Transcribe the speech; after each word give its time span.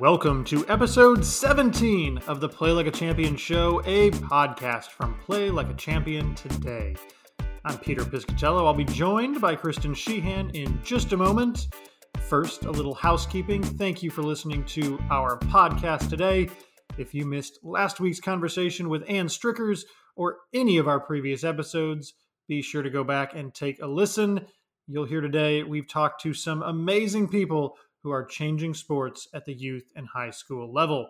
Welcome 0.00 0.42
to 0.46 0.68
episode 0.68 1.24
17 1.24 2.18
of 2.26 2.40
the 2.40 2.48
Play 2.48 2.72
Like 2.72 2.88
a 2.88 2.90
Champion 2.90 3.36
show, 3.36 3.80
a 3.86 4.10
podcast 4.10 4.86
from 4.86 5.16
Play 5.20 5.50
Like 5.50 5.70
a 5.70 5.74
Champion 5.74 6.34
today. 6.34 6.96
I'm 7.64 7.78
Peter 7.78 8.02
Piscatello. 8.02 8.66
I'll 8.66 8.74
be 8.74 8.84
joined 8.84 9.40
by 9.40 9.54
Kristen 9.54 9.94
Sheehan 9.94 10.50
in 10.50 10.80
just 10.82 11.12
a 11.12 11.16
moment. 11.16 11.68
First, 12.22 12.64
a 12.64 12.72
little 12.72 12.92
housekeeping. 12.92 13.62
Thank 13.62 14.02
you 14.02 14.10
for 14.10 14.24
listening 14.24 14.64
to 14.64 14.98
our 15.10 15.38
podcast 15.38 16.10
today. 16.10 16.50
If 16.98 17.14
you 17.14 17.24
missed 17.24 17.60
last 17.62 18.00
week's 18.00 18.18
conversation 18.18 18.88
with 18.88 19.08
Ann 19.08 19.28
Strickers 19.28 19.84
or 20.16 20.38
any 20.52 20.78
of 20.78 20.88
our 20.88 20.98
previous 20.98 21.44
episodes, 21.44 22.14
be 22.48 22.62
sure 22.62 22.82
to 22.82 22.90
go 22.90 23.04
back 23.04 23.36
and 23.36 23.54
take 23.54 23.80
a 23.80 23.86
listen. 23.86 24.44
You'll 24.88 25.06
hear 25.06 25.20
today 25.20 25.62
we've 25.62 25.88
talked 25.88 26.20
to 26.22 26.34
some 26.34 26.64
amazing 26.64 27.28
people 27.28 27.76
who 28.04 28.10
are 28.10 28.24
changing 28.24 28.74
sports 28.74 29.26
at 29.34 29.46
the 29.46 29.54
youth 29.54 29.88
and 29.96 30.06
high 30.06 30.30
school 30.30 30.72
level. 30.72 31.08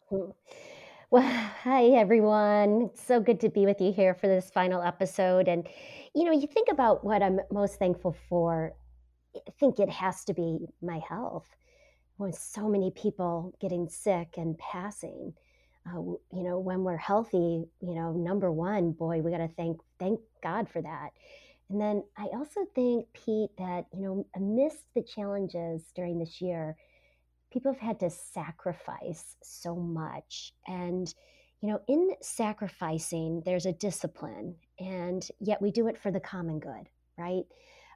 Well, 1.09 1.23
hi 1.63 1.85
everyone. 1.87 2.89
It's 2.91 3.03
so 3.03 3.19
good 3.19 3.39
to 3.41 3.49
be 3.49 3.65
with 3.65 3.81
you 3.81 3.91
here 3.91 4.13
for 4.13 4.27
this 4.27 4.49
final 4.49 4.81
episode. 4.81 5.47
And, 5.47 5.67
you 6.15 6.23
know, 6.23 6.31
you 6.31 6.47
think 6.47 6.69
about 6.71 7.03
what 7.03 7.21
I'm 7.21 7.39
most 7.51 7.79
thankful 7.79 8.15
for, 8.29 8.73
I 9.35 9.51
think 9.59 9.79
it 9.79 9.89
has 9.89 10.23
to 10.25 10.33
be 10.33 10.67
my 10.81 10.99
health 11.07 11.49
with 12.21 12.35
so 12.35 12.69
many 12.69 12.91
people 12.91 13.53
getting 13.59 13.89
sick 13.89 14.35
and 14.37 14.57
passing. 14.59 15.33
Uh, 15.87 15.99
you 16.31 16.43
know, 16.43 16.59
when 16.59 16.83
we're 16.83 16.97
healthy, 16.97 17.65
you 17.81 17.95
know, 17.95 18.13
number 18.13 18.51
one, 18.51 18.91
boy, 18.91 19.21
we 19.21 19.31
got 19.31 19.39
to 19.39 19.49
thank 19.57 19.79
thank 19.99 20.19
God 20.43 20.69
for 20.69 20.81
that. 20.81 21.09
And 21.69 21.81
then 21.81 22.03
I 22.17 22.25
also 22.33 22.65
think, 22.75 23.07
Pete, 23.13 23.49
that 23.57 23.85
you 23.93 24.03
know, 24.03 24.27
amidst 24.35 24.83
the 24.93 25.01
challenges 25.01 25.91
during 25.95 26.19
this 26.19 26.41
year, 26.41 26.77
people 27.51 27.73
have 27.73 27.81
had 27.81 27.99
to 28.01 28.09
sacrifice 28.09 29.35
so 29.41 29.75
much, 29.75 30.53
and 30.67 31.13
you 31.61 31.69
know, 31.69 31.81
in 31.87 32.11
sacrificing, 32.21 33.41
there's 33.45 33.65
a 33.65 33.73
discipline, 33.73 34.55
and 34.79 35.27
yet 35.39 35.61
we 35.61 35.71
do 35.71 35.87
it 35.87 35.97
for 35.97 36.11
the 36.11 36.19
common 36.19 36.59
good, 36.59 36.89
right? 37.17 37.43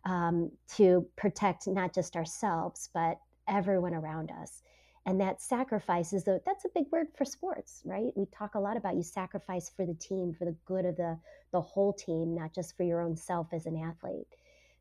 Um, 0.06 0.52
to 0.78 1.06
protect 1.16 1.68
not 1.68 1.94
just 1.94 2.16
ourselves, 2.16 2.90
but 2.94 3.20
everyone 3.48 3.94
around 3.94 4.32
us. 4.32 4.62
And 5.06 5.22
that 5.22 5.42
sacrifice 5.42 6.14
is 6.14 6.24
the, 6.24 6.42
that's 6.46 6.66
a 6.66 6.70
big 6.74 6.86
word 6.92 7.08
for 7.16 7.26
sports, 7.26 7.82
right? 7.86 8.12
We 8.16 8.26
talk 8.26 8.56
a 8.56 8.60
lot 8.60 8.76
about 8.76 8.96
you 8.96 9.04
sacrifice 9.04 9.70
for 9.70 9.86
the 9.86 9.94
team, 9.94 10.34
for 10.34 10.46
the 10.46 10.56
good 10.66 10.86
of 10.86 10.96
the, 10.98 11.20
the 11.52 11.62
whole 11.62 11.94
team, 11.94 12.34
not 12.34 12.56
just 12.56 12.76
for 12.76 12.84
your 12.84 13.02
own 13.02 13.16
self 13.16 13.54
as 13.54 13.68
an 13.68 13.78
athlete. 13.78 14.28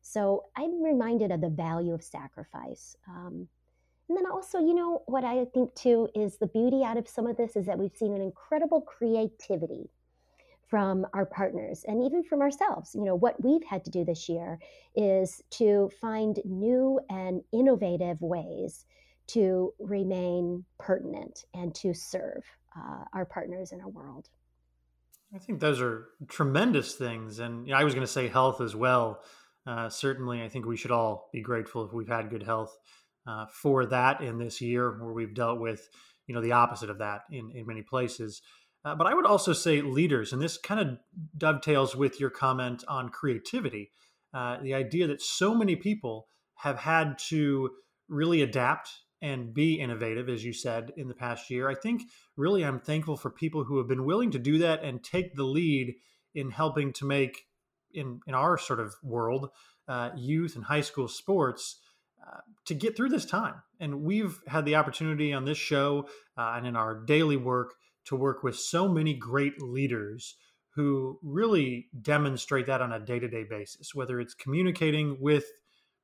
So 0.01 0.45
I'm 0.55 0.83
reminded 0.83 1.31
of 1.31 1.41
the 1.41 1.49
value 1.49 1.93
of 1.93 2.03
sacrifice. 2.03 2.95
Um, 3.07 3.47
and 4.09 4.17
then 4.17 4.25
also, 4.25 4.59
you 4.59 4.73
know, 4.73 5.03
what 5.05 5.23
I 5.23 5.45
think 5.45 5.73
too 5.75 6.09
is 6.15 6.37
the 6.37 6.47
beauty 6.47 6.83
out 6.83 6.97
of 6.97 7.07
some 7.07 7.27
of 7.27 7.37
this 7.37 7.55
is 7.55 7.65
that 7.65 7.77
we've 7.77 7.95
seen 7.95 8.13
an 8.13 8.21
incredible 8.21 8.81
creativity 8.81 9.89
from 10.67 11.05
our 11.13 11.25
partners 11.25 11.85
and 11.87 12.03
even 12.03 12.23
from 12.23 12.41
ourselves. 12.41 12.95
You 12.95 13.03
know, 13.03 13.15
what 13.15 13.41
we've 13.43 13.63
had 13.63 13.83
to 13.85 13.91
do 13.91 14.03
this 14.03 14.27
year 14.27 14.59
is 14.95 15.41
to 15.51 15.91
find 16.01 16.39
new 16.43 16.99
and 17.09 17.41
innovative 17.53 18.21
ways 18.21 18.85
to 19.27 19.73
remain 19.79 20.65
pertinent 20.79 21.45
and 21.53 21.73
to 21.75 21.93
serve 21.93 22.43
uh, 22.77 23.05
our 23.13 23.25
partners 23.25 23.71
in 23.71 23.81
our 23.81 23.89
world. 23.89 24.29
I 25.33 25.39
think 25.39 25.59
those 25.59 25.81
are 25.81 26.07
tremendous 26.27 26.95
things. 26.95 27.39
And 27.39 27.67
you 27.67 27.73
know, 27.73 27.79
I 27.79 27.83
was 27.83 27.93
going 27.93 28.05
to 28.05 28.11
say 28.11 28.27
health 28.27 28.61
as 28.61 28.75
well. 28.75 29.21
Uh, 29.67 29.89
certainly, 29.89 30.43
I 30.43 30.49
think 30.49 30.65
we 30.65 30.77
should 30.77 30.91
all 30.91 31.29
be 31.33 31.41
grateful 31.41 31.83
if 31.85 31.91
we've 31.91 32.07
had 32.07 32.29
good 32.29 32.43
health 32.43 32.77
uh, 33.27 33.45
for 33.47 33.85
that 33.87 34.21
in 34.21 34.37
this 34.37 34.61
year 34.61 34.97
where 35.01 35.11
we've 35.13 35.33
dealt 35.33 35.59
with, 35.59 35.89
you 36.27 36.35
know, 36.35 36.41
the 36.41 36.51
opposite 36.51 36.89
of 36.89 36.99
that 36.99 37.21
in, 37.31 37.51
in 37.51 37.65
many 37.65 37.81
places. 37.81 38.41
Uh, 38.85 38.93
but 38.93 39.07
I 39.07 39.15
would 39.15 39.25
also 39.25 39.51
say 39.51 39.81
leaders, 39.81 40.31
and 40.31 40.39
this 40.39 40.57
kind 40.57 40.79
of 40.79 40.97
dovetails 41.35 41.95
with 41.95 42.19
your 42.19 42.29
comment 42.29 42.83
on 42.87 43.09
creativity. 43.09 43.91
Uh, 44.31 44.57
the 44.61 44.75
idea 44.75 45.07
that 45.07 45.23
so 45.23 45.55
many 45.55 45.75
people 45.75 46.27
have 46.57 46.77
had 46.77 47.17
to 47.29 47.71
really 48.07 48.43
adapt 48.43 48.89
and 49.21 49.55
be 49.55 49.79
innovative, 49.79 50.29
as 50.29 50.45
you 50.45 50.53
said 50.53 50.91
in 50.97 51.07
the 51.07 51.15
past 51.15 51.49
year. 51.49 51.67
I 51.67 51.73
think 51.73 52.03
really 52.37 52.63
I'm 52.63 52.79
thankful 52.79 53.17
for 53.17 53.31
people 53.31 53.63
who 53.63 53.79
have 53.79 53.87
been 53.87 54.05
willing 54.05 54.29
to 54.31 54.39
do 54.39 54.59
that 54.59 54.83
and 54.83 55.03
take 55.03 55.35
the 55.35 55.43
lead 55.43 55.95
in 56.35 56.51
helping 56.51 56.93
to 56.93 57.05
make, 57.05 57.47
in, 57.91 58.19
in 58.27 58.35
our 58.35 58.57
sort 58.57 58.79
of 58.79 58.93
world, 59.01 59.49
uh, 59.87 60.11
youth 60.15 60.55
and 60.55 60.65
high 60.65 60.81
school 60.81 61.07
sports. 61.07 61.79
Uh, 62.25 62.39
to 62.65 62.73
get 62.73 62.97
through 62.97 63.09
this 63.09 63.25
time. 63.25 63.53
And 63.79 64.01
we've 64.01 64.39
had 64.47 64.65
the 64.65 64.75
opportunity 64.77 65.31
on 65.31 65.45
this 65.45 65.59
show 65.59 66.09
uh, 66.35 66.53
and 66.55 66.65
in 66.65 66.75
our 66.75 66.95
daily 66.95 67.37
work 67.37 67.75
to 68.05 68.15
work 68.15 68.43
with 68.43 68.55
so 68.55 68.87
many 68.87 69.13
great 69.13 69.61
leaders 69.61 70.35
who 70.75 71.19
really 71.23 71.87
demonstrate 72.01 72.65
that 72.67 72.81
on 72.81 72.91
a 72.91 72.99
day 72.99 73.19
to 73.19 73.27
day 73.27 73.45
basis, 73.49 73.95
whether 73.95 74.19
it's 74.19 74.33
communicating 74.33 75.17
with 75.19 75.45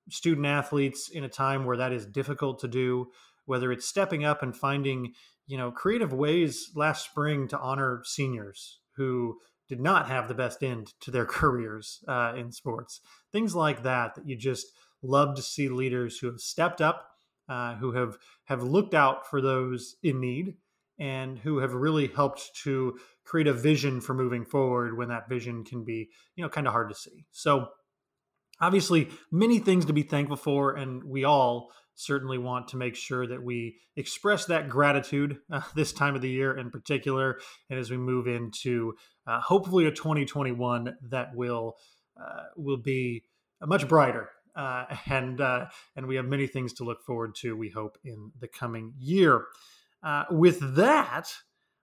student 0.10 0.48
athletes 0.48 1.10
in 1.10 1.24
a 1.24 1.30
time 1.30 1.66
where 1.66 1.78
that 1.78 1.92
is 1.92 2.06
difficult 2.06 2.60
to 2.60 2.68
do, 2.68 3.08
whether 3.46 3.72
it's 3.72 3.88
stepping 3.88 4.24
up 4.24 4.42
and 4.42 4.56
finding, 4.56 5.14
you 5.46 5.58
know, 5.58 5.72
creative 5.72 6.14
ways 6.14 6.72
last 6.76 7.06
spring 7.06 7.48
to 7.50 7.60
honor 7.60 8.02
seniors 8.06 8.80
who 8.96 9.38
did 9.68 9.82
not 9.82 10.08
have 10.08 10.28
the 10.28 10.34
best 10.34 10.64
end 10.64 10.94
to 11.02 11.12
their 11.12 11.26
careers 11.40 12.04
uh, 12.08 12.34
in 12.36 12.52
sports. 12.52 13.02
Things 13.32 13.54
like 13.54 13.84
that, 13.84 14.16
that 14.16 14.28
you 14.28 14.38
just 14.38 14.68
love 15.04 15.36
to 15.36 15.42
see 15.42 15.68
leaders 15.68 16.20
who 16.20 16.28
have 16.28 16.40
stepped 16.40 16.82
up, 16.82 17.08
uh, 17.50 17.76
who 17.76 17.92
have, 17.94 18.18
have 18.46 18.64
looked 18.64 18.94
out 18.94 19.30
for 19.30 19.42
those 19.42 19.96
in 20.02 20.20
need 20.22 20.56
and 21.02 21.40
who 21.40 21.58
have 21.58 21.74
really 21.74 22.08
helped 22.16 22.56
to 22.64 22.96
create 23.26 23.48
a 23.48 23.54
vision 23.54 24.00
for 24.00 24.14
moving 24.14 24.46
forward 24.46 24.96
when 24.96 25.10
that 25.10 25.28
vision 25.28 25.64
can 25.64 25.84
be, 25.84 26.10
you 26.36 26.44
know, 26.44 26.50
kind 26.50 26.68
of 26.68 26.74
hard 26.74 26.90
to 26.90 26.96
see. 26.96 27.26
So, 27.32 27.70
obviously, 28.62 29.10
many 29.32 29.58
things 29.58 29.86
to 29.86 29.94
be 29.94 30.04
thankful 30.04 30.38
for, 30.38 30.76
and 30.76 31.04
we 31.04 31.24
all 31.24 31.72
certainly 31.96 32.38
want 32.38 32.68
to 32.68 32.78
make 32.78 32.96
sure 32.96 33.26
that 33.26 33.42
we 33.42 33.78
express 33.96 34.46
that 34.46 34.70
gratitude 34.70 35.40
uh, 35.52 35.62
this 35.76 35.92
time 35.92 36.14
of 36.14 36.22
the 36.22 36.30
year 36.30 36.56
in 36.56 36.70
particular, 36.70 37.40
and 37.72 37.80
as 37.80 37.90
we 37.90 37.98
move 37.98 38.28
into 38.28 38.94
uh, 39.26 39.42
hopefully 39.42 39.88
a 39.88 39.92
2021 39.92 40.96
that 41.10 41.36
will 41.36 41.78
uh, 42.16 42.44
will 42.56 42.78
be 42.78 43.24
much 43.60 43.88
brighter. 43.88 44.30
Uh, 44.56 44.86
and 45.10 45.42
uh, 45.42 45.66
and 45.96 46.06
we 46.06 46.18
have 46.18 46.26
many 46.26 46.46
things 46.46 46.74
to 46.74 46.84
look 46.84 47.04
forward 47.04 47.34
to. 47.34 47.58
We 47.58 47.70
hope 47.70 47.98
in 48.04 48.32
the 48.40 48.48
coming 48.48 48.94
year. 49.00 49.46
Uh, 50.04 50.26
with 50.32 50.76
that, 50.76 51.32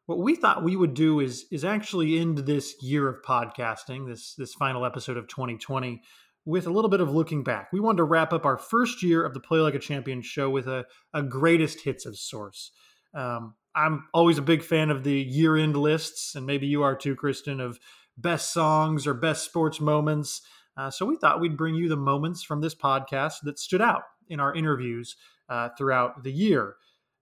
what 0.07 0.19
we 0.19 0.35
thought 0.35 0.65
we 0.65 0.77
would 0.77 0.95
do 0.95 1.21
is 1.21 1.47
is 1.51 1.65
actually 1.65 2.19
end 2.19 2.39
this 2.39 2.75
year 2.83 3.09
of 3.09 3.23
podcasting, 3.23 4.07
this 4.07 4.35
this 4.35 4.55
final 4.55 4.85
episode 4.85 5.17
of 5.17 5.29
2020, 5.29 6.03
with 6.45 6.67
a 6.67 6.71
little 6.71 6.89
bit 6.89 7.01
of 7.01 7.13
looking 7.13 7.45
back. 7.45 7.69
We 7.73 7.81
wanted 7.81 7.99
to 7.99 8.05
wrap 8.05 8.33
up 8.33 8.47
our 8.47 8.57
first 8.57 9.03
year 9.03 9.25
of 9.25 9.35
the 9.35 9.41
Play 9.41 9.61
Like 9.61 9.75
a 9.75 9.79
Champion 9.79 10.23
show 10.23 10.49
with 10.49 10.67
a, 10.67 10.87
a 11.13 11.23
greatest 11.23 11.83
hits 11.83 12.07
of 12.07 12.17
source. 12.19 12.73
Um, 13.15 13.55
I'm 13.75 14.09
always 14.15 14.39
a 14.39 14.43
big 14.43 14.63
fan 14.63 14.91
of 14.91 15.05
the 15.05 15.21
year 15.21 15.57
end 15.57 15.77
lists, 15.77 16.35
and 16.35 16.47
maybe 16.47 16.67
you 16.67 16.83
are 16.83 16.97
too, 16.97 17.15
Kristen, 17.15 17.61
of 17.61 17.79
best 18.17 18.53
songs 18.53 19.07
or 19.07 19.15
best 19.15 19.45
sports 19.45 19.81
moments. 19.81 20.43
Uh, 20.77 20.91
so 20.91 21.05
we 21.05 21.17
thought 21.17 21.41
we'd 21.41 21.57
bring 21.57 21.75
you 21.75 21.89
the 21.89 21.97
moments 21.97 22.43
from 22.43 22.61
this 22.61 22.75
podcast 22.75 23.35
that 23.43 23.59
stood 23.59 23.83
out 23.83 24.03
in 24.29 24.41
our 24.41 24.55
interviews 24.55 25.17
uh, 25.49 25.69
throughout 25.77 26.25
the 26.25 26.33
year. 26.33 26.77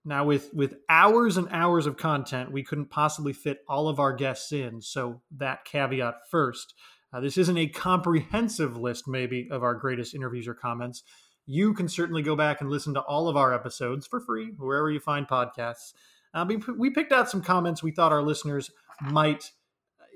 Now, 0.06 0.24
with 0.24 0.54
with 0.54 0.76
hours 0.88 1.36
and 1.36 1.48
hours 1.50 1.86
of 1.86 1.96
content, 1.96 2.52
we 2.52 2.62
couldn't 2.62 2.90
possibly 2.90 3.32
fit 3.32 3.64
all 3.68 3.88
of 3.88 3.98
our 3.98 4.12
guests 4.12 4.52
in. 4.52 4.80
So 4.80 5.20
that 5.36 5.64
caveat 5.64 6.14
first. 6.30 6.74
Uh, 7.12 7.20
this 7.20 7.36
isn't 7.36 7.58
a 7.58 7.66
comprehensive 7.66 8.76
list, 8.76 9.08
maybe, 9.08 9.48
of 9.50 9.64
our 9.64 9.74
greatest 9.74 10.14
interviews 10.14 10.46
or 10.46 10.54
comments. 10.54 11.02
You 11.44 11.74
can 11.74 11.88
certainly 11.88 12.22
go 12.22 12.36
back 12.36 12.60
and 12.60 12.70
listen 12.70 12.94
to 12.94 13.00
all 13.00 13.28
of 13.28 13.36
our 13.36 13.52
episodes 13.52 14.06
for 14.06 14.20
free, 14.20 14.52
wherever 14.56 14.90
you 14.90 15.00
find 15.00 15.26
podcasts. 15.26 15.92
Uh, 16.32 16.44
we, 16.46 16.56
we 16.76 16.90
picked 16.90 17.12
out 17.12 17.30
some 17.30 17.42
comments 17.42 17.82
we 17.82 17.90
thought 17.90 18.12
our 18.12 18.22
listeners 18.22 18.70
might 19.00 19.50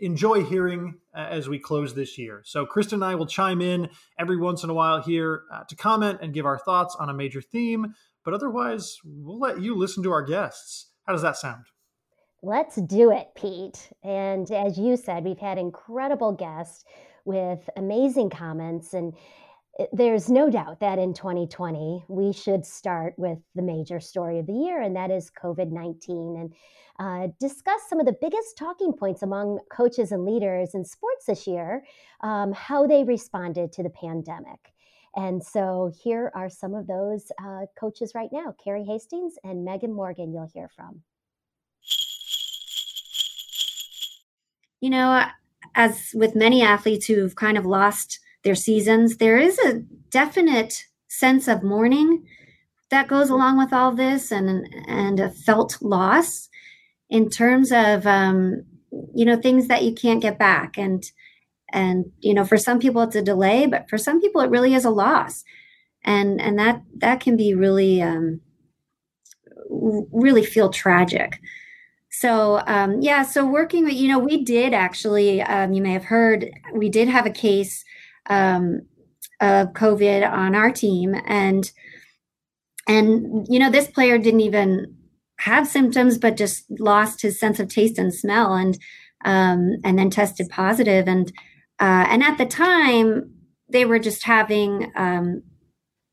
enjoy 0.01 0.45
hearing 0.45 0.95
uh, 1.15 1.27
as 1.31 1.49
we 1.49 1.59
close 1.59 1.95
this 1.95 2.19
year. 2.19 2.43
So, 2.45 2.67
Kristen 2.67 2.97
and 2.97 3.05
I 3.05 3.15
will 3.15 3.27
chime 3.27 3.61
in 3.61 3.89
every 4.19 4.37
once 4.37 4.63
in 4.63 4.71
a 4.71 4.75
while 4.75 5.03
here 5.03 5.43
uh, 5.53 5.65
to 5.65 5.77
comment 5.77 6.21
and 6.23 6.35
give 6.35 6.47
our 6.47 6.59
thoughts 6.59 6.97
on 6.99 7.09
a 7.09 7.15
major 7.15 7.41
theme, 7.41 7.95
but 8.25 8.34
otherwise, 8.34 8.96
we'll 9.05 9.38
let 9.38 9.61
you 9.61 9.76
listen 9.76 10.02
to 10.02 10.12
our 10.12 10.22
guests. 10.22 10.90
How 11.06 11.12
does 11.12 11.22
that 11.22 11.37
sound? 11.37 11.64
Let's 12.43 12.76
do 12.76 13.11
it, 13.11 13.28
Pete. 13.34 13.90
And 14.02 14.50
as 14.50 14.78
you 14.78 14.96
said, 14.96 15.25
we've 15.25 15.38
had 15.38 15.58
incredible 15.58 16.32
guests 16.32 16.84
with 17.25 17.69
amazing 17.76 18.31
comments 18.31 18.94
and 18.94 19.14
there's 19.93 20.28
no 20.28 20.50
doubt 20.50 20.81
that 20.81 20.99
in 20.99 21.14
2020 21.14 22.05
we 22.08 22.32
should 22.32 22.67
start 22.67 23.14
with 23.17 23.38
the 23.55 23.62
major 23.62 24.00
story 24.00 24.38
of 24.38 24.46
the 24.46 24.52
year 24.52 24.81
and 24.81 24.96
that 24.96 25.11
is 25.11 25.31
covid-19 25.31 26.40
and 26.40 26.55
uh, 26.99 27.28
discuss 27.38 27.81
some 27.88 27.99
of 27.99 28.05
the 28.05 28.17
biggest 28.20 28.58
talking 28.58 28.93
points 28.93 29.22
among 29.22 29.58
coaches 29.72 30.12
and 30.12 30.25
leaders 30.25 30.75
in 30.75 30.84
sports 30.84 31.26
this 31.26 31.46
year 31.46 31.84
um, 32.22 32.52
how 32.52 32.87
they 32.87 33.05
responded 33.05 33.72
to 33.72 33.82
the 33.82 33.90
pandemic 33.90 34.72
and 35.17 35.43
so 35.43 35.93
here 36.03 36.31
are 36.35 36.49
some 36.49 36.75
of 36.75 36.87
those 36.87 37.33
uh, 37.43 37.67
coaches 37.79 38.12
right 38.15 38.31
now 38.33 38.55
carrie 38.62 38.85
hastings 38.85 39.35
and 39.45 39.65
megan 39.65 39.93
morgan 39.93 40.33
you'll 40.33 40.51
hear 40.53 40.69
from 40.69 41.03
you 44.81 44.91
know 44.91 45.25
as 45.75 46.11
with 46.15 46.35
many 46.35 46.62
athletes 46.62 47.07
who've 47.07 47.37
kind 47.37 47.57
of 47.57 47.67
lost 47.67 48.19
their 48.43 48.55
seasons. 48.55 49.17
There 49.17 49.39
is 49.39 49.59
a 49.59 49.83
definite 50.11 50.85
sense 51.09 51.49
of 51.49 51.63
mourning 51.63 52.27
that 52.91 53.09
goes 53.09 53.31
along 53.31 53.59
with 53.59 53.73
all 53.73 53.93
this 53.93 54.33
and 54.33 54.67
and 54.89 55.21
a 55.21 55.31
felt 55.31 55.81
loss 55.81 56.49
in 57.09 57.29
terms 57.29 57.73
of 57.73 58.06
um, 58.06 58.65
you 59.15 59.25
know 59.25 59.37
things 59.37 59.69
that 59.69 59.85
you 59.85 59.95
can't 59.95 60.23
get 60.23 60.39
back 60.39 60.77
and 60.79 61.11
and 61.72 62.11
you 62.20 62.34
know 62.34 62.44
for 62.44 62.56
some 62.56 62.78
people 62.78 63.02
it's 63.02 63.17
a 63.17 63.22
delay 63.22 63.67
but 63.67 63.88
for 63.88 63.99
some 63.99 64.20
people 64.20 64.40
it 64.40 64.50
really 64.50 64.75
is 64.75 64.84
a 64.84 64.90
loss. 64.90 65.44
And 66.05 66.40
and 66.40 66.58
that 66.58 66.82
that 66.96 67.20
can 67.20 67.37
be 67.37 67.55
really 67.55 68.00
um, 68.02 68.40
really 69.69 70.44
feel 70.44 70.70
tragic. 70.70 71.40
So 72.11 72.62
um, 72.67 73.00
yeah 73.00 73.22
so 73.22 73.46
working 73.46 73.84
with 73.84 73.94
you 73.94 74.08
know 74.08 74.19
we 74.19 74.43
did 74.44 74.72
actually 74.75 75.43
um, 75.43 75.72
you 75.72 75.82
may 75.82 75.93
have 75.93 76.05
heard 76.05 76.50
we 76.75 76.88
did 76.88 77.08
have 77.08 77.26
a 77.26 77.31
case 77.31 77.84
um, 78.28 78.82
of 79.40 79.69
COVID 79.72 80.31
on 80.31 80.55
our 80.55 80.70
team, 80.70 81.14
and 81.26 81.70
and 82.88 83.46
you 83.49 83.58
know 83.58 83.70
this 83.70 83.88
player 83.88 84.19
didn't 84.19 84.40
even 84.40 84.96
have 85.38 85.67
symptoms, 85.67 86.19
but 86.19 86.37
just 86.37 86.64
lost 86.78 87.22
his 87.22 87.38
sense 87.38 87.58
of 87.58 87.69
taste 87.69 87.99
and 87.99 88.14
smell, 88.14 88.55
and 88.55 88.78
um, 89.25 89.76
and 89.84 89.99
then 89.99 90.11
tested 90.11 90.49
positive, 90.49 91.08
and 91.08 91.32
uh, 91.81 92.06
and 92.09 92.23
at 92.23 92.38
the 92.38 92.47
time 92.47 93.35
they 93.69 93.85
were 93.85 93.99
just 93.99 94.25
having 94.25 94.93
um, 94.97 95.43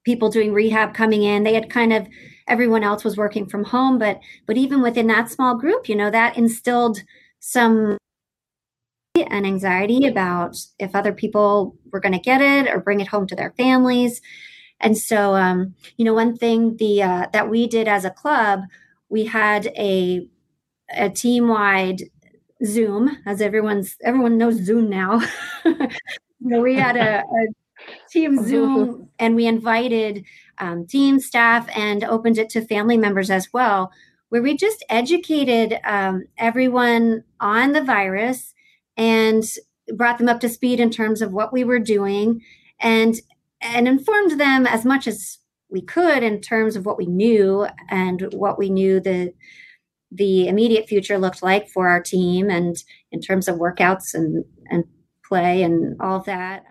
people 0.05 0.29
doing 0.29 0.53
rehab 0.53 0.93
coming 0.93 1.23
in. 1.23 1.43
They 1.43 1.53
had 1.53 1.69
kind 1.69 1.91
of 1.91 2.07
everyone 2.47 2.83
else 2.83 3.03
was 3.03 3.17
working 3.17 3.47
from 3.47 3.65
home, 3.65 3.97
but 3.99 4.19
but 4.45 4.57
even 4.57 4.81
within 4.81 5.07
that 5.07 5.29
small 5.29 5.57
group, 5.57 5.89
you 5.89 5.95
know, 5.95 6.09
that 6.09 6.37
instilled 6.37 7.03
some 7.39 7.97
and 9.15 9.45
anxiety 9.47 10.05
about 10.05 10.55
if 10.79 10.95
other 10.95 11.11
people 11.11 11.75
were 11.91 11.99
going 11.99 12.13
to 12.13 12.19
get 12.19 12.39
it 12.39 12.71
or 12.71 12.79
bring 12.79 12.99
it 12.99 13.07
home 13.07 13.25
to 13.27 13.35
their 13.35 13.53
families. 13.57 14.21
And 14.79 14.97
so, 14.97 15.35
um, 15.35 15.73
you 15.97 16.05
know, 16.05 16.13
one 16.13 16.37
thing 16.37 16.77
the 16.77 17.01
uh, 17.01 17.27
that 17.33 17.49
we 17.49 17.67
did 17.67 17.87
as 17.87 18.05
a 18.05 18.11
club, 18.11 18.61
we 19.09 19.25
had 19.25 19.67
a 19.77 20.27
a 20.95 21.09
team 21.09 21.47
wide 21.47 22.03
Zoom, 22.65 23.17
as 23.25 23.41
everyone's 23.41 23.95
everyone 24.03 24.37
knows 24.37 24.55
Zoom 24.63 24.89
now. 24.89 25.21
know, 26.47 26.61
we 26.61 26.75
had 26.75 26.97
a, 26.97 27.19
a 27.23 27.47
team 28.09 28.43
Zoom, 28.43 29.09
and 29.19 29.35
we 29.35 29.45
invited 29.45 30.23
um, 30.57 30.85
team 30.85 31.19
staff 31.19 31.67
and 31.75 32.03
opened 32.03 32.37
it 32.37 32.49
to 32.51 32.65
family 32.65 32.97
members 32.97 33.29
as 33.29 33.51
well, 33.53 33.91
where 34.29 34.41
we 34.41 34.57
just 34.57 34.83
educated 34.89 35.79
um, 35.83 36.25
everyone 36.37 37.23
on 37.39 37.73
the 37.73 37.83
virus 37.83 38.53
and 38.95 39.43
brought 39.95 40.17
them 40.17 40.29
up 40.29 40.39
to 40.41 40.49
speed 40.49 40.79
in 40.79 40.89
terms 40.89 41.21
of 41.21 41.31
what 41.31 41.53
we 41.53 41.63
were 41.63 41.79
doing 41.79 42.41
and 42.79 43.15
and 43.61 43.87
informed 43.87 44.39
them 44.39 44.67
as 44.67 44.85
much 44.85 45.07
as 45.07 45.39
we 45.69 45.81
could 45.81 46.23
in 46.23 46.41
terms 46.41 46.75
of 46.75 46.85
what 46.85 46.97
we 46.97 47.05
knew 47.05 47.67
and 47.89 48.33
what 48.33 48.57
we 48.57 48.69
knew 48.69 48.99
the 48.99 49.33
the 50.11 50.47
immediate 50.47 50.87
future 50.87 51.17
looked 51.17 51.43
like 51.43 51.67
for 51.69 51.89
our 51.89 52.01
team 52.01 52.49
and 52.49 52.75
in 53.11 53.19
terms 53.21 53.47
of 53.47 53.57
workouts 53.57 54.13
and 54.13 54.45
and 54.69 54.85
play 55.27 55.63
and 55.63 55.97
all 55.99 56.21
that 56.21 56.63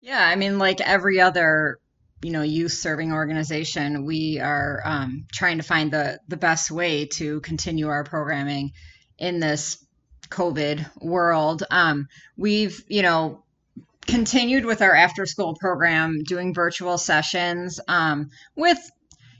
yeah 0.00 0.24
i 0.26 0.36
mean 0.36 0.58
like 0.58 0.80
every 0.80 1.20
other 1.20 1.78
you 2.22 2.30
know 2.30 2.42
youth 2.42 2.72
serving 2.72 3.12
organization 3.12 4.04
we 4.04 4.38
are 4.38 4.80
um, 4.84 5.26
trying 5.32 5.58
to 5.58 5.64
find 5.64 5.92
the 5.92 6.20
the 6.28 6.36
best 6.36 6.70
way 6.70 7.06
to 7.06 7.40
continue 7.40 7.88
our 7.88 8.04
programming 8.04 8.72
in 9.18 9.40
this 9.40 9.84
COVID 10.30 10.86
world. 11.00 11.64
Um, 11.70 12.08
we've, 12.36 12.82
you 12.88 13.02
know, 13.02 13.44
continued 14.06 14.64
with 14.64 14.82
our 14.82 14.94
after 14.94 15.26
school 15.26 15.54
program, 15.54 16.22
doing 16.24 16.54
virtual 16.54 16.98
sessions 16.98 17.80
um, 17.88 18.30
with, 18.56 18.78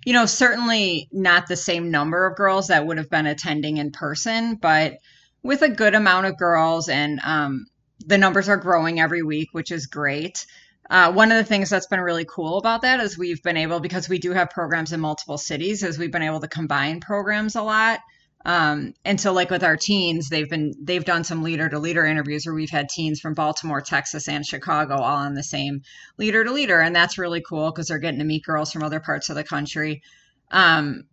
you 0.09 0.15
know, 0.15 0.25
certainly 0.25 1.07
not 1.13 1.49
the 1.49 1.55
same 1.55 1.91
number 1.91 2.27
of 2.27 2.35
girls 2.35 2.69
that 2.69 2.87
would 2.87 2.97
have 2.97 3.11
been 3.11 3.27
attending 3.27 3.77
in 3.77 3.93
person, 3.93 4.55
but 4.55 4.95
with 5.43 5.61
a 5.61 5.69
good 5.69 5.95
amount 5.95 6.25
of 6.25 6.39
girls. 6.39 6.89
And 6.89 7.21
um, 7.23 7.67
the 8.07 8.17
numbers 8.17 8.49
are 8.49 8.57
growing 8.57 9.01
every 9.01 9.23
week, 9.23 9.51
which 9.53 9.71
is 9.71 9.85
great. 9.85 10.47
Uh, 10.89 11.13
one 11.13 11.31
of 11.31 11.37
the 11.37 11.45
things 11.45 11.69
that's 11.69 11.89
been 11.89 12.01
really 12.01 12.25
cool 12.25 12.57
about 12.57 12.81
that 12.81 13.01
is 13.01 13.19
we've 13.19 13.43
been 13.43 13.59
able, 13.59 13.81
because 13.81 14.09
we 14.09 14.19
do 14.19 14.33
have 14.33 14.49
programs 14.49 14.95
in 14.95 15.01
multiple 15.01 15.37
cities, 15.37 15.83
is 15.83 15.99
we've 15.99 16.11
been 16.11 16.23
able 16.23 16.41
to 16.41 16.49
combine 16.49 17.01
programs 17.01 17.55
a 17.55 17.63
lot. 17.63 18.01
Um, 18.45 18.95
and 19.05 19.21
so 19.21 19.33
like 19.33 19.51
with 19.51 19.65
our 19.65 19.77
teens, 19.77 20.29
they've 20.29 20.49
been 20.49 20.73
they've 20.81 21.05
done 21.05 21.25
some 21.25 21.43
leader 21.43 21.69
to 21.69 21.79
leader 21.79 22.07
interviews 22.07 22.47
where 22.47 22.55
we've 22.55 22.71
had 22.71 22.89
teens 22.89 23.21
from 23.21 23.35
Baltimore, 23.35 23.81
Texas, 23.81 24.29
and 24.29 24.47
Chicago 24.47 24.95
all 24.95 25.17
on 25.17 25.35
the 25.35 25.43
same 25.43 25.83
leader 26.19 26.45
to 26.45 26.53
leader, 26.53 26.81
and 26.81 26.95
that's 26.95 27.19
really 27.19 27.43
cool 27.43 27.71
because 27.71 27.89
they're 27.89 27.99
getting 27.99 28.21
to 28.21 28.25
meet 28.25 28.45
girls 28.45 28.73
from 28.73 28.83
other 28.83 29.01
parts 29.01 29.29
of 29.29 29.37
the 29.37 29.45
country. 29.45 30.03
Um, 30.51 31.05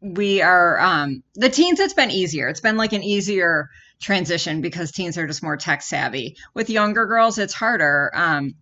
we 0.00 0.42
are 0.42 0.80
um, 0.80 1.22
the 1.34 1.48
teens. 1.48 1.80
It's 1.80 1.94
been 1.94 2.10
easier. 2.10 2.48
It's 2.48 2.60
been 2.60 2.76
like 2.76 2.92
an 2.92 3.02
easier 3.02 3.68
transition 4.00 4.60
because 4.60 4.92
teens 4.92 5.18
are 5.18 5.26
just 5.26 5.42
more 5.42 5.56
tech 5.56 5.82
savvy. 5.82 6.36
With 6.54 6.70
younger 6.70 7.06
girls, 7.06 7.38
it's 7.38 7.54
harder. 7.54 8.10
Um, 8.14 8.54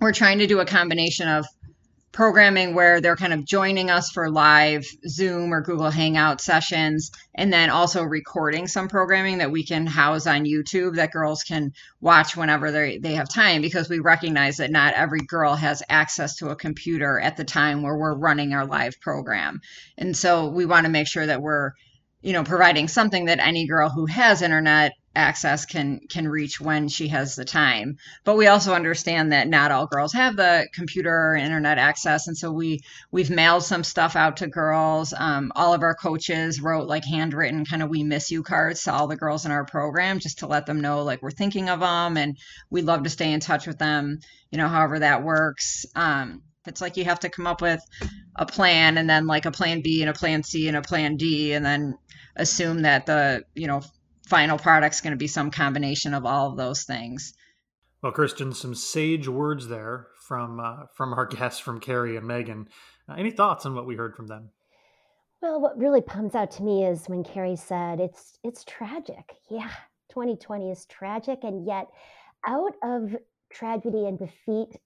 we're 0.00 0.12
trying 0.12 0.38
to 0.38 0.46
do 0.46 0.60
a 0.60 0.66
combination 0.66 1.28
of 1.28 1.46
programming 2.12 2.74
where 2.74 3.00
they're 3.00 3.16
kind 3.16 3.32
of 3.32 3.44
joining 3.44 3.90
us 3.90 4.10
for 4.10 4.30
live 4.30 4.84
Zoom 5.08 5.54
or 5.54 5.60
Google 5.60 5.90
Hangout 5.90 6.40
sessions, 6.40 7.10
and 7.34 7.52
then 7.52 7.70
also 7.70 8.02
recording 8.02 8.66
some 8.66 8.88
programming 8.88 9.38
that 9.38 9.52
we 9.52 9.64
can 9.64 9.86
house 9.86 10.26
on 10.26 10.44
YouTube 10.44 10.96
that 10.96 11.12
girls 11.12 11.42
can 11.42 11.72
watch 12.00 12.36
whenever 12.36 12.70
they, 12.72 12.98
they 12.98 13.14
have 13.14 13.28
time 13.28 13.62
because 13.62 13.88
we 13.88 14.00
recognize 14.00 14.56
that 14.56 14.72
not 14.72 14.94
every 14.94 15.20
girl 15.20 15.54
has 15.54 15.82
access 15.88 16.36
to 16.36 16.48
a 16.48 16.56
computer 16.56 17.20
at 17.20 17.36
the 17.36 17.44
time 17.44 17.82
where 17.82 17.96
we're 17.96 18.18
running 18.18 18.52
our 18.54 18.66
live 18.66 19.00
program. 19.00 19.60
And 19.96 20.16
so 20.16 20.48
we 20.48 20.66
want 20.66 20.86
to 20.86 20.92
make 20.92 21.06
sure 21.06 21.26
that 21.26 21.42
we're 21.42 21.72
you 22.22 22.32
know 22.32 22.44
providing 22.44 22.88
something 22.88 23.26
that 23.26 23.38
any 23.38 23.66
girl 23.66 23.88
who 23.88 24.06
has 24.06 24.42
internet 24.42 24.92
access 25.14 25.66
can 25.66 26.00
can 26.08 26.28
reach 26.28 26.60
when 26.60 26.88
she 26.88 27.08
has 27.08 27.34
the 27.34 27.44
time. 27.44 27.96
But 28.24 28.36
we 28.36 28.46
also 28.46 28.74
understand 28.74 29.32
that 29.32 29.48
not 29.48 29.72
all 29.72 29.86
girls 29.86 30.12
have 30.12 30.36
the 30.36 30.68
computer 30.72 31.10
or 31.10 31.36
internet 31.36 31.78
access 31.78 32.28
and 32.28 32.36
so 32.36 32.52
we 32.52 32.80
we've 33.10 33.30
mailed 33.30 33.64
some 33.64 33.84
stuff 33.84 34.14
out 34.16 34.36
to 34.38 34.46
girls. 34.46 35.12
Um, 35.16 35.52
all 35.56 35.74
of 35.74 35.82
our 35.82 35.94
coaches 35.94 36.60
wrote 36.60 36.86
like 36.86 37.04
handwritten 37.04 37.64
kind 37.64 37.82
of 37.82 37.90
we 37.90 38.04
miss 38.04 38.30
you 38.30 38.42
cards 38.42 38.84
to 38.84 38.92
all 38.92 39.08
the 39.08 39.16
girls 39.16 39.46
in 39.46 39.52
our 39.52 39.64
program 39.64 40.20
just 40.20 40.38
to 40.40 40.46
let 40.46 40.66
them 40.66 40.80
know 40.80 41.02
like 41.02 41.22
we're 41.22 41.30
thinking 41.30 41.68
of 41.68 41.80
them 41.80 42.16
and 42.16 42.38
we'd 42.70 42.84
love 42.84 43.02
to 43.02 43.10
stay 43.10 43.32
in 43.32 43.40
touch 43.40 43.66
with 43.66 43.78
them 43.78 44.20
you 44.50 44.58
know 44.58 44.68
however 44.68 45.00
that 45.00 45.22
works. 45.24 45.86
Um, 45.96 46.42
It's 46.66 46.80
like 46.80 46.96
you 46.96 47.04
have 47.04 47.20
to 47.20 47.30
come 47.30 47.46
up 47.46 47.62
with 47.62 47.80
a 48.36 48.46
plan 48.46 48.98
and 48.98 49.08
then 49.08 49.26
like 49.26 49.46
a 49.46 49.50
plan 49.50 49.80
B 49.80 50.02
and 50.02 50.10
a 50.10 50.12
plan 50.12 50.42
C 50.42 50.68
and 50.68 50.76
a 50.76 50.82
plan 50.82 51.16
D 51.16 51.52
and 51.52 51.64
then 51.64 51.96
assume 52.36 52.82
that 52.82 53.06
the, 53.06 53.44
you 53.54 53.66
know, 53.66 53.82
final 54.30 54.58
product's 54.58 55.00
going 55.00 55.12
to 55.12 55.18
be 55.18 55.26
some 55.26 55.50
combination 55.50 56.14
of 56.14 56.24
all 56.24 56.50
of 56.50 56.56
those 56.56 56.84
things. 56.84 57.34
Well, 58.02 58.12
Kristen, 58.12 58.54
some 58.54 58.74
sage 58.74 59.28
words 59.28 59.68
there 59.68 60.06
from 60.26 60.60
uh, 60.60 60.86
from 60.94 61.12
our 61.12 61.26
guests, 61.36 61.60
from 61.60 61.80
Carrie 61.80 62.16
and 62.16 62.26
Megan. 62.26 62.68
Uh, 63.08 63.14
any 63.18 63.30
thoughts 63.30 63.66
on 63.66 63.74
what 63.74 63.86
we 63.86 63.96
heard 63.96 64.16
from 64.16 64.28
them? 64.28 64.50
Well, 65.42 65.60
what 65.60 65.78
really 65.78 66.02
comes 66.02 66.34
out 66.34 66.50
to 66.52 66.62
me 66.62 66.86
is 66.86 67.08
when 67.08 67.24
Carrie 67.24 67.56
said, 67.56 68.00
"It's 68.00 68.38
it's 68.42 68.64
tragic." 68.64 69.34
Yeah, 69.50 69.70
2020 70.10 70.70
is 70.70 70.86
tragic, 70.86 71.40
and 71.42 71.66
yet 71.66 71.88
out 72.46 72.74
of 72.82 73.14
tragedy 73.52 74.06
and 74.06 74.18
defeat 74.18 74.76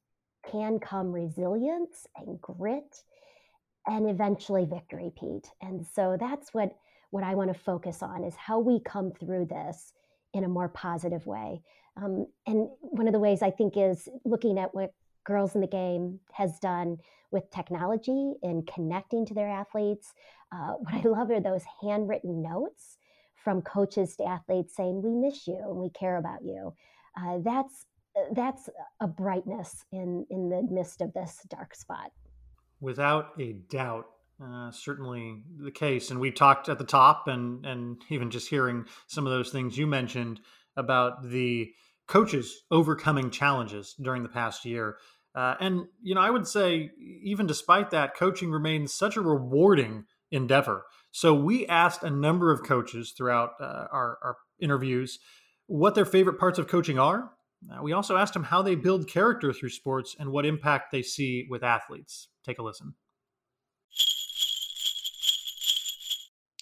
can 0.50 0.78
come 0.78 1.12
resilience 1.12 2.06
and 2.16 2.40
grit 2.40 3.02
and 3.86 4.08
eventually 4.08 4.64
victory 4.64 5.12
pete 5.18 5.48
and 5.62 5.86
so 5.86 6.16
that's 6.18 6.52
what 6.52 6.74
what 7.14 7.22
i 7.22 7.32
want 7.36 7.52
to 7.52 7.58
focus 7.58 8.02
on 8.02 8.24
is 8.24 8.34
how 8.34 8.58
we 8.58 8.80
come 8.80 9.12
through 9.12 9.46
this 9.46 9.92
in 10.32 10.42
a 10.42 10.48
more 10.48 10.68
positive 10.68 11.24
way. 11.28 11.62
Um, 11.96 12.26
and 12.44 12.68
one 12.80 13.06
of 13.06 13.12
the 13.12 13.20
ways 13.20 13.40
i 13.40 13.52
think 13.52 13.76
is 13.76 14.08
looking 14.24 14.58
at 14.58 14.74
what 14.74 14.92
girls 15.22 15.54
in 15.54 15.60
the 15.60 15.68
game 15.68 16.18
has 16.32 16.58
done 16.58 16.98
with 17.30 17.48
technology 17.52 18.34
and 18.42 18.66
connecting 18.66 19.24
to 19.26 19.34
their 19.34 19.48
athletes. 19.48 20.12
Uh, 20.50 20.72
what 20.80 20.94
i 20.94 21.02
love 21.08 21.30
are 21.30 21.40
those 21.40 21.62
handwritten 21.80 22.42
notes 22.42 22.98
from 23.44 23.62
coaches 23.62 24.16
to 24.16 24.24
athletes 24.24 24.74
saying 24.74 25.00
we 25.00 25.14
miss 25.14 25.46
you 25.46 25.60
and 25.68 25.76
we 25.76 25.90
care 25.90 26.16
about 26.16 26.42
you. 26.42 26.74
Uh, 27.16 27.38
that's 27.44 27.86
that's 28.32 28.68
a 29.00 29.06
brightness 29.06 29.84
in 29.92 30.26
in 30.30 30.48
the 30.48 30.66
midst 30.68 31.00
of 31.00 31.12
this 31.14 31.46
dark 31.48 31.76
spot. 31.76 32.10
Without 32.80 33.34
a 33.38 33.52
doubt 33.70 34.08
uh, 34.42 34.70
certainly 34.70 35.42
the 35.62 35.70
case 35.70 36.10
and 36.10 36.20
we 36.20 36.30
talked 36.30 36.68
at 36.68 36.78
the 36.78 36.84
top 36.84 37.28
and 37.28 37.64
and 37.64 38.02
even 38.10 38.30
just 38.30 38.48
hearing 38.48 38.84
some 39.06 39.26
of 39.26 39.32
those 39.32 39.50
things 39.50 39.78
you 39.78 39.86
mentioned 39.86 40.40
about 40.76 41.22
the 41.28 41.70
coaches 42.08 42.62
overcoming 42.70 43.30
challenges 43.30 43.94
during 44.02 44.22
the 44.22 44.28
past 44.28 44.64
year 44.64 44.96
uh, 45.34 45.54
and 45.60 45.84
you 46.02 46.14
know 46.14 46.20
i 46.20 46.30
would 46.30 46.46
say 46.46 46.90
even 47.22 47.46
despite 47.46 47.90
that 47.90 48.16
coaching 48.16 48.50
remains 48.50 48.92
such 48.92 49.16
a 49.16 49.20
rewarding 49.20 50.04
endeavor 50.30 50.84
so 51.12 51.32
we 51.32 51.66
asked 51.66 52.02
a 52.02 52.10
number 52.10 52.50
of 52.50 52.64
coaches 52.64 53.14
throughout 53.16 53.50
uh, 53.60 53.86
our, 53.92 54.18
our 54.22 54.36
interviews 54.60 55.18
what 55.66 55.94
their 55.94 56.04
favorite 56.04 56.38
parts 56.38 56.58
of 56.58 56.66
coaching 56.66 56.98
are 56.98 57.30
uh, 57.70 57.82
we 57.82 57.92
also 57.92 58.16
asked 58.16 58.34
them 58.34 58.44
how 58.44 58.62
they 58.62 58.74
build 58.74 59.08
character 59.08 59.52
through 59.52 59.70
sports 59.70 60.14
and 60.18 60.30
what 60.30 60.44
impact 60.44 60.92
they 60.92 61.02
see 61.02 61.46
with 61.48 61.62
athletes. 61.62 62.28
Take 62.44 62.58
a 62.58 62.62
listen. 62.62 62.94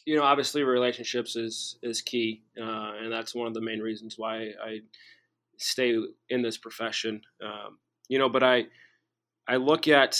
You 0.04 0.16
know, 0.16 0.22
obviously, 0.22 0.62
relationships 0.62 1.36
is 1.36 1.78
is 1.82 2.00
key, 2.00 2.42
uh, 2.60 2.92
and 3.00 3.12
that's 3.12 3.34
one 3.34 3.46
of 3.46 3.54
the 3.54 3.60
main 3.60 3.80
reasons 3.80 4.16
why 4.18 4.50
I 4.62 4.80
stay 5.58 5.96
in 6.28 6.42
this 6.42 6.58
profession. 6.58 7.22
Um, 7.42 7.78
you 8.08 8.18
know, 8.18 8.28
but 8.28 8.42
I 8.42 8.66
I 9.48 9.56
look 9.56 9.88
at 9.88 10.18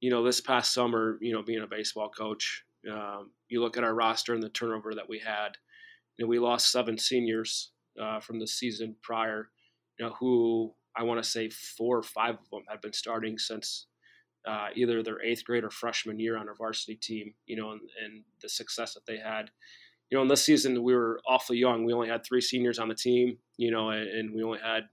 you 0.00 0.10
know 0.10 0.22
this 0.22 0.40
past 0.40 0.72
summer, 0.72 1.18
you 1.20 1.32
know, 1.32 1.42
being 1.42 1.62
a 1.62 1.66
baseball 1.66 2.10
coach. 2.10 2.64
Um, 2.90 3.30
you 3.48 3.62
look 3.62 3.78
at 3.78 3.84
our 3.84 3.94
roster 3.94 4.34
and 4.34 4.42
the 4.42 4.50
turnover 4.50 4.94
that 4.94 5.08
we 5.08 5.18
had. 5.18 5.56
You 6.16 6.24
know, 6.24 6.28
we 6.28 6.38
lost 6.38 6.70
seven 6.70 6.98
seniors 6.98 7.70
uh, 8.00 8.20
from 8.20 8.38
the 8.38 8.46
season 8.46 8.94
prior 9.02 9.48
you 9.98 10.06
know, 10.06 10.12
who 10.18 10.74
I 10.96 11.02
want 11.02 11.22
to 11.22 11.28
say 11.28 11.50
four 11.50 11.98
or 11.98 12.02
five 12.02 12.34
of 12.34 12.50
them 12.50 12.62
had 12.68 12.80
been 12.80 12.92
starting 12.92 13.38
since 13.38 13.86
uh, 14.46 14.68
either 14.74 15.02
their 15.02 15.22
eighth 15.22 15.44
grade 15.44 15.64
or 15.64 15.70
freshman 15.70 16.18
year 16.18 16.36
on 16.36 16.48
our 16.48 16.54
varsity 16.54 16.96
team, 16.96 17.34
you 17.46 17.56
know, 17.56 17.72
and, 17.72 17.80
and, 18.02 18.22
the 18.42 18.48
success 18.48 18.94
that 18.94 19.06
they 19.06 19.16
had. 19.16 19.50
You 20.10 20.18
know, 20.18 20.22
in 20.22 20.28
this 20.28 20.44
season, 20.44 20.82
we 20.82 20.94
were 20.94 21.20
awfully 21.26 21.58
young. 21.58 21.84
We 21.84 21.94
only 21.94 22.08
had 22.08 22.24
three 22.24 22.42
seniors 22.42 22.78
on 22.78 22.88
the 22.88 22.94
team, 22.94 23.38
you 23.56 23.70
know, 23.70 23.90
and, 23.90 24.06
and 24.06 24.34
we 24.34 24.42
only 24.42 24.58
had 24.58 24.84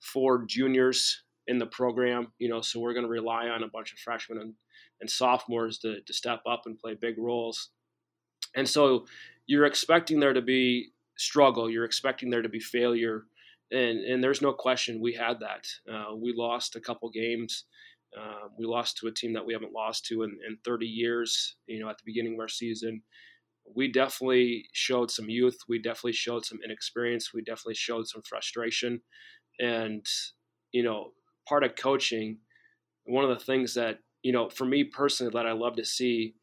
four 0.00 0.44
juniors 0.44 1.22
in 1.46 1.58
the 1.58 1.66
program, 1.66 2.32
you 2.38 2.48
know, 2.48 2.60
so 2.60 2.78
we're 2.78 2.92
going 2.92 3.06
to 3.06 3.10
rely 3.10 3.48
on 3.48 3.62
a 3.62 3.68
bunch 3.68 3.92
of 3.92 3.98
freshmen 3.98 4.38
and, 4.38 4.52
and 5.00 5.08
sophomores 5.08 5.78
to, 5.78 6.02
to 6.02 6.12
step 6.12 6.42
up 6.46 6.64
and 6.66 6.78
play 6.78 6.94
big 6.94 7.16
roles. 7.16 7.70
And 8.54 8.68
so 8.68 9.06
you're 9.46 9.64
expecting 9.64 10.20
there 10.20 10.34
to 10.34 10.42
be 10.42 10.90
struggle, 11.16 11.70
you're 11.70 11.86
expecting 11.86 12.28
there 12.28 12.42
to 12.42 12.48
be 12.48 12.60
failure 12.60 13.24
and 13.70 14.00
and 14.00 14.22
there's 14.22 14.42
no 14.42 14.52
question 14.52 15.00
we 15.00 15.12
had 15.12 15.40
that. 15.40 15.66
Uh, 15.90 16.14
we 16.14 16.32
lost 16.32 16.76
a 16.76 16.80
couple 16.80 17.10
games. 17.10 17.64
Uh, 18.16 18.48
we 18.58 18.66
lost 18.66 18.96
to 18.98 19.06
a 19.06 19.12
team 19.12 19.32
that 19.34 19.44
we 19.44 19.52
haven't 19.52 19.72
lost 19.72 20.06
to 20.06 20.22
in, 20.22 20.38
in 20.46 20.58
30 20.64 20.86
years. 20.86 21.56
You 21.66 21.80
know, 21.80 21.88
at 21.88 21.98
the 21.98 22.04
beginning 22.06 22.34
of 22.34 22.40
our 22.40 22.48
season, 22.48 23.02
we 23.74 23.90
definitely 23.90 24.66
showed 24.72 25.10
some 25.10 25.28
youth. 25.28 25.58
We 25.68 25.78
definitely 25.78 26.12
showed 26.12 26.44
some 26.44 26.58
inexperience. 26.64 27.32
We 27.34 27.42
definitely 27.42 27.74
showed 27.74 28.06
some 28.06 28.22
frustration, 28.22 29.00
and 29.60 30.04
you 30.72 30.82
know, 30.82 31.12
part 31.48 31.64
of 31.64 31.76
coaching, 31.76 32.38
one 33.04 33.24
of 33.24 33.30
the 33.30 33.44
things 33.44 33.74
that 33.74 33.98
you 34.22 34.32
know, 34.32 34.48
for 34.48 34.64
me 34.64 34.84
personally, 34.84 35.32
that 35.34 35.46
I 35.46 35.52
love 35.52 35.76
to 35.76 35.84
see 35.84 36.34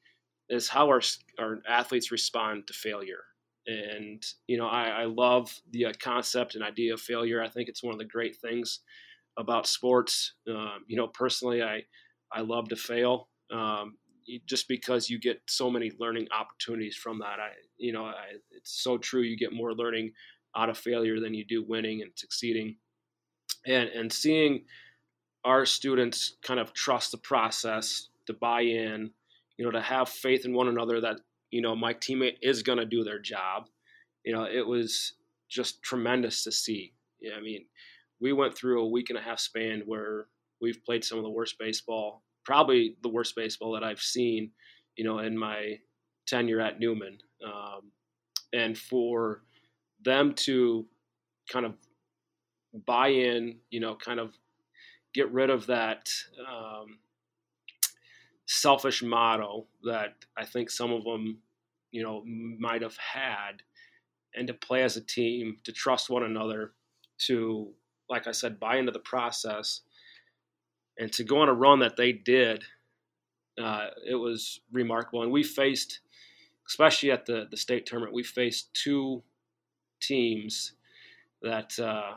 is 0.49 0.69
how 0.69 0.87
our 0.87 1.01
our 1.39 1.59
athletes 1.67 2.11
respond 2.11 2.67
to 2.67 2.73
failure 2.73 3.23
and 3.67 4.23
you 4.47 4.57
know 4.57 4.67
I, 4.67 4.89
I 4.89 5.05
love 5.05 5.51
the 5.71 5.85
uh, 5.85 5.93
concept 5.99 6.55
and 6.55 6.63
idea 6.63 6.93
of 6.93 7.01
failure. 7.01 7.43
I 7.43 7.49
think 7.49 7.69
it's 7.69 7.83
one 7.83 7.93
of 7.93 7.99
the 7.99 8.05
great 8.05 8.35
things 8.35 8.79
about 9.37 9.67
sports. 9.67 10.33
Um, 10.49 10.85
you 10.87 10.97
know, 10.97 11.07
personally, 11.07 11.61
I 11.61 11.83
I 12.31 12.41
love 12.41 12.69
to 12.69 12.75
fail 12.75 13.29
um, 13.51 13.97
just 14.47 14.67
because 14.67 15.09
you 15.09 15.19
get 15.19 15.41
so 15.47 15.69
many 15.69 15.91
learning 15.99 16.27
opportunities 16.37 16.95
from 16.95 17.19
that. 17.19 17.39
I 17.39 17.49
you 17.77 17.93
know 17.93 18.05
I, 18.05 18.37
it's 18.51 18.83
so 18.83 18.97
true. 18.97 19.21
You 19.21 19.37
get 19.37 19.53
more 19.53 19.73
learning 19.73 20.11
out 20.55 20.69
of 20.69 20.77
failure 20.77 21.19
than 21.19 21.33
you 21.33 21.45
do 21.45 21.63
winning 21.63 22.01
and 22.01 22.11
succeeding, 22.15 22.77
and 23.65 23.89
and 23.89 24.11
seeing 24.11 24.65
our 25.43 25.65
students 25.65 26.37
kind 26.41 26.59
of 26.59 26.73
trust 26.73 27.11
the 27.11 27.17
process 27.17 28.09
to 28.25 28.33
buy 28.33 28.61
in 28.61 29.11
you 29.57 29.65
know 29.65 29.71
to 29.71 29.81
have 29.81 30.09
faith 30.09 30.43
in 30.45 30.53
one 30.53 30.67
another 30.67 30.99
that 31.01 31.17
you 31.55 31.61
know, 31.61 31.73
my 31.73 31.93
teammate 31.93 32.35
is 32.41 32.63
going 32.63 32.79
to 32.79 32.85
do 32.85 33.05
their 33.05 33.17
job. 33.17 33.69
You 34.25 34.33
know, 34.33 34.43
it 34.43 34.67
was 34.67 35.13
just 35.49 35.81
tremendous 35.81 36.43
to 36.43 36.51
see. 36.51 36.93
Yeah, 37.21 37.35
I 37.37 37.41
mean, 37.41 37.65
we 38.19 38.33
went 38.33 38.55
through 38.55 38.81
a 38.81 38.87
week 38.87 39.09
and 39.09 39.19
a 39.19 39.21
half 39.21 39.39
span 39.39 39.83
where 39.85 40.27
we've 40.61 40.83
played 40.83 41.03
some 41.03 41.17
of 41.17 41.23
the 41.23 41.29
worst 41.29 41.57
baseball, 41.59 42.23
probably 42.43 42.95
the 43.03 43.09
worst 43.09 43.35
baseball 43.35 43.73
that 43.73 43.83
I've 43.83 43.99
seen, 43.99 44.51
you 44.95 45.03
know, 45.03 45.19
in 45.19 45.37
my 45.37 45.79
tenure 46.25 46.61
at 46.61 46.79
Newman. 46.79 47.17
Um, 47.45 47.91
and 48.53 48.77
for 48.77 49.43
them 50.03 50.33
to 50.33 50.85
kind 51.51 51.65
of 51.65 51.73
buy 52.85 53.09
in, 53.09 53.57
you 53.69 53.79
know, 53.79 53.95
kind 53.95 54.19
of 54.19 54.33
get 55.13 55.31
rid 55.31 55.49
of 55.49 55.65
that 55.67 56.09
um, 56.39 56.99
selfish 58.47 59.01
motto 59.01 59.65
that 59.83 60.15
I 60.37 60.45
think 60.45 60.69
some 60.69 60.91
of 60.91 61.03
them, 61.03 61.39
you 61.91 62.03
know, 62.03 62.23
might 62.25 62.81
have 62.81 62.97
had, 62.97 63.61
and 64.35 64.47
to 64.47 64.53
play 64.53 64.83
as 64.83 64.97
a 64.97 65.01
team, 65.01 65.57
to 65.63 65.71
trust 65.71 66.09
one 66.09 66.23
another, 66.23 66.73
to, 67.27 67.69
like 68.09 68.27
I 68.27 68.31
said, 68.31 68.59
buy 68.59 68.77
into 68.77 68.91
the 68.91 68.99
process, 68.99 69.81
and 70.97 71.11
to 71.13 71.23
go 71.23 71.39
on 71.39 71.49
a 71.49 71.53
run 71.53 71.79
that 71.79 71.97
they 71.97 72.11
did, 72.11 72.63
uh, 73.61 73.87
it 74.07 74.15
was 74.15 74.61
remarkable. 74.71 75.23
And 75.23 75.31
we 75.31 75.43
faced, 75.43 75.99
especially 76.67 77.11
at 77.11 77.25
the 77.25 77.47
the 77.49 77.57
state 77.57 77.85
tournament, 77.85 78.13
we 78.13 78.23
faced 78.23 78.73
two 78.73 79.23
teams 80.01 80.73
that, 81.41 81.77
uh, 81.79 82.13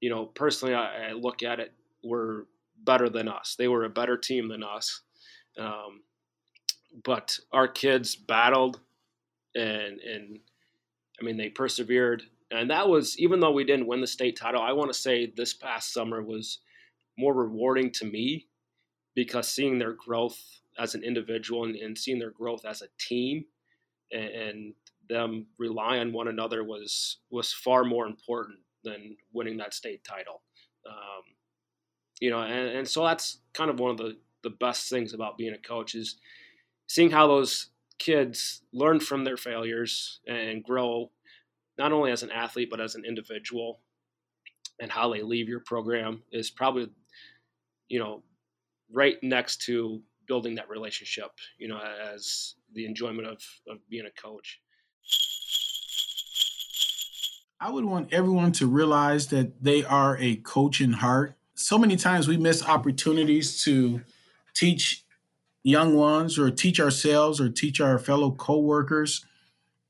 you 0.00 0.10
know, 0.10 0.26
personally, 0.26 0.74
I, 0.74 1.10
I 1.10 1.12
look 1.12 1.42
at 1.42 1.60
it 1.60 1.72
were 2.04 2.46
better 2.84 3.08
than 3.08 3.28
us. 3.28 3.54
They 3.56 3.68
were 3.68 3.84
a 3.84 3.90
better 3.90 4.16
team 4.16 4.48
than 4.48 4.62
us. 4.62 5.02
Um, 5.58 6.00
but 7.04 7.38
our 7.52 7.68
kids 7.68 8.16
battled 8.16 8.80
and 9.54 10.00
and 10.00 10.40
I 11.20 11.24
mean 11.24 11.36
they 11.36 11.48
persevered 11.48 12.24
and 12.52 12.70
that 12.70 12.88
was 12.88 13.18
even 13.18 13.40
though 13.40 13.50
we 13.50 13.64
didn't 13.64 13.86
win 13.86 14.00
the 14.00 14.06
state 14.06 14.36
title 14.36 14.62
I 14.62 14.72
want 14.72 14.92
to 14.92 14.98
say 14.98 15.32
this 15.36 15.54
past 15.54 15.92
summer 15.92 16.22
was 16.22 16.58
more 17.18 17.34
rewarding 17.34 17.90
to 17.92 18.04
me 18.04 18.46
because 19.14 19.48
seeing 19.48 19.78
their 19.78 19.92
growth 19.92 20.38
as 20.78 20.94
an 20.94 21.04
individual 21.04 21.64
and, 21.64 21.76
and 21.76 21.96
seeing 21.96 22.18
their 22.18 22.30
growth 22.30 22.64
as 22.64 22.82
a 22.82 22.86
team 22.98 23.44
and, 24.10 24.28
and, 24.28 24.74
them 25.08 25.44
rely 25.58 25.98
on 25.98 26.12
one 26.12 26.28
another 26.28 26.62
was 26.62 27.18
was 27.28 27.52
far 27.52 27.84
more 27.84 28.06
important 28.06 28.58
than 28.84 29.16
winning 29.32 29.56
that 29.56 29.74
state 29.74 30.02
title. 30.04 30.42
Um, 30.88 31.22
you 32.20 32.30
know 32.30 32.40
and, 32.40 32.78
and 32.78 32.88
so 32.88 33.04
that's 33.04 33.38
kind 33.52 33.68
of 33.68 33.80
one 33.80 33.90
of 33.90 33.98
the 33.98 34.16
the 34.44 34.50
best 34.50 34.88
things 34.88 35.12
about 35.12 35.36
being 35.36 35.54
a 35.54 35.58
coach 35.58 35.94
is 35.94 36.16
seeing 36.86 37.10
how 37.10 37.26
those 37.26 37.70
kids 37.98 38.62
learn 38.72 39.00
from 39.00 39.24
their 39.24 39.36
failures 39.36 40.20
and 40.26 40.64
grow 40.64 41.10
not 41.78 41.92
only 41.92 42.10
as 42.10 42.22
an 42.22 42.30
athlete 42.30 42.68
but 42.70 42.80
as 42.80 42.94
an 42.94 43.04
individual 43.04 43.80
and 44.80 44.90
how 44.90 45.12
they 45.12 45.22
leave 45.22 45.48
your 45.48 45.60
program 45.60 46.22
is 46.32 46.50
probably 46.50 46.88
you 47.88 47.98
know 47.98 48.22
right 48.92 49.16
next 49.22 49.62
to 49.62 50.02
building 50.26 50.54
that 50.56 50.68
relationship, 50.68 51.30
you 51.58 51.68
know, 51.68 51.78
as 51.78 52.54
the 52.74 52.86
enjoyment 52.86 53.26
of, 53.26 53.42
of 53.68 53.78
being 53.88 54.06
a 54.06 54.20
coach. 54.20 54.60
I 57.60 57.70
would 57.70 57.84
want 57.84 58.12
everyone 58.12 58.52
to 58.52 58.66
realize 58.66 59.28
that 59.28 59.62
they 59.62 59.84
are 59.84 60.16
a 60.18 60.36
coach 60.36 60.80
in 60.80 60.94
heart. 60.94 61.36
So 61.54 61.78
many 61.78 61.96
times 61.96 62.26
we 62.26 62.36
miss 62.36 62.64
opportunities 62.64 63.62
to 63.64 64.00
teach 64.54 65.04
young 65.62 65.94
ones 65.94 66.38
or 66.38 66.50
teach 66.50 66.80
ourselves 66.80 67.40
or 67.40 67.48
teach 67.48 67.80
our 67.80 67.98
fellow 67.98 68.32
coworkers. 68.32 69.24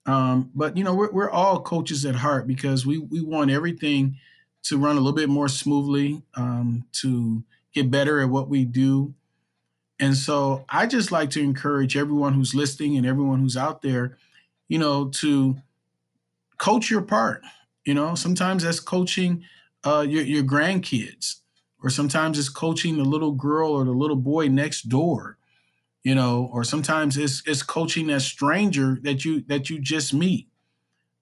Um, 0.07 0.51
but 0.55 0.77
you 0.77 0.85
know, 0.85 0.95
we're, 0.95 1.13
we're 1.13 1.31
all 1.31 1.63
coaches 1.63 2.05
at 2.05 2.17
heart 2.17 2.47
because 2.47 2.85
we 2.85 2.99
we 2.99 3.21
want 3.21 3.51
everything 3.51 4.17
to 4.65 4.79
run 4.79 4.97
a 4.97 5.01
little 5.01 5.13
bit 5.13 5.29
more 5.29 5.49
smoothly, 5.49 6.23
um, 6.35 6.85
to 6.93 7.43
get 7.73 7.91
better 7.91 8.21
at 8.21 8.29
what 8.29 8.49
we 8.49 8.65
do. 8.65 9.15
And 9.99 10.17
so 10.17 10.65
I 10.69 10.87
just 10.87 11.13
like 11.13 11.31
to 11.31 11.41
encourage 11.41 11.97
everyone 11.97 12.35
who's 12.35 12.55
listening 12.55 12.97
and 12.97 13.07
everyone 13.07 13.41
who's 13.41 13.57
out 13.57 13.83
there, 13.83 14.17
you 14.69 14.79
know, 14.79 15.09
to 15.09 15.57
coach 16.59 16.91
your 16.91 17.03
part. 17.03 17.43
You 17.85 17.95
know, 17.95 18.15
sometimes 18.15 18.65
that's 18.65 18.81
coaching 18.81 19.45
uh, 19.85 20.05
your, 20.09 20.23
your 20.23 20.45
grandkids, 20.45 21.37
or 21.83 21.91
sometimes 21.91 22.39
it's 22.39 22.49
coaching 22.49 22.97
the 22.97 23.05
little 23.05 23.33
girl 23.33 23.73
or 23.73 23.85
the 23.85 23.93
little 23.93 24.17
boy 24.17 24.49
next 24.49 24.89
door, 24.89 25.39
you 26.05 26.15
know, 26.15 26.51
or 26.53 26.65
sometimes 26.65 27.17
it's 27.17 27.43
it's 27.47 27.63
coaching 27.63 28.09
that 28.09 28.23
stranger 28.23 28.99
that 29.03 29.25
you 29.25 29.43
that 29.43 29.71
you 29.71 29.79
just 29.79 30.13
meet. 30.13 30.49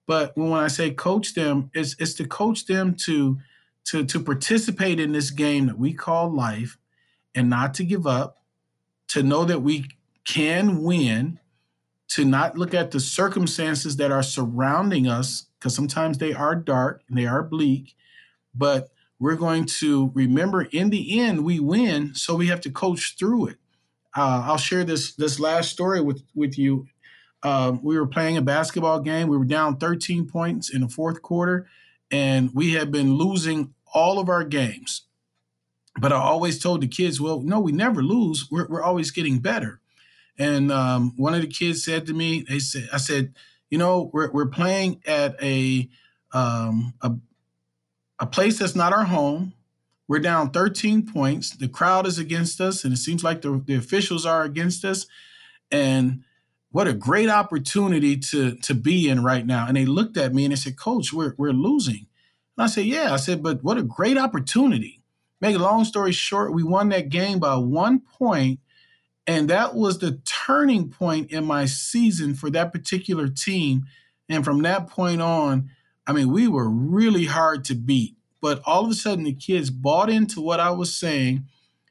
But 0.07 0.35
when 0.35 0.53
I 0.53 0.67
say 0.67 0.91
coach 0.91 1.33
them, 1.33 1.69
it's 1.73 1.95
it's 1.99 2.13
to 2.15 2.27
coach 2.27 2.65
them 2.65 2.95
to 3.05 3.37
to 3.85 4.05
to 4.05 4.19
participate 4.19 4.99
in 4.99 5.11
this 5.11 5.29
game 5.29 5.67
that 5.67 5.77
we 5.77 5.93
call 5.93 6.33
life 6.33 6.77
and 7.35 7.49
not 7.49 7.73
to 7.75 7.83
give 7.83 8.07
up, 8.07 8.41
to 9.09 9.23
know 9.23 9.45
that 9.45 9.61
we 9.61 9.85
can 10.25 10.83
win, 10.83 11.39
to 12.09 12.25
not 12.25 12.57
look 12.57 12.73
at 12.73 12.91
the 12.91 12.99
circumstances 12.99 13.95
that 13.97 14.11
are 14.11 14.23
surrounding 14.23 15.07
us 15.07 15.45
because 15.57 15.75
sometimes 15.75 16.17
they 16.17 16.33
are 16.33 16.55
dark 16.55 17.03
and 17.07 17.17
they 17.17 17.25
are 17.25 17.43
bleak, 17.43 17.95
but 18.55 18.89
we're 19.19 19.35
going 19.35 19.65
to 19.65 20.11
remember 20.15 20.63
in 20.63 20.89
the 20.89 21.19
end 21.19 21.45
we 21.45 21.59
win, 21.59 22.15
so 22.15 22.35
we 22.35 22.47
have 22.47 22.61
to 22.61 22.71
coach 22.71 23.15
through 23.17 23.47
it. 23.47 23.57
Uh, 24.15 24.43
I'll 24.45 24.57
share 24.57 24.83
this 24.83 25.15
this 25.15 25.39
last 25.39 25.69
story 25.69 26.01
with 26.01 26.23
with 26.35 26.57
you. 26.57 26.87
Uh, 27.43 27.77
we 27.81 27.97
were 27.97 28.07
playing 28.07 28.37
a 28.37 28.41
basketball 28.41 28.99
game. 28.99 29.27
We 29.27 29.37
were 29.37 29.45
down 29.45 29.77
13 29.77 30.27
points 30.27 30.69
in 30.69 30.81
the 30.81 30.87
fourth 30.87 31.21
quarter, 31.21 31.67
and 32.11 32.51
we 32.53 32.73
had 32.73 32.91
been 32.91 33.15
losing 33.15 33.73
all 33.93 34.19
of 34.19 34.29
our 34.29 34.43
games. 34.43 35.03
But 35.99 36.13
I 36.13 36.17
always 36.17 36.59
told 36.59 36.81
the 36.81 36.87
kids, 36.87 37.19
well, 37.19 37.41
no, 37.41 37.59
we 37.59 37.71
never 37.71 38.01
lose. 38.01 38.47
We're, 38.49 38.67
we're 38.67 38.83
always 38.83 39.11
getting 39.11 39.39
better. 39.39 39.81
And 40.37 40.71
um, 40.71 41.13
one 41.17 41.33
of 41.33 41.41
the 41.41 41.47
kids 41.47 41.83
said 41.83 42.05
to 42.07 42.13
me, 42.13 42.45
they 42.47 42.59
said, 42.59 42.89
I 42.93 42.97
said, 42.97 43.33
you 43.69 43.77
know, 43.77 44.09
we're, 44.13 44.31
we're 44.31 44.47
playing 44.47 45.01
at 45.05 45.41
a, 45.43 45.89
um, 46.31 46.93
a, 47.01 47.11
a 48.19 48.25
place 48.25 48.59
that's 48.59 48.75
not 48.75 48.93
our 48.93 49.03
home. 49.03 49.53
We're 50.11 50.19
down 50.19 50.51
13 50.51 51.05
points. 51.05 51.51
The 51.51 51.69
crowd 51.69 52.05
is 52.05 52.19
against 52.19 52.59
us, 52.59 52.83
and 52.83 52.93
it 52.93 52.97
seems 52.97 53.23
like 53.23 53.41
the, 53.41 53.63
the 53.65 53.75
officials 53.75 54.25
are 54.25 54.43
against 54.43 54.83
us. 54.83 55.07
And 55.71 56.25
what 56.71 56.85
a 56.85 56.91
great 56.91 57.29
opportunity 57.29 58.17
to 58.17 58.57
to 58.57 58.75
be 58.75 59.07
in 59.07 59.23
right 59.23 59.45
now. 59.45 59.67
And 59.69 59.77
they 59.77 59.85
looked 59.85 60.17
at 60.17 60.33
me 60.33 60.43
and 60.43 60.51
they 60.51 60.57
said, 60.57 60.77
Coach, 60.77 61.13
we're 61.13 61.33
we're 61.37 61.53
losing. 61.53 62.07
And 62.57 62.65
I 62.65 62.67
said, 62.67 62.87
Yeah. 62.87 63.13
I 63.13 63.15
said, 63.15 63.41
but 63.41 63.63
what 63.63 63.77
a 63.77 63.83
great 63.83 64.17
opportunity. 64.17 65.01
Make 65.39 65.55
a 65.55 65.59
long 65.59 65.85
story 65.85 66.11
short, 66.11 66.53
we 66.53 66.61
won 66.61 66.89
that 66.89 67.07
game 67.07 67.39
by 67.39 67.55
one 67.55 68.01
point, 68.01 68.59
and 69.25 69.49
that 69.49 69.75
was 69.75 69.99
the 69.99 70.19
turning 70.25 70.89
point 70.89 71.31
in 71.31 71.45
my 71.45 71.63
season 71.63 72.33
for 72.33 72.49
that 72.49 72.73
particular 72.73 73.29
team. 73.29 73.85
And 74.27 74.43
from 74.43 74.63
that 74.63 74.89
point 74.89 75.21
on, 75.21 75.69
I 76.05 76.11
mean, 76.11 76.33
we 76.33 76.49
were 76.49 76.69
really 76.69 77.27
hard 77.27 77.63
to 77.65 77.75
beat. 77.75 78.17
But 78.41 78.61
all 78.65 78.83
of 78.83 78.91
a 78.91 78.95
sudden, 78.95 79.23
the 79.23 79.33
kids 79.33 79.69
bought 79.69 80.09
into 80.09 80.41
what 80.41 80.59
I 80.59 80.71
was 80.71 80.95
saying. 80.95 81.45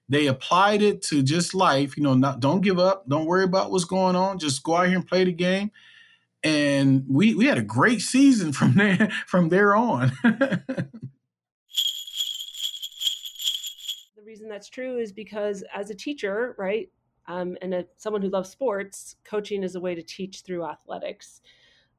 They 0.08 0.26
applied 0.26 0.82
it 0.82 1.02
to 1.02 1.22
just 1.22 1.54
life. 1.54 1.96
You 1.96 2.02
know, 2.02 2.14
not 2.14 2.40
don't 2.40 2.60
give 2.60 2.78
up. 2.78 3.08
Don't 3.08 3.26
worry 3.26 3.44
about 3.44 3.70
what's 3.70 3.84
going 3.84 4.16
on. 4.16 4.38
Just 4.38 4.62
go 4.62 4.76
out 4.76 4.88
here 4.88 4.96
and 4.96 5.06
play 5.06 5.24
the 5.24 5.32
game 5.32 5.70
and 6.42 7.04
we 7.08 7.34
we 7.34 7.46
had 7.46 7.58
a 7.58 7.62
great 7.62 8.00
season 8.00 8.52
from 8.60 8.74
there 8.74 9.10
from 9.26 9.48
there 9.48 9.74
on. 9.74 10.12
the 10.24 10.92
reason 14.24 14.48
that's 14.48 14.68
true 14.68 14.98
is 14.98 15.12
because 15.12 15.64
as 15.74 15.90
a 15.90 15.94
teacher, 15.94 16.54
right, 16.58 16.90
um, 17.26 17.56
and 17.62 17.74
a, 17.74 17.84
someone 17.96 18.22
who 18.22 18.30
loves 18.30 18.50
sports, 18.50 19.16
coaching 19.24 19.62
is 19.62 19.74
a 19.74 19.80
way 19.80 19.94
to 19.94 20.02
teach 20.02 20.40
through 20.40 20.64
athletics. 20.64 21.40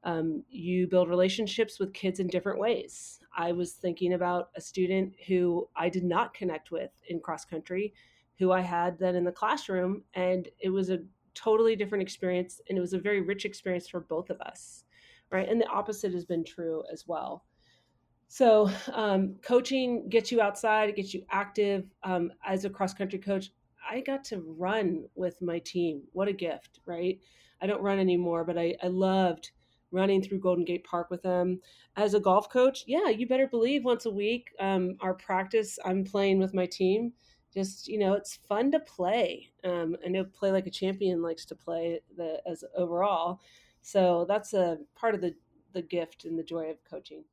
Um, 0.04 0.42
you 0.50 0.88
build 0.88 1.08
relationships 1.08 1.78
with 1.78 1.94
kids 1.94 2.18
in 2.18 2.26
different 2.26 2.58
ways. 2.58 3.20
I 3.36 3.52
was 3.52 3.72
thinking 3.72 4.14
about 4.14 4.50
a 4.56 4.60
student 4.60 5.14
who 5.26 5.68
I 5.76 5.88
did 5.88 6.04
not 6.04 6.34
connect 6.34 6.70
with 6.70 6.90
in 7.08 7.20
cross 7.20 7.44
country, 7.44 7.94
who 8.38 8.52
I 8.52 8.60
had 8.60 8.98
then 8.98 9.14
in 9.14 9.24
the 9.24 9.32
classroom, 9.32 10.02
and 10.14 10.48
it 10.58 10.70
was 10.70 10.90
a 10.90 11.00
totally 11.34 11.76
different 11.76 12.02
experience 12.02 12.60
and 12.68 12.76
it 12.76 12.80
was 12.80 12.92
a 12.92 12.98
very 12.98 13.22
rich 13.22 13.44
experience 13.46 13.88
for 13.88 14.00
both 14.00 14.28
of 14.28 14.40
us 14.42 14.84
right? 15.32 15.48
And 15.48 15.60
the 15.60 15.66
opposite 15.66 16.12
has 16.12 16.24
been 16.24 16.44
true 16.44 16.84
as 16.92 17.08
well. 17.08 17.44
So 18.28 18.70
um, 18.92 19.36
coaching 19.42 20.08
gets 20.08 20.30
you 20.30 20.40
outside 20.40 20.88
it 20.90 20.96
gets 20.96 21.12
you 21.12 21.24
active 21.30 21.86
um, 22.04 22.30
as 22.46 22.64
a 22.64 22.70
cross 22.70 22.94
country 22.94 23.18
coach 23.18 23.50
i 23.90 24.00
got 24.00 24.22
to 24.22 24.40
run 24.56 25.04
with 25.16 25.42
my 25.42 25.58
team. 25.58 26.02
What 26.12 26.28
a 26.28 26.32
gift 26.32 26.78
right? 26.86 27.18
I 27.60 27.66
don't 27.66 27.82
run 27.82 27.98
anymore 27.98 28.44
but 28.44 28.56
i, 28.56 28.74
I 28.82 28.88
loved 28.88 29.50
running 29.92 30.22
through 30.22 30.40
golden 30.40 30.64
gate 30.64 30.84
park 30.84 31.10
with 31.10 31.22
them. 31.22 31.60
As 31.96 32.14
a 32.14 32.20
golf 32.20 32.48
coach 32.48 32.84
yeah 32.86 33.08
you 33.08 33.26
better 33.26 33.46
believe 33.46 33.84
once 33.84 34.06
a 34.06 34.10
week 34.10 34.48
um, 34.58 34.96
our 35.00 35.14
practice 35.14 35.78
i'm 35.84 36.04
playing 36.04 36.38
with 36.38 36.54
my 36.54 36.66
team. 36.66 37.12
Just 37.54 37.86
you 37.86 37.98
know 37.98 38.14
it's 38.14 38.36
fun 38.48 38.70
to 38.72 38.80
play. 38.80 39.52
Um, 39.64 39.96
i 40.04 40.08
know 40.08 40.24
play 40.24 40.50
like 40.50 40.66
a 40.66 40.70
champion 40.70 41.22
likes 41.22 41.44
to 41.46 41.54
play 41.54 42.00
the 42.16 42.40
as 42.46 42.64
overall. 42.76 43.40
So 43.82 44.24
that's 44.28 44.54
a 44.54 44.78
part 44.94 45.14
of 45.14 45.20
the 45.20 45.34
the 45.72 45.82
gift 45.82 46.24
and 46.24 46.38
the 46.38 46.42
joy 46.42 46.70
of 46.70 46.82
coaching. 46.88 47.24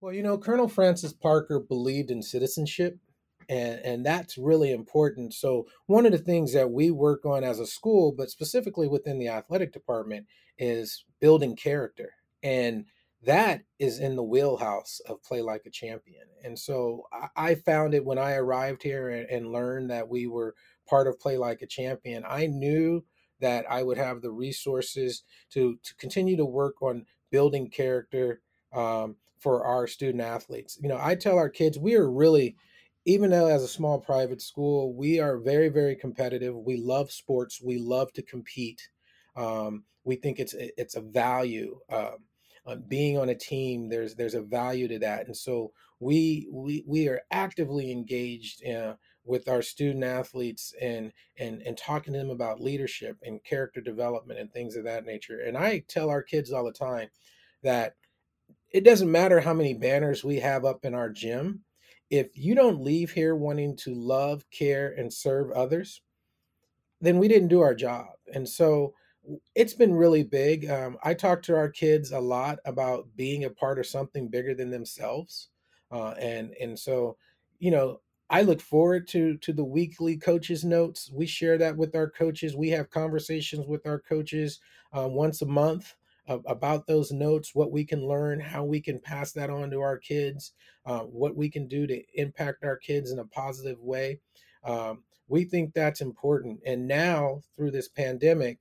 Well 0.00 0.12
you 0.12 0.22
know 0.22 0.36
colonel 0.36 0.68
francis 0.68 1.12
parker 1.12 1.58
believed 1.58 2.10
in 2.10 2.22
citizenship 2.22 2.98
and 3.48 3.80
and 3.80 4.06
that's 4.06 4.38
really 4.38 4.72
important 4.72 5.32
so 5.32 5.66
one 5.86 6.06
of 6.06 6.12
the 6.12 6.18
things 6.18 6.52
that 6.52 6.70
we 6.70 6.90
work 6.90 7.24
on 7.24 7.44
as 7.44 7.58
a 7.58 7.66
school 7.66 8.12
but 8.16 8.30
specifically 8.30 8.88
within 8.88 9.18
the 9.18 9.28
athletic 9.28 9.72
department 9.72 10.26
is 10.58 11.04
building 11.20 11.56
character 11.56 12.12
and 12.42 12.84
that 13.24 13.62
is 13.78 13.98
in 13.98 14.16
the 14.16 14.22
wheelhouse 14.22 15.00
of 15.08 15.22
play 15.22 15.40
like 15.40 15.62
a 15.66 15.70
champion. 15.70 16.26
And 16.44 16.58
so 16.58 17.04
I, 17.12 17.52
I 17.52 17.54
found 17.54 17.94
it 17.94 18.04
when 18.04 18.18
I 18.18 18.34
arrived 18.34 18.82
here 18.82 19.08
and, 19.08 19.28
and, 19.30 19.52
learned 19.52 19.90
that 19.90 20.08
we 20.08 20.26
were 20.26 20.54
part 20.86 21.06
of 21.06 21.18
play 21.18 21.38
like 21.38 21.62
a 21.62 21.66
champion. 21.66 22.24
I 22.28 22.46
knew 22.46 23.04
that 23.40 23.64
I 23.70 23.82
would 23.82 23.98
have 23.98 24.20
the 24.20 24.30
resources 24.30 25.22
to 25.50 25.78
to 25.82 25.94
continue 25.96 26.36
to 26.36 26.44
work 26.44 26.82
on 26.82 27.06
building 27.30 27.68
character 27.68 28.40
um, 28.72 29.16
for 29.38 29.64
our 29.64 29.86
student 29.86 30.22
athletes. 30.22 30.78
You 30.80 30.88
know, 30.88 30.98
I 31.00 31.14
tell 31.14 31.38
our 31.38 31.48
kids 31.48 31.78
we 31.78 31.94
are 31.94 32.10
really 32.10 32.56
even 33.04 33.30
though 33.30 33.48
as 33.48 33.62
a 33.62 33.68
small 33.68 33.98
private 34.00 34.40
school, 34.40 34.94
we 34.94 35.20
are 35.20 35.38
very, 35.38 35.68
very 35.68 35.94
competitive. 35.96 36.54
We 36.56 36.76
love 36.76 37.10
sports. 37.10 37.60
We 37.62 37.78
love 37.78 38.12
to 38.14 38.22
compete. 38.22 38.88
Um, 39.36 39.84
we 40.04 40.16
think 40.16 40.38
it's 40.38 40.54
it's 40.58 40.96
a 40.96 41.00
value. 41.00 41.78
Uh, 41.88 42.12
being 42.88 43.18
on 43.18 43.28
a 43.28 43.34
team 43.34 43.88
there's 43.88 44.14
there's 44.14 44.34
a 44.34 44.40
value 44.40 44.88
to 44.88 44.98
that 44.98 45.26
and 45.26 45.36
so 45.36 45.70
we 46.00 46.48
we 46.50 46.82
we 46.86 47.08
are 47.08 47.20
actively 47.30 47.92
engaged 47.92 48.66
uh, 48.66 48.94
with 49.24 49.48
our 49.48 49.62
student 49.62 50.02
athletes 50.02 50.72
and 50.80 51.12
and 51.38 51.62
and 51.62 51.76
talking 51.76 52.12
to 52.12 52.18
them 52.18 52.30
about 52.30 52.60
leadership 52.60 53.18
and 53.22 53.44
character 53.44 53.80
development 53.80 54.38
and 54.40 54.52
things 54.52 54.76
of 54.76 54.84
that 54.84 55.04
nature 55.04 55.40
and 55.40 55.58
i 55.58 55.78
tell 55.88 56.08
our 56.08 56.22
kids 56.22 56.52
all 56.52 56.64
the 56.64 56.72
time 56.72 57.08
that 57.62 57.96
it 58.72 58.82
doesn't 58.82 59.12
matter 59.12 59.40
how 59.40 59.52
many 59.52 59.74
banners 59.74 60.24
we 60.24 60.40
have 60.40 60.64
up 60.64 60.84
in 60.84 60.94
our 60.94 61.10
gym 61.10 61.60
if 62.10 62.36
you 62.36 62.54
don't 62.54 62.82
leave 62.82 63.10
here 63.10 63.34
wanting 63.34 63.76
to 63.76 63.94
love 63.94 64.44
care 64.50 64.94
and 64.96 65.12
serve 65.12 65.50
others 65.52 66.02
then 67.00 67.18
we 67.18 67.28
didn't 67.28 67.48
do 67.48 67.60
our 67.60 67.74
job 67.74 68.06
and 68.32 68.48
so 68.48 68.94
it's 69.54 69.74
been 69.74 69.94
really 69.94 70.22
big. 70.22 70.68
Um, 70.70 70.98
I 71.02 71.14
talk 71.14 71.42
to 71.42 71.56
our 71.56 71.68
kids 71.68 72.12
a 72.12 72.20
lot 72.20 72.58
about 72.64 73.08
being 73.16 73.44
a 73.44 73.50
part 73.50 73.78
of 73.78 73.86
something 73.86 74.28
bigger 74.28 74.54
than 74.54 74.70
themselves, 74.70 75.48
uh, 75.90 76.10
and 76.12 76.54
and 76.60 76.78
so 76.78 77.16
you 77.58 77.70
know 77.70 78.00
I 78.30 78.42
look 78.42 78.60
forward 78.60 79.08
to 79.08 79.36
to 79.38 79.52
the 79.52 79.64
weekly 79.64 80.16
coaches 80.16 80.64
notes. 80.64 81.10
We 81.12 81.26
share 81.26 81.58
that 81.58 81.76
with 81.76 81.94
our 81.94 82.10
coaches. 82.10 82.56
We 82.56 82.70
have 82.70 82.90
conversations 82.90 83.66
with 83.66 83.86
our 83.86 83.98
coaches 84.00 84.60
uh, 84.92 85.08
once 85.08 85.42
a 85.42 85.46
month 85.46 85.94
about 86.26 86.86
those 86.86 87.12
notes, 87.12 87.54
what 87.54 87.70
we 87.70 87.84
can 87.84 88.06
learn, 88.06 88.40
how 88.40 88.64
we 88.64 88.80
can 88.80 88.98
pass 88.98 89.32
that 89.32 89.50
on 89.50 89.70
to 89.70 89.80
our 89.80 89.98
kids, 89.98 90.52
uh, 90.86 91.00
what 91.00 91.36
we 91.36 91.50
can 91.50 91.68
do 91.68 91.86
to 91.86 92.02
impact 92.14 92.64
our 92.64 92.76
kids 92.76 93.10
in 93.10 93.18
a 93.18 93.26
positive 93.26 93.78
way. 93.80 94.20
Um, 94.64 95.02
we 95.28 95.44
think 95.44 95.74
that's 95.74 96.00
important. 96.00 96.60
And 96.64 96.88
now, 96.88 97.40
through 97.56 97.72
this 97.72 97.88
pandemic, 97.88 98.58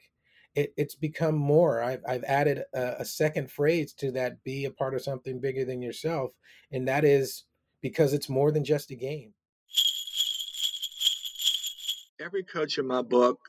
it, 0.55 0.73
it's 0.77 0.95
become 0.95 1.35
more. 1.35 1.81
I've, 1.81 2.01
I've 2.07 2.23
added 2.25 2.63
a, 2.73 2.95
a 2.99 3.05
second 3.05 3.49
phrase 3.49 3.93
to 3.93 4.11
that 4.11 4.43
be 4.43 4.65
a 4.65 4.71
part 4.71 4.93
of 4.93 5.01
something 5.01 5.39
bigger 5.39 5.65
than 5.65 5.81
yourself. 5.81 6.31
And 6.71 6.87
that 6.87 7.05
is 7.05 7.43
because 7.81 8.13
it's 8.13 8.29
more 8.29 8.51
than 8.51 8.63
just 8.63 8.91
a 8.91 8.95
game. 8.95 9.33
Every 12.19 12.43
coach 12.43 12.77
in 12.77 12.87
my 12.87 13.01
book 13.01 13.39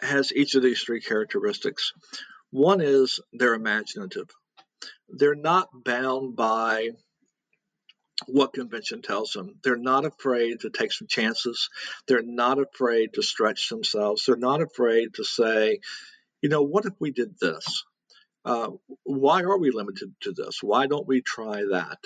has 0.00 0.32
each 0.32 0.54
of 0.54 0.62
these 0.62 0.82
three 0.82 1.00
characteristics. 1.00 1.92
One 2.54 2.80
is 2.80 3.18
they're 3.32 3.54
imaginative. 3.54 4.28
They're 5.08 5.34
not 5.34 5.70
bound 5.84 6.36
by 6.36 6.90
what 8.28 8.52
convention 8.52 9.02
tells 9.02 9.32
them. 9.32 9.56
They're 9.64 9.76
not 9.76 10.04
afraid 10.04 10.60
to 10.60 10.70
take 10.70 10.92
some 10.92 11.08
chances. 11.08 11.68
They're 12.06 12.22
not 12.22 12.60
afraid 12.60 13.14
to 13.14 13.22
stretch 13.24 13.68
themselves. 13.70 14.24
They're 14.24 14.36
not 14.36 14.62
afraid 14.62 15.14
to 15.14 15.24
say, 15.24 15.80
you 16.42 16.48
know, 16.48 16.62
what 16.62 16.84
if 16.84 16.92
we 17.00 17.10
did 17.10 17.40
this? 17.40 17.82
Uh, 18.44 18.70
why 19.02 19.42
are 19.42 19.58
we 19.58 19.72
limited 19.72 20.14
to 20.20 20.30
this? 20.30 20.62
Why 20.62 20.86
don't 20.86 21.08
we 21.08 21.22
try 21.22 21.64
that? 21.72 21.98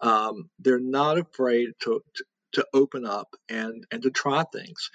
Um, 0.00 0.50
they're 0.60 0.78
not 0.78 1.18
afraid 1.18 1.70
to, 1.82 2.00
to, 2.14 2.24
to 2.52 2.66
open 2.72 3.04
up 3.04 3.34
and 3.48 3.84
and 3.90 4.02
to 4.04 4.10
try 4.10 4.44
things. 4.44 4.90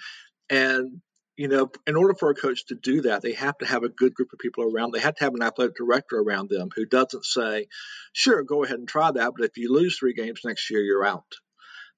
And 0.48 1.02
you 1.36 1.48
know, 1.48 1.70
in 1.86 1.96
order 1.96 2.14
for 2.14 2.30
a 2.30 2.34
coach 2.34 2.66
to 2.66 2.74
do 2.74 3.02
that, 3.02 3.22
they 3.22 3.32
have 3.32 3.56
to 3.58 3.66
have 3.66 3.84
a 3.84 3.88
good 3.88 4.14
group 4.14 4.32
of 4.32 4.38
people 4.38 4.64
around. 4.64 4.92
They 4.92 5.00
have 5.00 5.14
to 5.16 5.24
have 5.24 5.34
an 5.34 5.42
athletic 5.42 5.76
director 5.76 6.18
around 6.18 6.50
them 6.50 6.68
who 6.74 6.84
doesn't 6.84 7.24
say, 7.24 7.68
"Sure, 8.12 8.42
go 8.42 8.64
ahead 8.64 8.78
and 8.78 8.88
try 8.88 9.10
that, 9.10 9.32
but 9.36 9.44
if 9.44 9.56
you 9.56 9.72
lose 9.72 9.96
three 9.96 10.12
games 10.12 10.40
next 10.44 10.70
year, 10.70 10.82
you're 10.82 11.06
out." 11.06 11.34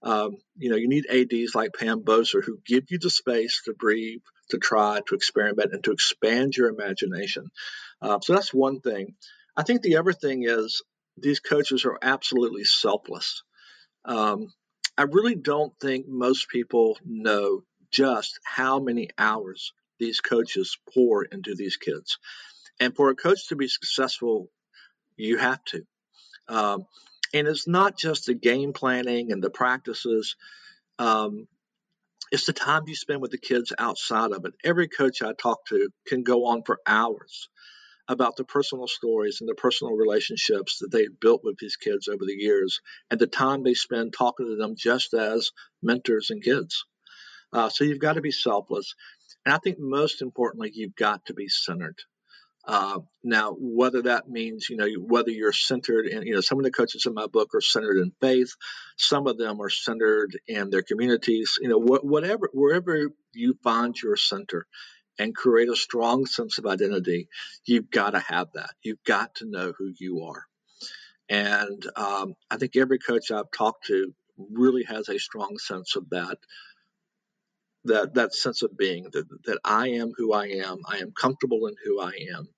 Um, 0.02 0.36
you 0.56 0.70
know, 0.70 0.76
you 0.76 0.86
need 0.86 1.06
ads 1.06 1.54
like 1.54 1.72
Pam 1.72 2.02
Boser 2.02 2.44
who 2.44 2.60
give 2.64 2.90
you 2.90 2.98
the 2.98 3.10
space 3.10 3.62
to 3.64 3.72
breathe, 3.72 4.20
to 4.50 4.58
try, 4.58 5.00
to 5.06 5.14
experiment, 5.14 5.72
and 5.72 5.82
to 5.84 5.92
expand 5.92 6.56
your 6.56 6.68
imagination. 6.68 7.50
Uh, 8.02 8.20
so 8.20 8.34
that's 8.34 8.52
one 8.52 8.80
thing. 8.80 9.16
I 9.56 9.62
think 9.62 9.82
the 9.82 9.96
other 9.96 10.12
thing 10.12 10.44
is 10.44 10.82
these 11.16 11.40
coaches 11.40 11.84
are 11.86 11.98
absolutely 12.02 12.64
selfless. 12.64 13.42
Um, 14.04 14.52
I 14.96 15.02
really 15.04 15.34
don't 15.34 15.72
think 15.80 16.06
most 16.06 16.48
people 16.48 16.98
know 17.04 17.64
just 17.94 18.40
how 18.42 18.80
many 18.80 19.08
hours 19.16 19.72
these 19.98 20.20
coaches 20.20 20.76
pour 20.92 21.24
into 21.24 21.54
these 21.54 21.76
kids. 21.76 22.18
And 22.80 22.94
for 22.94 23.10
a 23.10 23.14
coach 23.14 23.48
to 23.48 23.56
be 23.56 23.68
successful, 23.68 24.50
you 25.16 25.38
have 25.38 25.62
to. 25.66 25.86
Um, 26.48 26.86
and 27.32 27.46
it's 27.46 27.68
not 27.68 27.96
just 27.96 28.26
the 28.26 28.34
game 28.34 28.72
planning 28.72 29.30
and 29.30 29.42
the 29.42 29.50
practices. 29.50 30.36
Um, 30.98 31.46
it's 32.32 32.46
the 32.46 32.52
time 32.52 32.82
you 32.86 32.96
spend 32.96 33.22
with 33.22 33.30
the 33.30 33.38
kids 33.38 33.72
outside 33.78 34.32
of 34.32 34.44
it. 34.44 34.54
Every 34.64 34.88
coach 34.88 35.22
I 35.22 35.32
talk 35.32 35.66
to 35.66 35.90
can 36.06 36.24
go 36.24 36.46
on 36.46 36.62
for 36.64 36.80
hours 36.86 37.48
about 38.08 38.36
the 38.36 38.44
personal 38.44 38.86
stories 38.86 39.40
and 39.40 39.48
the 39.48 39.54
personal 39.54 39.94
relationships 39.94 40.78
that 40.80 40.90
they've 40.90 41.20
built 41.20 41.42
with 41.44 41.56
these 41.58 41.76
kids 41.76 42.08
over 42.08 42.24
the 42.24 42.36
years 42.36 42.80
and 43.10 43.18
the 43.18 43.26
time 43.26 43.62
they 43.62 43.74
spend 43.74 44.12
talking 44.12 44.46
to 44.46 44.56
them 44.56 44.74
just 44.76 45.14
as 45.14 45.52
mentors 45.82 46.30
and 46.30 46.42
kids. 46.42 46.84
Uh, 47.54 47.70
so 47.70 47.84
you've 47.84 48.00
got 48.00 48.14
to 48.14 48.20
be 48.20 48.32
selfless. 48.32 48.94
And 49.46 49.54
I 49.54 49.58
think 49.58 49.78
most 49.78 50.22
importantly, 50.22 50.72
you've 50.74 50.96
got 50.96 51.26
to 51.26 51.34
be 51.34 51.48
centered. 51.48 51.98
Uh, 52.66 53.00
now, 53.22 53.54
whether 53.58 54.02
that 54.02 54.28
means, 54.28 54.68
you 54.70 54.76
know, 54.76 54.88
whether 54.98 55.30
you're 55.30 55.52
centered 55.52 56.06
in, 56.06 56.22
you 56.22 56.34
know, 56.34 56.40
some 56.40 56.58
of 56.58 56.64
the 56.64 56.70
coaches 56.70 57.04
in 57.06 57.14
my 57.14 57.26
book 57.26 57.54
are 57.54 57.60
centered 57.60 57.98
in 57.98 58.12
faith, 58.20 58.54
some 58.96 59.26
of 59.26 59.38
them 59.38 59.60
are 59.60 59.70
centered 59.70 60.38
in 60.48 60.70
their 60.70 60.82
communities, 60.82 61.58
you 61.60 61.68
know, 61.68 61.80
wh- 61.80 62.04
whatever, 62.04 62.48
wherever 62.54 63.10
you 63.34 63.58
find 63.62 63.94
your 64.02 64.16
center 64.16 64.66
and 65.18 65.36
create 65.36 65.68
a 65.68 65.76
strong 65.76 66.26
sense 66.26 66.58
of 66.58 66.66
identity, 66.66 67.28
you've 67.66 67.90
got 67.90 68.10
to 68.10 68.18
have 68.18 68.48
that. 68.54 68.70
You've 68.82 69.04
got 69.06 69.36
to 69.36 69.46
know 69.46 69.72
who 69.78 69.92
you 69.98 70.22
are. 70.24 70.44
And 71.28 71.84
um, 71.96 72.34
I 72.50 72.56
think 72.56 72.76
every 72.76 72.98
coach 72.98 73.30
I've 73.30 73.50
talked 73.56 73.86
to 73.86 74.14
really 74.38 74.84
has 74.84 75.08
a 75.08 75.18
strong 75.18 75.58
sense 75.58 75.96
of 75.96 76.10
that 76.10 76.38
that 77.84 78.14
that 78.14 78.34
sense 78.34 78.62
of 78.62 78.76
being 78.76 79.04
that, 79.12 79.26
that 79.44 79.58
I 79.64 79.88
am 79.88 80.12
who 80.16 80.32
I 80.32 80.46
am. 80.46 80.80
I 80.88 80.98
am 80.98 81.12
comfortable 81.12 81.66
in 81.66 81.74
who 81.84 82.00
I 82.00 82.12
am, 82.36 82.48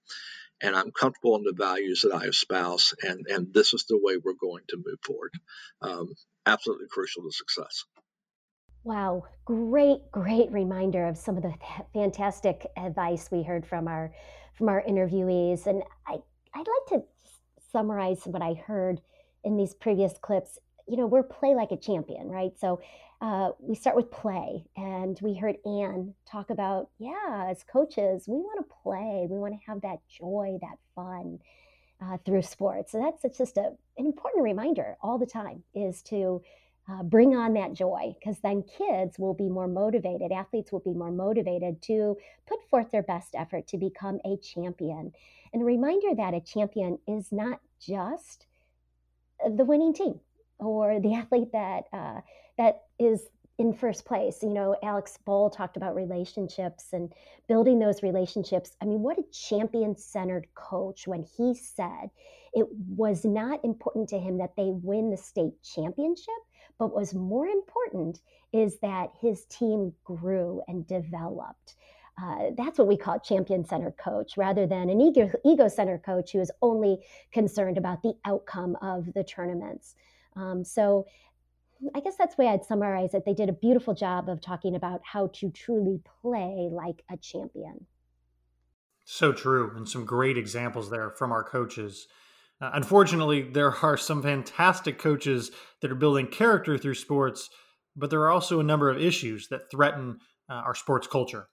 and 0.60 0.74
I'm 0.74 0.90
comfortable 0.92 1.36
in 1.36 1.42
the 1.42 1.54
values 1.56 2.02
that 2.02 2.14
I 2.14 2.24
espouse, 2.26 2.94
and 3.02 3.26
and 3.28 3.52
this 3.52 3.74
is 3.74 3.84
the 3.84 3.98
way 4.00 4.16
we're 4.16 4.34
going 4.40 4.64
to 4.68 4.76
move 4.76 4.98
forward. 5.04 5.32
Um, 5.82 6.14
absolutely 6.46 6.86
crucial 6.90 7.22
to 7.24 7.32
success. 7.32 7.84
Wow, 8.84 9.24
great, 9.44 10.12
great 10.12 10.52
reminder 10.52 11.06
of 11.06 11.16
some 11.16 11.36
of 11.36 11.42
the 11.42 11.54
fantastic 11.92 12.66
advice 12.76 13.28
we 13.32 13.42
heard 13.42 13.66
from 13.66 13.88
our 13.88 14.12
from 14.54 14.68
our 14.68 14.82
interviewees, 14.82 15.66
and 15.66 15.82
I 16.06 16.18
I'd 16.54 16.66
like 16.66 17.00
to 17.00 17.02
summarize 17.72 18.22
what 18.26 18.42
I 18.42 18.54
heard 18.54 19.00
in 19.44 19.56
these 19.56 19.74
previous 19.74 20.16
clips. 20.18 20.58
You 20.87 20.96
know, 20.96 21.07
we're 21.07 21.22
play 21.22 21.55
like 21.55 21.72
a 21.72 21.77
champion, 21.77 22.29
right? 22.29 22.53
So 22.59 22.81
uh, 23.20 23.51
we 23.59 23.75
start 23.75 23.96
with 23.96 24.11
play. 24.11 24.64
And 24.77 25.18
we 25.22 25.35
heard 25.35 25.57
Anne 25.64 26.14
talk 26.31 26.51
about, 26.51 26.90
yeah, 26.99 27.46
as 27.49 27.64
coaches, 27.64 28.25
we 28.29 28.37
want 28.37 28.66
to 28.66 28.75
play. 28.83 29.27
We 29.29 29.38
want 29.38 29.55
to 29.55 29.70
have 29.70 29.81
that 29.83 29.99
joy, 30.09 30.59
that 30.61 30.79
fun 30.94 31.38
uh, 32.01 32.18
through 32.25 32.42
sports. 32.42 32.92
So 32.92 32.99
that's 33.22 33.38
just 33.38 33.57
a, 33.57 33.72
an 33.99 34.07
important 34.07 34.44
reminder 34.44 34.96
all 35.03 35.18
the 35.18 35.27
time 35.27 35.62
is 35.75 36.03
to 36.03 36.42
uh, 36.88 37.03
bring 37.03 37.35
on 37.35 37.55
that 37.55 37.72
joy 37.72 38.14
because 38.18 38.38
then 38.40 38.62
kids 38.62 39.18
will 39.18 39.35
be 39.35 39.49
more 39.49 39.66
motivated, 39.66 40.31
athletes 40.31 40.70
will 40.70 40.81
be 40.81 40.92
more 40.92 41.11
motivated 41.11 41.83
to 41.83 42.16
put 42.46 42.61
forth 42.70 42.90
their 42.92 43.03
best 43.03 43.35
effort 43.35 43.66
to 43.66 43.79
become 43.79 44.20
a 44.25 44.37
champion. 44.37 45.12
And 45.53 45.62
a 45.62 45.64
reminder 45.64 46.14
that 46.16 46.35
a 46.35 46.40
champion 46.40 46.99
is 47.09 47.33
not 47.33 47.61
just 47.81 48.46
the 49.44 49.64
winning 49.64 49.94
team 49.94 50.20
or 50.58 51.00
the 51.00 51.14
athlete 51.20 51.52
that 51.52 51.84
uh, 51.92 52.20
that 52.58 52.82
is 52.98 53.28
in 53.58 53.72
first 53.72 54.04
place. 54.04 54.42
You 54.42 54.50
know, 54.50 54.76
Alex 54.82 55.18
Bohl 55.26 55.54
talked 55.54 55.76
about 55.76 55.94
relationships 55.94 56.88
and 56.92 57.12
building 57.48 57.78
those 57.78 58.02
relationships. 58.02 58.76
I 58.82 58.84
mean, 58.84 59.00
what 59.00 59.18
a 59.18 59.24
champion 59.32 59.96
centered 59.96 60.46
coach 60.54 61.06
when 61.06 61.22
he 61.22 61.54
said 61.54 62.10
it 62.52 62.66
was 62.88 63.24
not 63.24 63.64
important 63.64 64.08
to 64.10 64.18
him 64.18 64.38
that 64.38 64.56
they 64.56 64.70
win 64.70 65.10
the 65.10 65.16
state 65.16 65.62
championship, 65.62 66.34
but 66.78 66.94
was 66.94 67.14
more 67.14 67.46
important 67.46 68.20
is 68.52 68.78
that 68.80 69.10
his 69.20 69.44
team 69.46 69.92
grew 70.04 70.62
and 70.68 70.86
developed. 70.86 71.76
Uh, 72.20 72.50
that's 72.56 72.78
what 72.78 72.88
we 72.88 72.96
call 72.96 73.18
champion 73.18 73.62
centered 73.62 73.96
coach 73.98 74.38
rather 74.38 74.66
than 74.66 74.88
an 74.88 75.02
ego, 75.02 75.30
ego 75.44 75.68
centered 75.68 76.02
coach 76.02 76.32
who 76.32 76.40
is 76.40 76.50
only 76.62 76.98
concerned 77.30 77.76
about 77.76 78.02
the 78.02 78.14
outcome 78.24 78.74
of 78.80 79.12
the 79.12 79.22
tournaments. 79.22 79.94
Um, 80.37 80.64
so 80.64 81.07
I 81.94 82.01
guess 82.01 82.16
that's 82.16 82.37
the 82.37 82.42
way 82.42 82.49
I'd 82.49 82.64
summarize 82.64 83.14
it. 83.14 83.25
They 83.25 83.35
did 83.35 83.49
a 83.49 83.55
beautiful 83.55 83.94
job 83.94 84.29
of 84.29 84.40
talking 84.40 84.77
about 84.77 85.01
how 85.05 85.29
to 85.35 85.51
truly 85.51 86.01
play 86.22 86.68
like 86.70 87.03
a 87.11 87.16
champion. 87.16 87.87
So 89.05 89.33
true, 89.33 89.72
and 89.77 89.88
some 89.88 90.05
great 90.05 90.37
examples 90.37 90.90
there 90.90 91.11
from 91.11 91.33
our 91.33 91.44
coaches. 91.44 92.09
Uh, 92.61 92.70
unfortunately, 92.72 93.42
there 93.42 93.75
are 93.85 93.96
some 93.96 94.22
fantastic 94.22 94.99
coaches 94.99 95.51
that 95.81 95.92
are 95.92 95.96
building 95.96 96.27
character 96.27 96.79
through 96.79 96.94
sports, 96.94 97.51
but 97.94 98.11
there 98.11 98.22
are 98.22 98.31
also 98.31 98.59
a 98.59 98.64
number 98.64 98.90
of 98.90 99.01
issues 99.01 99.49
that 99.49 99.70
threaten 99.70 100.18
uh, 100.49 100.55
our 100.55 100.75
sports 100.75 101.07
culture. 101.07 101.49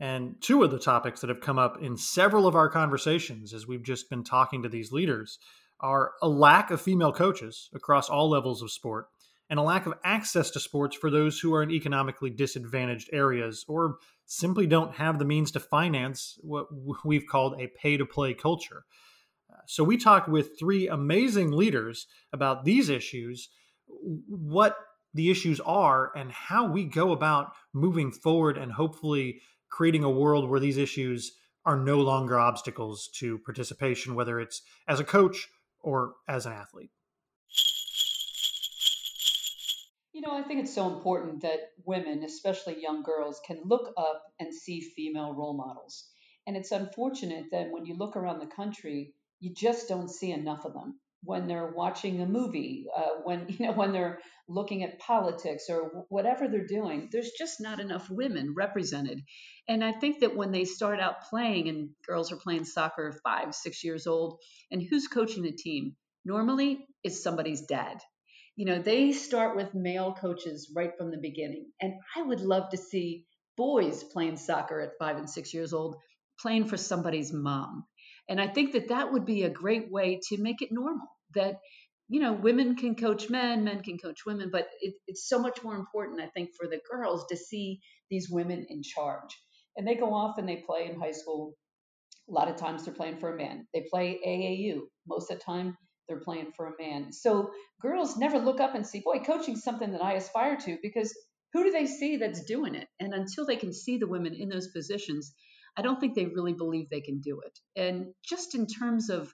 And 0.00 0.36
two 0.40 0.62
of 0.62 0.70
the 0.70 0.78
topics 0.78 1.20
that 1.20 1.28
have 1.28 1.40
come 1.40 1.58
up 1.58 1.78
in 1.82 1.96
several 1.96 2.46
of 2.46 2.56
our 2.56 2.68
conversations 2.68 3.52
as 3.52 3.66
we've 3.66 3.82
just 3.82 4.10
been 4.10 4.24
talking 4.24 4.62
to 4.62 4.68
these 4.68 4.92
leaders 4.92 5.38
are 5.80 6.12
a 6.22 6.28
lack 6.28 6.70
of 6.70 6.80
female 6.80 7.12
coaches 7.12 7.70
across 7.74 8.08
all 8.08 8.28
levels 8.28 8.62
of 8.62 8.70
sport 8.70 9.08
and 9.50 9.58
a 9.58 9.62
lack 9.62 9.84
of 9.86 9.94
access 10.04 10.50
to 10.50 10.60
sports 10.60 10.96
for 10.96 11.10
those 11.10 11.40
who 11.40 11.52
are 11.52 11.62
in 11.62 11.70
economically 11.70 12.30
disadvantaged 12.30 13.10
areas 13.12 13.64
or 13.68 13.96
simply 14.24 14.66
don't 14.66 14.94
have 14.94 15.18
the 15.18 15.24
means 15.24 15.50
to 15.50 15.60
finance 15.60 16.38
what 16.42 16.68
we've 17.04 17.26
called 17.26 17.60
a 17.60 17.66
pay 17.66 17.96
to 17.96 18.06
play 18.06 18.32
culture. 18.32 18.84
So, 19.66 19.82
we 19.82 19.96
talked 19.96 20.28
with 20.28 20.58
three 20.58 20.88
amazing 20.88 21.50
leaders 21.50 22.06
about 22.32 22.64
these 22.64 22.88
issues, 22.88 23.48
what 23.88 24.76
the 25.12 25.30
issues 25.30 25.60
are, 25.60 26.12
and 26.16 26.30
how 26.30 26.66
we 26.66 26.84
go 26.84 27.10
about 27.10 27.52
moving 27.74 28.12
forward 28.12 28.56
and 28.56 28.72
hopefully 28.72 29.40
creating 29.68 30.04
a 30.04 30.10
world 30.10 30.48
where 30.48 30.60
these 30.60 30.78
issues 30.78 31.32
are 31.64 31.76
no 31.76 31.98
longer 32.00 32.38
obstacles 32.38 33.08
to 33.14 33.38
participation, 33.38 34.14
whether 34.14 34.40
it's 34.40 34.62
as 34.88 35.00
a 35.00 35.04
coach 35.04 35.48
or 35.82 36.14
as 36.28 36.46
an 36.46 36.52
athlete. 36.52 36.90
You 40.12 40.22
know, 40.22 40.36
I 40.36 40.42
think 40.42 40.60
it's 40.60 40.74
so 40.74 40.92
important 40.92 41.42
that 41.42 41.70
women, 41.84 42.24
especially 42.24 42.82
young 42.82 43.02
girls, 43.02 43.40
can 43.46 43.60
look 43.64 43.92
up 43.96 44.22
and 44.38 44.52
see 44.52 44.80
female 44.80 45.32
role 45.32 45.54
models. 45.54 46.08
And 46.46 46.56
it's 46.56 46.72
unfortunate 46.72 47.46
that 47.52 47.70
when 47.70 47.86
you 47.86 47.94
look 47.94 48.16
around 48.16 48.40
the 48.40 48.54
country, 48.54 49.14
you 49.38 49.54
just 49.54 49.88
don't 49.88 50.10
see 50.10 50.32
enough 50.32 50.64
of 50.64 50.74
them 50.74 51.00
when 51.22 51.46
they're 51.46 51.72
watching 51.74 52.20
a 52.20 52.26
movie, 52.26 52.86
uh, 52.96 53.20
when 53.24 53.46
you 53.58 53.66
know 53.66 53.72
when 53.72 53.92
they're 53.92 54.20
looking 54.48 54.82
at 54.82 54.98
politics 54.98 55.66
or 55.68 56.06
whatever 56.08 56.48
they're 56.48 56.66
doing. 56.66 57.08
There's 57.12 57.30
just 57.38 57.60
not 57.60 57.78
enough 57.78 58.10
women 58.10 58.54
represented, 58.56 59.22
and 59.68 59.84
I 59.84 59.92
think 59.92 60.20
that 60.20 60.36
when 60.36 60.52
they 60.52 60.64
start 60.64 61.00
out 61.00 61.28
playing, 61.28 61.68
and 61.68 61.90
girls 62.06 62.32
are 62.32 62.36
playing 62.36 62.64
soccer 62.64 63.20
five, 63.24 63.54
six 63.54 63.84
years 63.84 64.06
old, 64.06 64.38
and 64.70 64.82
who's 64.82 65.08
coaching 65.08 65.42
the 65.42 65.52
team? 65.52 65.96
Normally, 66.24 66.86
it's 67.02 67.22
somebody's 67.22 67.62
dad. 67.62 67.98
You 68.56 68.66
know, 68.66 68.82
they 68.82 69.12
start 69.12 69.56
with 69.56 69.74
male 69.74 70.12
coaches 70.12 70.70
right 70.76 70.92
from 70.98 71.10
the 71.10 71.18
beginning, 71.18 71.70
and 71.80 71.94
I 72.16 72.22
would 72.22 72.40
love 72.40 72.70
to 72.70 72.76
see 72.76 73.26
boys 73.56 74.02
playing 74.04 74.36
soccer 74.36 74.80
at 74.80 74.98
five 74.98 75.16
and 75.16 75.28
six 75.28 75.52
years 75.52 75.72
old, 75.72 75.96
playing 76.40 76.66
for 76.66 76.76
somebody's 76.76 77.32
mom 77.32 77.84
and 78.30 78.40
I 78.40 78.46
think 78.46 78.72
that 78.72 78.88
that 78.88 79.12
would 79.12 79.26
be 79.26 79.42
a 79.42 79.50
great 79.50 79.90
way 79.90 80.20
to 80.28 80.40
make 80.40 80.62
it 80.62 80.70
normal 80.70 81.08
that, 81.34 81.56
you 82.08 82.20
know, 82.20 82.32
women 82.32 82.76
can 82.76 82.94
coach 82.94 83.28
men, 83.28 83.64
men 83.64 83.82
can 83.82 83.98
coach 83.98 84.20
women, 84.24 84.50
but 84.52 84.68
it, 84.80 84.94
it's 85.08 85.28
so 85.28 85.40
much 85.40 85.64
more 85.64 85.74
important, 85.74 86.20
I 86.20 86.28
think, 86.28 86.50
for 86.56 86.68
the 86.68 86.80
girls 86.90 87.26
to 87.30 87.36
see 87.36 87.80
these 88.08 88.30
women 88.30 88.66
in 88.68 88.82
charge. 88.84 89.36
And 89.76 89.86
they 89.86 89.96
go 89.96 90.14
off 90.14 90.38
and 90.38 90.48
they 90.48 90.62
play 90.64 90.88
in 90.88 91.00
high 91.00 91.10
school. 91.10 91.54
A 92.28 92.32
lot 92.32 92.48
of 92.48 92.54
times 92.54 92.84
they're 92.84 92.94
playing 92.94 93.18
for 93.18 93.34
a 93.34 93.36
man. 93.36 93.66
They 93.74 93.84
play 93.90 94.20
AAU. 94.24 94.82
Most 95.08 95.32
of 95.32 95.38
the 95.38 95.44
time 95.44 95.76
they're 96.08 96.20
playing 96.20 96.52
for 96.56 96.68
a 96.68 96.82
man. 96.82 97.12
So 97.12 97.50
girls 97.82 98.16
never 98.16 98.38
look 98.38 98.60
up 98.60 98.76
and 98.76 98.86
see, 98.86 99.00
boy, 99.00 99.18
coaching's 99.26 99.64
something 99.64 99.90
that 99.90 100.04
I 100.04 100.12
aspire 100.12 100.56
to 100.56 100.78
because 100.82 101.12
who 101.52 101.64
do 101.64 101.72
they 101.72 101.86
see 101.86 102.16
that's 102.16 102.44
doing 102.44 102.76
it? 102.76 102.86
And 103.00 103.12
until 103.12 103.44
they 103.44 103.56
can 103.56 103.72
see 103.72 103.98
the 103.98 104.06
women 104.06 104.34
in 104.34 104.48
those 104.48 104.68
positions, 104.68 105.34
I 105.76 105.82
don't 105.82 106.00
think 106.00 106.14
they 106.14 106.26
really 106.26 106.52
believe 106.52 106.88
they 106.88 107.00
can 107.00 107.20
do 107.20 107.40
it. 107.40 107.58
And 107.76 108.14
just 108.24 108.54
in 108.54 108.66
terms 108.66 109.10
of 109.10 109.32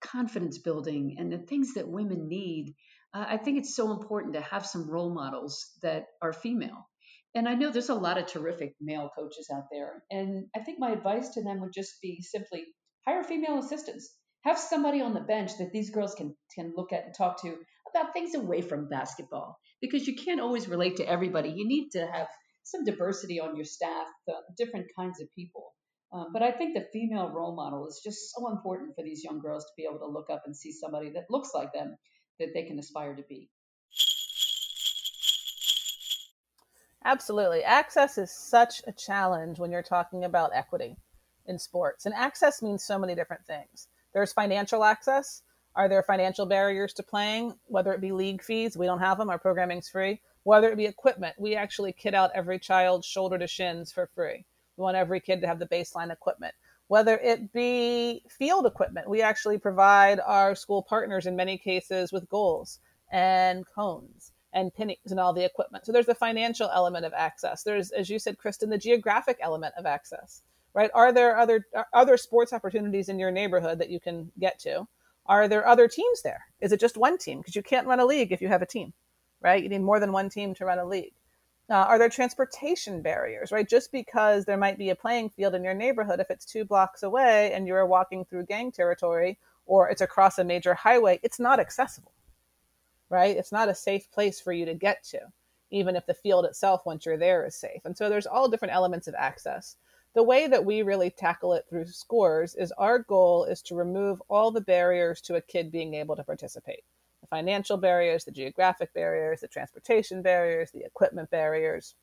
confidence 0.00 0.58
building 0.58 1.16
and 1.18 1.32
the 1.32 1.38
things 1.38 1.74
that 1.74 1.88
women 1.88 2.28
need, 2.28 2.74
uh, 3.14 3.24
I 3.28 3.36
think 3.36 3.58
it's 3.58 3.74
so 3.74 3.92
important 3.92 4.34
to 4.34 4.40
have 4.40 4.66
some 4.66 4.90
role 4.90 5.12
models 5.12 5.72
that 5.82 6.06
are 6.22 6.32
female. 6.32 6.88
And 7.34 7.48
I 7.48 7.54
know 7.54 7.70
there's 7.70 7.88
a 7.88 7.94
lot 7.94 8.18
of 8.18 8.26
terrific 8.26 8.74
male 8.80 9.10
coaches 9.16 9.48
out 9.54 9.64
there. 9.70 10.02
And 10.10 10.46
I 10.56 10.60
think 10.60 10.78
my 10.78 10.90
advice 10.90 11.30
to 11.30 11.42
them 11.42 11.60
would 11.60 11.72
just 11.72 12.00
be 12.00 12.22
simply 12.22 12.64
hire 13.06 13.22
female 13.22 13.58
assistants. 13.58 14.14
Have 14.44 14.58
somebody 14.58 15.00
on 15.00 15.14
the 15.14 15.20
bench 15.20 15.52
that 15.58 15.72
these 15.72 15.90
girls 15.90 16.14
can, 16.14 16.34
can 16.54 16.72
look 16.76 16.92
at 16.92 17.04
and 17.04 17.14
talk 17.16 17.42
to 17.42 17.56
about 17.94 18.12
things 18.12 18.34
away 18.34 18.60
from 18.62 18.88
basketball 18.88 19.58
because 19.80 20.06
you 20.06 20.14
can't 20.14 20.40
always 20.40 20.68
relate 20.68 20.96
to 20.96 21.08
everybody. 21.08 21.50
You 21.50 21.66
need 21.66 21.90
to 21.90 22.06
have 22.06 22.28
some 22.68 22.84
diversity 22.84 23.40
on 23.40 23.56
your 23.56 23.64
staff, 23.64 24.06
uh, 24.28 24.40
different 24.56 24.86
kinds 24.94 25.20
of 25.20 25.34
people. 25.34 25.72
Um, 26.12 26.28
but 26.32 26.42
I 26.42 26.52
think 26.52 26.74
the 26.74 26.86
female 26.92 27.30
role 27.30 27.54
model 27.54 27.86
is 27.86 28.00
just 28.02 28.34
so 28.34 28.50
important 28.50 28.94
for 28.94 29.02
these 29.02 29.24
young 29.24 29.40
girls 29.40 29.64
to 29.64 29.70
be 29.76 29.84
able 29.84 29.98
to 29.98 30.06
look 30.06 30.30
up 30.30 30.42
and 30.46 30.56
see 30.56 30.72
somebody 30.72 31.10
that 31.10 31.30
looks 31.30 31.50
like 31.54 31.72
them 31.72 31.96
that 32.38 32.48
they 32.54 32.62
can 32.64 32.78
aspire 32.78 33.14
to 33.14 33.22
be. 33.28 33.50
Absolutely. 37.04 37.62
Access 37.62 38.18
is 38.18 38.30
such 38.30 38.82
a 38.86 38.92
challenge 38.92 39.58
when 39.58 39.70
you're 39.70 39.82
talking 39.82 40.24
about 40.24 40.50
equity 40.54 40.96
in 41.46 41.58
sports. 41.58 42.04
And 42.04 42.14
access 42.14 42.62
means 42.62 42.84
so 42.84 42.98
many 42.98 43.14
different 43.14 43.46
things. 43.46 43.88
There's 44.12 44.32
financial 44.32 44.84
access. 44.84 45.42
Are 45.74 45.88
there 45.88 46.02
financial 46.02 46.44
barriers 46.44 46.92
to 46.94 47.02
playing, 47.02 47.54
whether 47.66 47.92
it 47.92 48.00
be 48.00 48.12
league 48.12 48.42
fees? 48.42 48.76
We 48.76 48.86
don't 48.86 48.98
have 48.98 49.16
them. 49.16 49.30
Our 49.30 49.38
programming's 49.38 49.88
free 49.88 50.20
whether 50.42 50.70
it 50.70 50.76
be 50.76 50.86
equipment. 50.86 51.34
We 51.38 51.54
actually 51.54 51.92
kit 51.92 52.14
out 52.14 52.30
every 52.34 52.58
child 52.58 53.04
shoulder 53.04 53.38
to 53.38 53.46
shins 53.46 53.92
for 53.92 54.08
free. 54.14 54.44
We 54.76 54.82
want 54.82 54.96
every 54.96 55.20
kid 55.20 55.40
to 55.40 55.46
have 55.46 55.58
the 55.58 55.66
baseline 55.66 56.12
equipment. 56.12 56.54
Whether 56.86 57.18
it 57.18 57.52
be 57.52 58.22
field 58.30 58.64
equipment, 58.64 59.10
we 59.10 59.20
actually 59.20 59.58
provide 59.58 60.20
our 60.20 60.54
school 60.54 60.82
partners 60.82 61.26
in 61.26 61.36
many 61.36 61.58
cases 61.58 62.12
with 62.12 62.28
goals 62.28 62.80
and 63.12 63.66
cones 63.66 64.32
and 64.54 64.74
pinnings 64.74 65.10
and 65.10 65.20
all 65.20 65.34
the 65.34 65.44
equipment. 65.44 65.84
So 65.84 65.92
there's 65.92 66.06
the 66.06 66.14
financial 66.14 66.70
element 66.72 67.04
of 67.04 67.12
access. 67.12 67.62
There's, 67.62 67.90
as 67.90 68.08
you 68.08 68.18
said, 68.18 68.38
Kristen, 68.38 68.70
the 68.70 68.78
geographic 68.78 69.36
element 69.42 69.74
of 69.76 69.84
access, 69.84 70.42
right? 70.72 70.90
Are 70.94 71.12
there 71.12 71.36
other 71.36 71.66
are 71.74 71.88
other 71.92 72.16
sports 72.16 72.54
opportunities 72.54 73.10
in 73.10 73.18
your 73.18 73.30
neighborhood 73.30 73.78
that 73.80 73.90
you 73.90 74.00
can 74.00 74.32
get 74.38 74.58
to? 74.60 74.88
Are 75.26 75.46
there 75.46 75.66
other 75.66 75.88
teams 75.88 76.22
there? 76.22 76.46
Is 76.62 76.72
it 76.72 76.80
just 76.80 76.96
one 76.96 77.18
team? 77.18 77.40
Because 77.40 77.54
you 77.54 77.62
can't 77.62 77.86
run 77.86 78.00
a 78.00 78.06
league 78.06 78.32
if 78.32 78.40
you 78.40 78.48
have 78.48 78.62
a 78.62 78.66
team 78.66 78.94
right? 79.40 79.62
You 79.62 79.68
need 79.68 79.82
more 79.82 80.00
than 80.00 80.12
one 80.12 80.28
team 80.28 80.54
to 80.54 80.64
run 80.64 80.78
a 80.78 80.84
league. 80.84 81.12
Uh, 81.70 81.74
are 81.74 81.98
there 81.98 82.08
transportation 82.08 83.02
barriers, 83.02 83.52
right? 83.52 83.68
Just 83.68 83.92
because 83.92 84.46
there 84.46 84.56
might 84.56 84.78
be 84.78 84.88
a 84.88 84.96
playing 84.96 85.28
field 85.28 85.54
in 85.54 85.62
your 85.62 85.74
neighborhood, 85.74 86.18
if 86.18 86.30
it's 86.30 86.46
two 86.46 86.64
blocks 86.64 87.02
away 87.02 87.52
and 87.52 87.66
you're 87.66 87.84
walking 87.84 88.24
through 88.24 88.46
gang 88.46 88.72
territory 88.72 89.38
or 89.66 89.90
it's 89.90 90.00
across 90.00 90.38
a 90.38 90.44
major 90.44 90.72
highway, 90.72 91.20
it's 91.22 91.38
not 91.38 91.60
accessible, 91.60 92.12
right? 93.10 93.36
It's 93.36 93.52
not 93.52 93.68
a 93.68 93.74
safe 93.74 94.10
place 94.10 94.40
for 94.40 94.52
you 94.52 94.64
to 94.64 94.72
get 94.72 95.04
to, 95.10 95.20
even 95.70 95.94
if 95.94 96.06
the 96.06 96.14
field 96.14 96.46
itself, 96.46 96.86
once 96.86 97.04
you're 97.04 97.18
there, 97.18 97.44
is 97.44 97.54
safe. 97.54 97.82
And 97.84 97.94
so 97.94 98.08
there's 98.08 98.26
all 98.26 98.48
different 98.48 98.74
elements 98.74 99.06
of 99.06 99.14
access. 99.14 99.76
The 100.14 100.22
way 100.22 100.46
that 100.46 100.64
we 100.64 100.80
really 100.80 101.10
tackle 101.10 101.52
it 101.52 101.66
through 101.68 101.86
scores 101.88 102.54
is 102.54 102.72
our 102.72 102.98
goal 102.98 103.44
is 103.44 103.60
to 103.62 103.74
remove 103.74 104.22
all 104.28 104.50
the 104.50 104.62
barriers 104.62 105.20
to 105.22 105.34
a 105.34 105.42
kid 105.42 105.70
being 105.70 105.92
able 105.92 106.16
to 106.16 106.24
participate 106.24 106.82
financial 107.30 107.76
barriers, 107.76 108.24
the 108.24 108.30
geographic 108.30 108.92
barriers, 108.94 109.40
the 109.40 109.48
transportation 109.48 110.22
barriers, 110.22 110.70
the 110.70 110.84
equipment 110.84 111.30
barriers, 111.30 111.94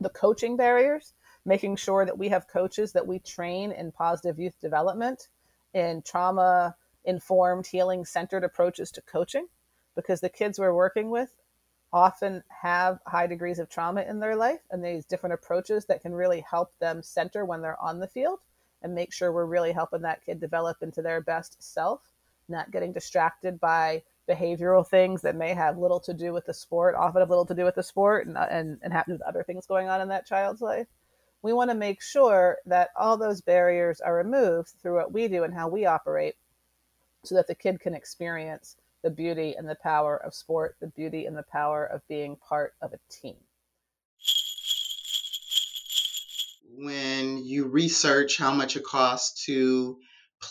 the 0.00 0.08
coaching 0.08 0.56
barriers, 0.56 1.12
making 1.44 1.76
sure 1.76 2.04
that 2.04 2.18
we 2.18 2.28
have 2.28 2.48
coaches 2.48 2.92
that 2.92 3.06
we 3.06 3.18
train 3.18 3.70
in 3.72 3.92
positive 3.92 4.38
youth 4.38 4.58
development, 4.60 5.28
in 5.72 6.02
trauma 6.02 6.74
informed, 7.04 7.66
healing 7.66 8.04
centered 8.04 8.44
approaches 8.44 8.90
to 8.90 9.02
coaching, 9.02 9.46
because 9.94 10.20
the 10.20 10.28
kids 10.28 10.58
we're 10.58 10.74
working 10.74 11.10
with 11.10 11.30
often 11.92 12.42
have 12.48 12.98
high 13.06 13.26
degrees 13.26 13.60
of 13.60 13.68
trauma 13.68 14.02
in 14.02 14.18
their 14.18 14.34
life 14.34 14.58
and 14.70 14.84
these 14.84 15.04
different 15.04 15.32
approaches 15.32 15.84
that 15.84 16.02
can 16.02 16.12
really 16.12 16.40
help 16.40 16.72
them 16.80 17.02
center 17.02 17.44
when 17.44 17.62
they're 17.62 17.80
on 17.80 18.00
the 18.00 18.08
field 18.08 18.40
and 18.82 18.94
make 18.94 19.12
sure 19.12 19.30
we're 19.30 19.46
really 19.46 19.70
helping 19.70 20.02
that 20.02 20.24
kid 20.26 20.40
develop 20.40 20.78
into 20.82 21.00
their 21.00 21.20
best 21.20 21.62
self, 21.62 22.00
not 22.48 22.72
getting 22.72 22.92
distracted 22.92 23.60
by 23.60 24.02
behavioral 24.28 24.86
things 24.86 25.22
that 25.22 25.36
may 25.36 25.54
have 25.54 25.78
little 25.78 26.00
to 26.00 26.14
do 26.14 26.32
with 26.32 26.46
the 26.46 26.54
sport, 26.54 26.94
often 26.94 27.20
have 27.20 27.28
little 27.28 27.46
to 27.46 27.54
do 27.54 27.64
with 27.64 27.74
the 27.74 27.82
sport 27.82 28.26
and, 28.26 28.36
uh, 28.36 28.46
and, 28.50 28.78
and 28.82 28.92
have 28.92 29.06
other 29.26 29.42
things 29.42 29.66
going 29.66 29.88
on 29.88 30.00
in 30.00 30.08
that 30.08 30.26
child's 30.26 30.60
life. 30.60 30.86
We 31.42 31.52
want 31.52 31.70
to 31.70 31.76
make 31.76 32.00
sure 32.00 32.58
that 32.66 32.88
all 32.96 33.16
those 33.16 33.42
barriers 33.42 34.00
are 34.00 34.16
removed 34.16 34.72
through 34.80 34.96
what 34.96 35.12
we 35.12 35.28
do 35.28 35.44
and 35.44 35.52
how 35.52 35.68
we 35.68 35.84
operate 35.84 36.36
so 37.22 37.34
that 37.34 37.46
the 37.46 37.54
kid 37.54 37.80
can 37.80 37.94
experience 37.94 38.76
the 39.02 39.10
beauty 39.10 39.54
and 39.56 39.68
the 39.68 39.76
power 39.76 40.16
of 40.16 40.34
sport, 40.34 40.76
the 40.80 40.86
beauty 40.86 41.26
and 41.26 41.36
the 41.36 41.44
power 41.52 41.84
of 41.84 42.00
being 42.08 42.36
part 42.36 42.74
of 42.80 42.92
a 42.94 42.98
team. 43.12 43.36
When 46.76 47.44
you 47.44 47.66
research 47.66 48.38
how 48.38 48.52
much 48.52 48.76
it 48.76 48.84
costs 48.84 49.44
to 49.44 49.98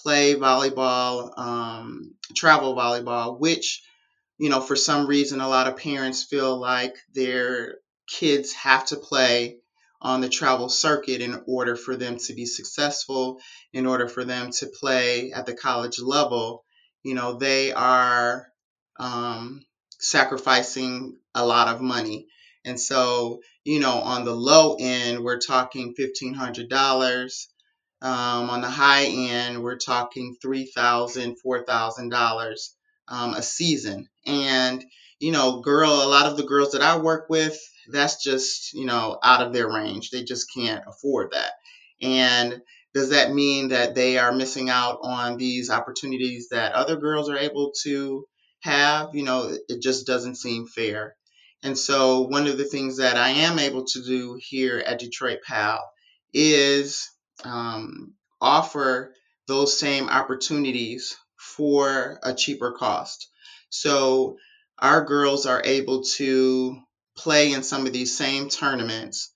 play 0.01 0.35
volleyball, 0.35 1.37
um, 1.37 2.15
travel 2.35 2.75
volleyball, 2.75 3.39
which, 3.39 3.83
you 4.37 4.49
know, 4.49 4.61
for 4.61 4.75
some 4.75 5.07
reason, 5.07 5.39
a 5.41 5.47
lot 5.47 5.67
of 5.67 5.77
parents 5.77 6.23
feel 6.23 6.57
like 6.57 6.95
their 7.13 7.75
kids 8.07 8.53
have 8.53 8.85
to 8.85 8.97
play 8.97 9.57
on 10.01 10.19
the 10.19 10.29
travel 10.29 10.67
circuit 10.67 11.21
in 11.21 11.43
order 11.47 11.75
for 11.75 11.95
them 11.95 12.17
to 12.17 12.33
be 12.33 12.45
successful, 12.45 13.39
in 13.71 13.85
order 13.85 14.07
for 14.07 14.25
them 14.25 14.51
to 14.51 14.67
play 14.67 15.31
at 15.31 15.45
the 15.45 15.55
college 15.55 15.99
level. 15.99 16.65
You 17.03 17.15
know, 17.15 17.33
they 17.33 17.71
are 17.71 18.47
um, 18.99 19.65
sacrificing 19.99 21.17
a 21.33 21.45
lot 21.45 21.69
of 21.69 21.81
money. 21.81 22.27
And 22.65 22.79
so, 22.79 23.41
you 23.63 23.79
know, 23.79 23.93
on 23.93 24.25
the 24.25 24.35
low 24.35 24.75
end, 24.79 25.23
we're 25.23 25.39
talking 25.39 25.95
$1,500 25.97 27.47
um, 28.03 28.49
on 28.49 28.59
the 28.59 28.69
high 28.69 29.05
end, 29.05 29.63
we're 29.63 29.77
talking 29.77 30.35
$3,000, 30.43 31.35
$4,000 31.43 32.55
um, 33.07 33.33
a 33.33 33.41
season. 33.41 34.09
And, 34.25 34.83
you 35.19 35.31
know, 35.31 35.61
girl, 35.61 35.89
a 35.89 36.09
lot 36.09 36.25
of 36.25 36.35
the 36.35 36.43
girls 36.43 36.73
that 36.73 36.81
I 36.81 36.97
work 36.97 37.29
with, 37.29 37.57
that's 37.89 38.21
just, 38.21 38.73
you 38.73 38.85
know, 38.85 39.17
out 39.23 39.41
of 39.41 39.53
their 39.53 39.69
range. 39.69 40.09
They 40.09 40.23
just 40.23 40.53
can't 40.53 40.83
afford 40.85 41.31
that. 41.31 41.53
And 42.01 42.61
does 42.93 43.09
that 43.11 43.33
mean 43.33 43.69
that 43.69 43.95
they 43.95 44.17
are 44.17 44.33
missing 44.33 44.69
out 44.69 44.99
on 45.01 45.37
these 45.37 45.69
opportunities 45.69 46.49
that 46.49 46.73
other 46.73 46.97
girls 46.97 47.29
are 47.29 47.37
able 47.37 47.71
to 47.83 48.25
have? 48.63 49.15
You 49.15 49.23
know, 49.23 49.55
it 49.69 49.81
just 49.81 50.05
doesn't 50.05 50.35
seem 50.35 50.67
fair. 50.67 51.15
And 51.63 51.77
so, 51.77 52.23
one 52.23 52.47
of 52.47 52.57
the 52.57 52.65
things 52.65 52.97
that 52.97 53.15
I 53.15 53.29
am 53.29 53.59
able 53.59 53.85
to 53.85 54.03
do 54.03 54.37
here 54.41 54.83
at 54.85 54.99
Detroit 54.99 55.39
PAL 55.47 55.79
is 56.33 57.09
um, 57.43 58.13
offer 58.41 59.13
those 59.47 59.77
same 59.77 60.09
opportunities 60.09 61.15
for 61.37 62.19
a 62.23 62.33
cheaper 62.33 62.71
cost. 62.71 63.29
So 63.69 64.37
our 64.79 65.03
girls 65.03 65.45
are 65.45 65.61
able 65.63 66.03
to 66.03 66.77
play 67.15 67.51
in 67.51 67.63
some 67.63 67.85
of 67.85 67.93
these 67.93 68.15
same 68.15 68.49
tournaments 68.49 69.33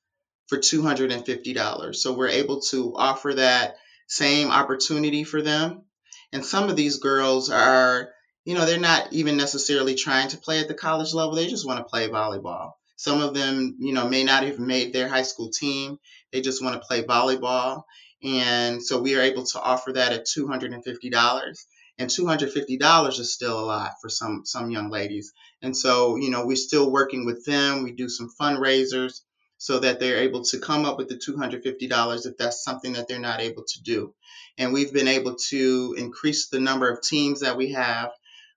for 0.48 0.58
$250. 0.58 1.96
So 1.96 2.14
we're 2.14 2.30
able 2.30 2.62
to 2.62 2.94
offer 2.96 3.34
that 3.34 3.76
same 4.08 4.50
opportunity 4.50 5.24
for 5.24 5.42
them. 5.42 5.84
And 6.32 6.46
some 6.46 6.70
of 6.70 6.76
these 6.76 7.00
girls 7.00 7.50
are, 7.50 8.10
you 8.46 8.56
know, 8.56 8.66
they're 8.66 8.80
not 8.80 9.12
even 9.14 9.38
necessarily 9.38 9.96
trying 9.96 10.30
to 10.30 10.38
play 10.38 10.60
at 10.60 10.68
the 10.68 10.74
college 10.74 11.14
level. 11.14 11.36
They 11.36 11.48
just 11.48 11.68
want 11.68 11.80
to 11.80 11.90
play 11.90 12.08
volleyball. 12.08 12.74
Some 12.98 13.22
of 13.22 13.34
them, 13.34 13.78
you 13.80 13.94
know, 13.94 14.10
may 14.10 14.24
not 14.24 14.44
have 14.44 14.60
made 14.60 14.92
their 14.92 15.08
high 15.08 15.22
school 15.22 15.50
team. 15.50 16.00
They 16.32 16.42
just 16.42 16.64
want 16.64 16.82
to 16.82 16.86
play 16.88 17.04
volleyball. 17.04 17.84
And 18.24 18.84
so 18.84 19.00
we 19.00 19.16
are 19.16 19.22
able 19.22 19.46
to 19.46 19.62
offer 19.62 19.94
that 19.94 20.12
at 20.12 20.26
$250. 20.26 21.66
And 22.00 22.10
$250 22.10 23.20
is 23.20 23.34
still 23.34 23.60
a 23.60 23.66
lot 23.66 23.94
for 24.02 24.10
some 24.10 24.44
some 24.46 24.70
young 24.70 24.90
ladies. 24.90 25.34
And 25.62 25.76
so, 25.76 26.16
you 26.16 26.30
know, 26.30 26.46
we're 26.46 26.56
still 26.56 26.92
working 26.92 27.26
with 27.26 27.46
them. 27.46 27.84
We 27.84 27.92
do 27.92 28.10
some 28.10 28.30
fundraisers 28.40 29.22
so 29.58 29.80
that 29.80 30.00
they're 30.00 30.18
able 30.18 30.44
to 30.46 30.60
come 30.60 30.86
up 30.86 30.98
with 30.98 31.10
the 31.10 31.16
$250 31.16 32.26
if 32.26 32.38
that's 32.38 32.64
something 32.64 32.94
that 32.94 33.08
they're 33.08 33.20
not 33.20 33.42
able 33.42 33.64
to 33.64 33.82
do. 33.82 34.14
And 34.58 34.74
we've 34.74 34.94
been 34.94 35.08
able 35.08 35.36
to 35.50 35.96
increase 35.98 36.50
the 36.50 36.60
number 36.60 36.90
of 36.90 37.02
teams 37.02 37.42
that 37.42 37.58
we 37.58 37.72
have 37.72 38.12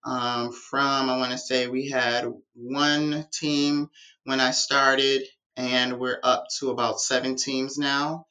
um, 0.04 0.52
from, 0.52 1.10
I 1.10 1.18
want 1.18 1.32
to 1.32 1.38
say, 1.38 1.66
we 1.66 1.88
had 1.88 2.32
one 2.54 3.26
team 3.32 3.90
when 4.24 4.40
I 4.40 4.50
started, 4.50 5.22
and 5.56 5.98
we're 5.98 6.20
up 6.22 6.46
to 6.58 6.70
about 6.70 7.00
seven 7.00 7.36
teams 7.36 7.78
now. 7.78 8.26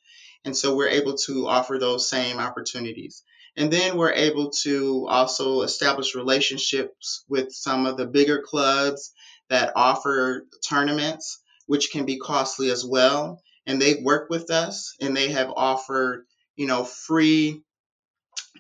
And 0.46 0.56
so 0.56 0.76
we're 0.76 0.90
able 0.90 1.16
to 1.26 1.48
offer 1.48 1.78
those 1.78 2.10
same 2.10 2.40
opportunities. 2.40 3.24
And 3.58 3.72
then 3.72 3.98
we're 3.98 4.14
able 4.14 4.52
to 4.64 5.06
also 5.10 5.62
establish 5.62 6.16
relationships 6.16 7.26
with 7.28 7.52
some 7.52 7.86
of 7.86 7.98
the 7.98 8.06
bigger 8.06 8.42
clubs 8.42 9.12
that 9.50 9.74
offer 9.76 10.46
tournaments, 10.68 11.40
which 11.66 11.92
can 11.92 12.06
be 12.06 12.18
costly 12.18 12.70
as 12.70 12.86
well. 12.86 13.42
And 13.66 13.82
they 13.82 13.96
work 14.02 14.30
with 14.30 14.50
us 14.50 14.96
and 15.02 15.16
they 15.16 15.32
have 15.32 15.52
offered, 15.56 16.26
you 16.56 16.68
know, 16.68 16.84
free 16.84 17.62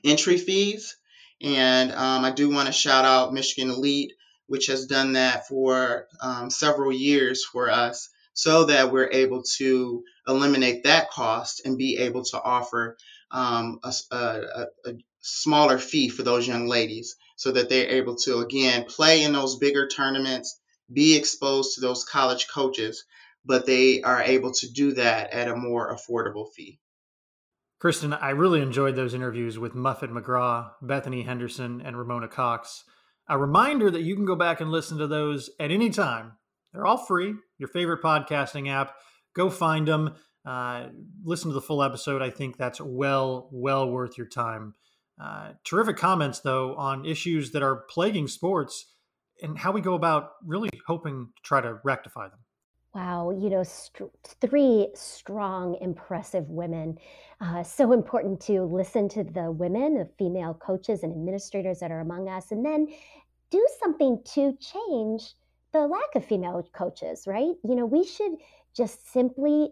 entry 0.03 0.37
fees. 0.37 0.97
And 1.41 1.91
um, 1.93 2.25
I 2.25 2.31
do 2.31 2.49
want 2.49 2.67
to 2.67 2.73
shout 2.73 3.05
out 3.05 3.33
Michigan 3.33 3.71
Elite, 3.71 4.11
which 4.49 4.65
has 4.65 4.88
done 4.88 5.13
that 5.13 5.47
for 5.47 6.07
um, 6.21 6.49
several 6.49 6.91
years 6.91 7.45
for 7.45 7.69
us 7.69 8.09
so 8.33 8.65
that 8.65 8.91
we're 8.91 9.09
able 9.12 9.43
to 9.57 10.03
eliminate 10.27 10.83
that 10.83 11.09
cost 11.12 11.62
and 11.65 11.77
be 11.77 11.97
able 11.97 12.23
to 12.23 12.41
offer 12.41 12.97
um, 13.31 13.79
a, 13.83 13.93
a, 14.12 14.65
a, 14.85 14.93
smaller 15.21 15.77
fee 15.77 16.09
for 16.09 16.23
those 16.23 16.47
young 16.47 16.67
ladies 16.67 17.15
so 17.35 17.51
that 17.51 17.69
they're 17.69 17.89
able 17.89 18.15
to, 18.15 18.39
again, 18.39 18.85
play 18.85 19.23
in 19.23 19.33
those 19.33 19.57
bigger 19.57 19.88
tournaments, 19.88 20.59
be 20.91 21.15
exposed 21.15 21.75
to 21.75 21.81
those 21.81 22.05
college 22.05 22.47
coaches, 22.47 23.03
but 23.45 23.65
they 23.65 24.01
are 24.01 24.21
able 24.23 24.53
to 24.53 24.71
do 24.71 24.93
that 24.93 25.31
at 25.31 25.49
a 25.49 25.55
more 25.55 25.93
affordable 25.93 26.47
fee. 26.55 26.79
Kristen, 27.79 28.13
I 28.13 28.31
really 28.31 28.62
enjoyed 28.62 28.95
those 28.95 29.13
interviews 29.13 29.59
with 29.59 29.75
Muffet 29.75 30.12
McGraw, 30.12 30.71
Bethany 30.81 31.23
Henderson, 31.23 31.81
and 31.81 31.97
Ramona 31.97 32.27
Cox. 32.27 32.83
A 33.29 33.37
reminder 33.37 33.91
that 33.91 34.01
you 34.01 34.15
can 34.15 34.25
go 34.25 34.35
back 34.35 34.59
and 34.59 34.71
listen 34.71 34.97
to 34.97 35.07
those 35.07 35.51
at 35.59 35.69
any 35.71 35.91
time. 35.91 36.33
They're 36.73 36.85
all 36.85 36.97
free, 36.97 37.35
your 37.59 37.69
favorite 37.69 38.01
podcasting 38.01 38.69
app. 38.69 38.95
Go 39.35 39.49
find 39.49 39.87
them. 39.87 40.15
Uh, 40.45 40.87
listen 41.23 41.49
to 41.49 41.53
the 41.53 41.61
full 41.61 41.83
episode. 41.83 42.21
I 42.23 42.31
think 42.31 42.57
that's 42.57 42.81
well, 42.81 43.49
well 43.51 43.89
worth 43.89 44.17
your 44.17 44.27
time. 44.27 44.73
Uh, 45.21 45.51
terrific 45.63 45.97
comments, 45.97 46.39
though, 46.39 46.75
on 46.75 47.05
issues 47.05 47.51
that 47.51 47.61
are 47.61 47.83
plaguing 47.89 48.27
sports 48.27 48.95
and 49.41 49.57
how 49.57 49.71
we 49.71 49.81
go 49.81 49.93
about 49.93 50.31
really 50.45 50.69
hoping 50.87 51.27
to 51.35 51.41
try 51.43 51.61
to 51.61 51.79
rectify 51.83 52.29
them. 52.29 52.39
Wow, 52.93 53.30
you 53.30 53.52
know, 53.52 53.63
st- 53.63 54.10
three 54.41 54.89
strong, 54.95 55.78
impressive 55.80 56.49
women. 56.49 56.97
Uh, 57.39 57.62
so 57.62 57.91
important 57.91 58.41
to 58.41 58.63
listen 58.63 59.08
to 59.10 59.23
the 59.23 59.52
women, 59.52 59.93
the 59.95 60.10
female 60.17 60.56
coaches 60.56 61.04
and 61.04 61.12
administrators 61.13 61.80
that 61.80 61.91
are 61.91 61.99
among 61.99 62.28
us, 62.28 62.52
and 62.52 62.65
then 62.65 62.88
do 63.52 63.67
something 63.80 64.19
to 64.34 64.58
change 64.60 65.36
the 65.71 65.86
lack 65.86 66.15
of 66.15 66.25
female 66.25 66.67
coaches, 66.73 67.25
right? 67.28 67.54
You 67.63 67.75
know, 67.75 67.86
we 67.86 68.04
should 68.04 68.34
just 68.75 69.12
simply 69.12 69.69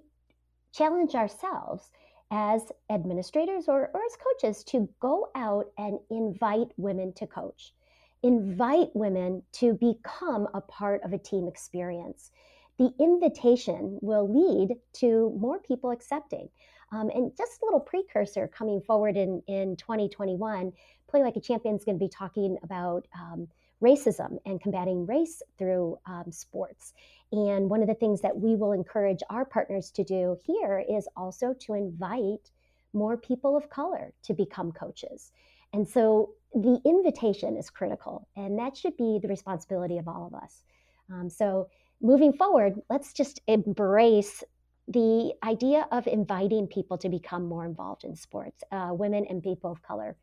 challenge 0.71 1.15
ourselves 1.15 1.89
as 2.29 2.71
administrators 2.91 3.65
or, 3.67 3.89
or 3.93 4.01
as 4.05 4.17
coaches 4.17 4.63
to 4.65 4.87
go 4.99 5.29
out 5.33 5.65
and 5.77 5.97
invite 6.11 6.67
women 6.77 7.13
to 7.13 7.25
coach, 7.25 7.73
invite 8.21 8.89
women 8.93 9.41
to 9.53 9.73
become 9.73 10.47
a 10.53 10.61
part 10.61 11.01
of 11.03 11.13
a 11.13 11.17
team 11.17 11.47
experience. 11.47 12.31
The 12.77 12.93
invitation 12.99 13.97
will 14.01 14.31
lead 14.31 14.77
to 14.93 15.35
more 15.37 15.59
people 15.59 15.91
accepting. 15.91 16.49
Um, 16.91 17.09
and 17.09 17.35
just 17.35 17.61
a 17.61 17.65
little 17.65 17.79
precursor 17.79 18.47
coming 18.47 18.81
forward 18.81 19.17
in, 19.17 19.41
in 19.47 19.75
2021, 19.75 20.71
Play 21.07 21.23
Like 21.23 21.35
a 21.35 21.41
Champion 21.41 21.75
is 21.75 21.83
going 21.83 21.97
to 21.97 22.05
be 22.05 22.09
talking 22.09 22.57
about 22.63 23.07
um, 23.15 23.47
racism 23.83 24.37
and 24.45 24.61
combating 24.61 25.05
race 25.05 25.41
through 25.57 25.97
um, 26.05 26.31
sports. 26.31 26.93
And 27.31 27.69
one 27.69 27.81
of 27.81 27.87
the 27.87 27.93
things 27.93 28.21
that 28.21 28.37
we 28.37 28.55
will 28.55 28.71
encourage 28.71 29.21
our 29.29 29.43
partners 29.43 29.91
to 29.91 30.03
do 30.03 30.37
here 30.45 30.83
is 30.89 31.07
also 31.15 31.53
to 31.61 31.73
invite 31.73 32.51
more 32.93 33.17
people 33.17 33.57
of 33.57 33.69
color 33.69 34.13
to 34.23 34.33
become 34.33 34.71
coaches. 34.71 35.31
And 35.73 35.87
so 35.87 36.33
the 36.53 36.79
invitation 36.85 37.57
is 37.57 37.69
critical, 37.69 38.27
and 38.35 38.57
that 38.57 38.77
should 38.77 38.95
be 38.97 39.19
the 39.21 39.27
responsibility 39.27 39.97
of 39.97 40.07
all 40.07 40.25
of 40.25 40.33
us. 40.33 40.63
Um, 41.11 41.29
so 41.29 41.67
moving 42.01 42.33
forward, 42.33 42.75
let's 42.89 43.13
just 43.13 43.41
embrace 43.47 44.43
the 44.87 45.33
idea 45.43 45.87
of 45.91 46.07
inviting 46.07 46.67
people 46.67 46.97
to 46.97 47.09
become 47.09 47.45
more 47.45 47.65
involved 47.65 48.03
in 48.03 48.15
sports, 48.15 48.63
uh, 48.71 48.89
women 48.91 49.25
and 49.29 49.43
people 49.43 49.71
of 49.71 49.81
color. 49.81 50.15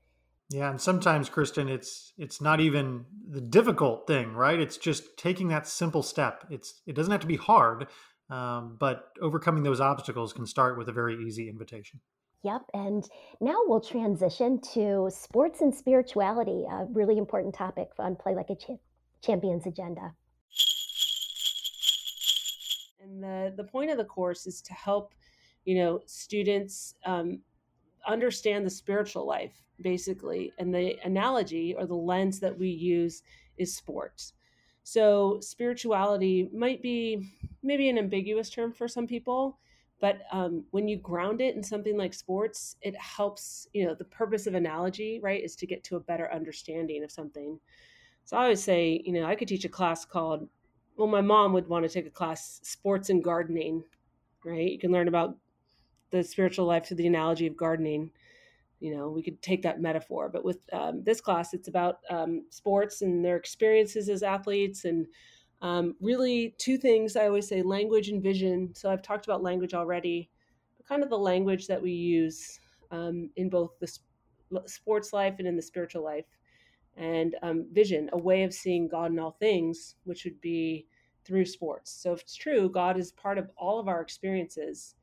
Yeah, 0.51 0.71
and 0.71 0.81
sometimes, 0.81 1.29
Kristen, 1.29 1.69
it's 1.69 2.13
it's 2.19 2.41
not 2.41 2.61
even 2.61 3.07
the 3.29 3.41
difficult 3.41 4.07
thing, 4.07 4.35
right? 4.35 4.61
It's 4.61 4.77
just 4.77 5.17
taking 5.17 5.49
that 5.49 5.67
simple 5.67 6.03
step. 6.03 6.45
It's 6.51 6.83
it 6.87 6.95
doesn't 6.95 7.11
have 7.11 7.23
to 7.23 7.27
be 7.27 7.37
hard, 7.37 7.89
um, 8.31 8.77
but 8.79 9.13
overcoming 9.21 9.63
those 9.63 9.81
obstacles 9.81 10.33
can 10.33 10.47
start 10.47 10.79
with 10.79 10.89
a 10.89 10.93
very 10.93 11.17
easy 11.25 11.49
invitation. 11.49 12.01
Yep, 12.43 12.63
and 12.75 13.09
now 13.41 13.57
we'll 13.65 13.81
transition 13.81 14.61
to 14.75 15.09
sports 15.11 15.63
and 15.63 15.75
spirituality, 15.75 16.65
a 16.71 16.85
really 16.93 17.17
important 17.17 17.55
topic 17.55 17.89
on 17.99 18.17
Play 18.17 18.35
Like 18.35 18.51
a 18.51 18.55
Ch- 18.55 18.79
Champions 19.23 19.67
agenda. 19.67 20.13
The 23.25 23.55
the 23.57 23.65
point 23.65 23.91
of 23.91 23.99
the 23.99 24.05
course 24.05 24.47
is 24.47 24.61
to 24.63 24.75
help, 24.75 25.15
you 25.65 25.77
know, 25.77 26.01
students 26.07 26.95
um, 27.05 27.41
understand 28.07 28.65
the 28.65 28.71
spiritual 28.71 29.27
life 29.27 29.65
basically 29.81 30.53
and 30.59 30.75
the 30.75 30.97
analogy 31.05 31.75
or 31.77 31.87
the 31.87 31.95
lens 31.95 32.39
that 32.41 32.57
we 32.57 32.69
use 32.69 33.23
is 33.57 33.75
sports 33.75 34.35
so 34.85 35.39
spirituality 35.41 36.49
might 36.53 36.83
be 36.83 37.29
maybe 37.63 37.89
an 37.89 37.99
ambiguous 37.99 38.51
term 38.51 38.73
for 38.73 38.87
some 38.87 39.07
people 39.07 39.59
but 40.01 40.21
um, 40.33 40.65
when 40.71 40.87
you 40.87 40.99
ground 40.99 41.41
it 41.41 41.57
in 41.57 41.63
something 41.63 41.97
like 41.97 42.15
sports 42.15 42.77
it 42.83 42.95
helps 42.97 43.67
you 43.73 43.85
know 43.85 43.95
the 43.95 44.05
purpose 44.05 44.47
of 44.47 44.55
analogy 44.55 45.19
right 45.23 45.43
is 45.43 45.57
to 45.57 45.67
get 45.67 45.83
to 45.83 45.97
a 45.97 46.01
better 46.01 46.33
understanding 46.33 47.03
of 47.03 47.11
something. 47.11 47.59
So 48.25 48.37
i 48.37 48.43
always 48.43 48.63
say 48.63 49.03
you 49.05 49.13
know 49.13 49.25
i 49.25 49.35
could 49.35 49.49
teach 49.49 49.65
a 49.65 49.69
class 49.69 50.05
called 50.05 50.49
well 50.97 51.09
my 51.09 51.21
mom 51.21 51.53
would 51.53 51.69
want 51.69 51.85
to 51.85 51.89
take 51.89 52.07
a 52.07 52.11
class 52.11 52.61
sports 52.63 53.11
and 53.11 53.25
gardening 53.25 53.85
right? 54.45 54.71
You 54.71 54.79
can 54.79 54.93
learn 54.93 55.09
about 55.09 55.39
the 56.11 56.23
spiritual 56.23 56.67
life 56.67 56.87
through 56.87 56.99
the 56.99 57.07
analogy 57.07 57.47
of 57.47 57.57
gardening. 57.57 58.11
You 58.81 58.95
know 58.95 59.09
we 59.09 59.23
could 59.23 59.41
take 59.41 59.63
that 59.63 59.81
metaphor 59.81 60.29
but 60.29 60.45
with 60.45 60.59
um, 60.73 61.03
this 61.05 61.21
class 61.21 61.55
it's 61.55 61.69
about 61.69 62.01
um, 62.11 62.45
sports 62.51 63.01
and 63.01 63.25
their 63.25 63.37
experiences 63.37 64.11
as 64.11 64.23
athletes 64.23 64.85
and 64.85 65.07
um, 65.63 65.97
really 66.01 66.55
two 66.59 66.77
things 66.77 67.17
i 67.17 67.27
always 67.27 67.49
say 67.49 67.63
language 67.63 68.09
and 68.11 68.23
vision. 68.23 68.75
So 68.75 68.91
i've 68.91 69.01
talked 69.01 69.25
about 69.25 69.43
language 69.43 69.73
already 69.73 70.31
but 70.77 70.87
kind 70.87 71.03
of 71.03 71.09
the 71.09 71.19
language 71.19 71.67
that 71.69 71.81
we 71.81 71.93
use 71.93 72.61
um, 72.91 73.31
in 73.37 73.49
both 73.49 73.79
the 73.81 73.89
sports 74.67 75.15
life 75.15 75.37
and 75.39 75.49
in 75.49 75.57
the 75.57 75.63
spiritual 75.63 76.05
life 76.05 76.27
and 76.97 77.37
um, 77.43 77.67
vision 77.73 78.09
a 78.13 78.19
way 78.19 78.45
of 78.45 78.55
seeing 78.55 78.89
god 78.89 79.11
in 79.11 79.19
all 79.19 79.37
things 79.41 79.97
which 80.05 80.25
would 80.25 80.41
be 80.41 80.87
through 81.25 81.45
sports 81.45 81.91
so 81.91 82.13
if 82.13 82.21
it's 82.21 82.35
true 82.35 82.69
god 82.69 82.97
is 82.99 83.13
part 83.13 83.39
of 83.39 83.51
all 83.57 83.79
of 83.81 83.89
our 83.89 84.01
experiences 84.01 84.95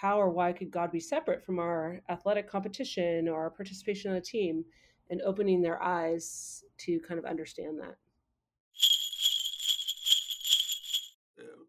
how 0.00 0.18
or 0.18 0.30
why 0.30 0.50
could 0.50 0.70
God 0.70 0.90
be 0.90 0.98
separate 0.98 1.44
from 1.44 1.58
our 1.58 2.00
athletic 2.08 2.48
competition 2.48 3.28
or 3.28 3.38
our 3.38 3.50
participation 3.50 4.10
on 4.10 4.16
a 4.16 4.20
team 4.20 4.64
and 5.10 5.20
opening 5.20 5.60
their 5.60 5.82
eyes 5.82 6.64
to 6.78 6.98
kind 7.00 7.18
of 7.18 7.26
understand 7.26 7.78
that. 7.80 7.96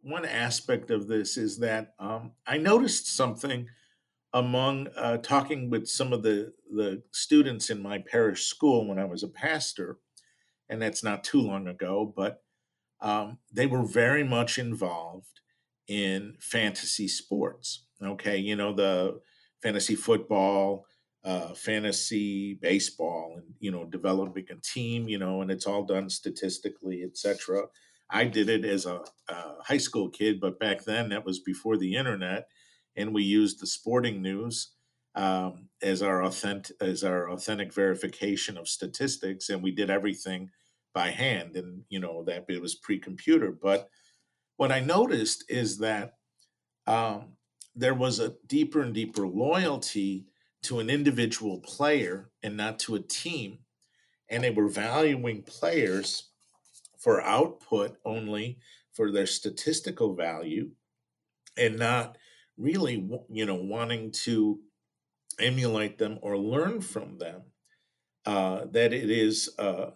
One 0.02 0.24
aspect 0.24 0.92
of 0.92 1.08
this 1.08 1.36
is 1.36 1.58
that 1.58 1.94
um, 2.00 2.32
I 2.48 2.58
noticed 2.58 3.14
something 3.14 3.68
among 4.34 4.88
uh, 4.96 5.18
talking 5.18 5.70
with 5.70 5.88
some 5.88 6.14
of 6.14 6.24
the, 6.24 6.54
the 6.74 7.02
students 7.12 7.70
in 7.70 7.82
my 7.82 8.00
parish 8.00 8.46
school 8.46 8.88
when 8.88 9.00
I 9.00 9.06
was 9.06 9.24
a 9.24 9.28
pastor, 9.28 9.98
and 10.70 10.82
that's 10.82 11.04
not 11.04 11.24
too 11.24 11.42
long 11.42 11.68
ago, 11.68 12.14
but 12.16 12.44
um, 13.02 13.40
they 13.52 13.66
were 13.66 13.84
very 13.84 14.24
much 14.24 14.58
involved 14.58 15.42
in 15.88 16.36
fantasy 16.40 17.08
sports. 17.08 17.86
Okay, 18.02 18.38
you 18.38 18.56
know 18.56 18.74
the 18.74 19.20
fantasy 19.62 19.96
football, 19.96 20.86
uh, 21.24 21.54
fantasy 21.54 22.56
baseball 22.56 23.36
and 23.38 23.46
you 23.60 23.72
know 23.72 23.86
developing 23.86 24.46
a 24.50 24.56
team 24.56 25.08
you 25.08 25.20
know 25.20 25.42
and 25.42 25.52
it's 25.52 25.68
all 25.68 25.84
done 25.84 26.10
statistically 26.10 27.04
etc 27.04 27.62
i 28.10 28.24
did 28.24 28.50
it 28.50 28.66
as 28.66 28.88
a, 28.88 29.00
a, 29.30 29.36
high 29.64 29.78
school 29.78 30.10
kid 30.10 30.40
but 30.40 30.60
back 30.60 30.84
then 30.84 31.10
that 31.10 31.24
was 31.24 31.40
before 31.40 31.78
the 31.78 31.96
internet 31.96 32.48
and 32.96 33.14
we 33.14 33.24
used 33.24 33.60
the 33.60 33.68
sporting 33.68 34.22
news 34.22 34.72
um, 35.16 35.68
as 35.82 36.02
our 36.02 36.24
authentic 36.24 36.76
as 36.82 37.04
our 37.04 37.30
authentic 37.32 37.74
verification 37.74 38.58
of 38.58 38.68
statistics 38.68 39.50
and 39.50 39.62
we 39.62 39.72
did 39.72 39.90
everything 39.90 40.50
by 40.94 41.10
hand 41.10 41.56
and 41.56 41.84
you 41.90 42.00
know 42.00 42.24
that 42.24 42.46
it 42.48 42.62
was 42.62 42.76
pre-computer 42.76 43.52
but 43.52 43.90
what 44.58 44.72
i 44.72 44.80
noticed 44.80 45.44
is 45.50 45.78
that 45.78 46.14
um, 46.88 47.34
there 47.76 47.94
was 47.94 48.20
a 48.20 48.36
deeper 48.48 48.82
and 48.82 48.94
deeper 48.94 49.28
loyalty 49.28 50.26
to 50.64 50.80
an 50.80 50.90
individual 50.90 51.60
player 51.60 52.30
and 52.44 52.56
not 52.56 52.80
to 52.80 52.96
a 52.96 53.00
team. 53.00 53.60
And 54.30 54.44
they 54.44 54.52
were 54.52 54.70
valuing 54.70 55.44
players 55.44 56.30
for 56.98 57.22
output 57.22 57.98
only, 58.06 58.60
for 58.94 59.12
their 59.12 59.26
statistical 59.26 60.14
value, 60.14 60.70
and 61.58 61.80
not 61.80 62.18
really, 62.58 63.10
you 63.30 63.46
know, 63.46 63.56
wanting 63.56 64.12
to 64.12 64.60
emulate 65.40 65.98
them 65.98 66.20
or 66.22 66.38
learn 66.38 66.82
from 66.82 67.18
them. 67.18 67.42
Uh, 68.26 68.66
that 68.72 68.94
it 68.94 69.10
is, 69.10 69.50
uh, 69.58 69.92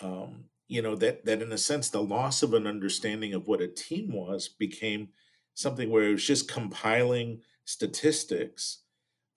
um, 0.00 0.44
you 0.66 0.82
know, 0.82 0.96
that 0.96 1.24
that 1.26 1.42
in 1.42 1.52
a 1.52 1.58
sense, 1.58 1.90
the 1.90 2.02
loss 2.02 2.42
of 2.42 2.54
an 2.54 2.66
understanding 2.66 3.34
of 3.34 3.46
what 3.46 3.60
a 3.60 3.68
team 3.68 4.12
was 4.12 4.48
became 4.48 5.10
something 5.54 5.90
where 5.90 6.08
it 6.08 6.12
was 6.12 6.26
just 6.26 6.50
compiling 6.50 7.40
statistics 7.64 8.82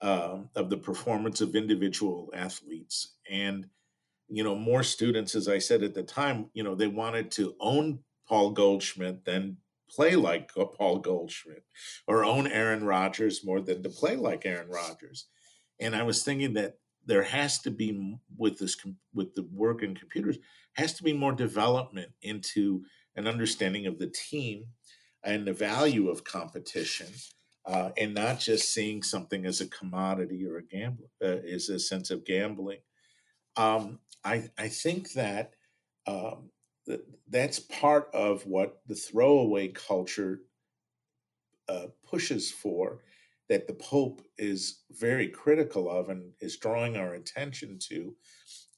um, 0.00 0.50
of 0.54 0.70
the 0.70 0.76
performance 0.76 1.40
of 1.40 1.54
individual 1.54 2.30
athletes 2.34 3.14
and 3.30 3.66
you 4.28 4.42
know 4.42 4.54
more 4.54 4.82
students 4.82 5.34
as 5.34 5.48
i 5.48 5.58
said 5.58 5.82
at 5.82 5.94
the 5.94 6.02
time 6.02 6.50
you 6.52 6.62
know 6.62 6.74
they 6.74 6.86
wanted 6.86 7.30
to 7.30 7.54
own 7.60 8.00
paul 8.28 8.50
goldschmidt 8.50 9.24
than 9.24 9.56
play 9.88 10.16
like 10.16 10.50
paul 10.76 10.98
goldschmidt 10.98 11.64
or 12.06 12.24
own 12.24 12.46
aaron 12.46 12.84
rodgers 12.84 13.44
more 13.44 13.60
than 13.60 13.82
to 13.82 13.88
play 13.88 14.16
like 14.16 14.44
aaron 14.46 14.68
rodgers 14.68 15.26
and 15.80 15.94
i 15.94 16.02
was 16.02 16.22
thinking 16.22 16.54
that 16.54 16.74
there 17.04 17.22
has 17.22 17.60
to 17.60 17.70
be 17.70 18.18
with 18.36 18.58
this 18.58 18.76
with 19.14 19.34
the 19.34 19.46
work 19.52 19.82
in 19.82 19.94
computers 19.94 20.38
has 20.74 20.92
to 20.92 21.02
be 21.02 21.12
more 21.12 21.32
development 21.32 22.10
into 22.22 22.82
an 23.14 23.26
understanding 23.26 23.86
of 23.86 23.98
the 23.98 24.08
team 24.08 24.66
and 25.24 25.46
the 25.46 25.52
value 25.52 26.08
of 26.08 26.24
competition 26.24 27.08
uh, 27.66 27.90
and 27.98 28.14
not 28.14 28.38
just 28.38 28.72
seeing 28.72 29.02
something 29.02 29.44
as 29.44 29.60
a 29.60 29.68
commodity 29.68 30.46
or 30.46 30.58
a 30.58 30.64
gamble 30.64 31.10
uh, 31.22 31.38
is 31.44 31.68
a 31.68 31.78
sense 31.78 32.10
of 32.10 32.24
gambling. 32.24 32.78
Um, 33.56 33.98
I 34.24 34.48
I 34.56 34.68
think 34.68 35.12
that 35.12 35.52
um, 36.06 36.50
that's 37.28 37.60
part 37.60 38.08
of 38.14 38.46
what 38.46 38.80
the 38.86 38.94
throwaway 38.94 39.68
culture 39.68 40.40
uh, 41.68 41.86
pushes 42.08 42.50
for. 42.50 43.02
That 43.48 43.68
the 43.68 43.74
Pope 43.74 44.22
is 44.38 44.82
very 44.90 45.28
critical 45.28 45.88
of 45.88 46.08
and 46.08 46.32
is 46.40 46.56
drawing 46.56 46.96
our 46.96 47.14
attention 47.14 47.78
to, 47.90 48.16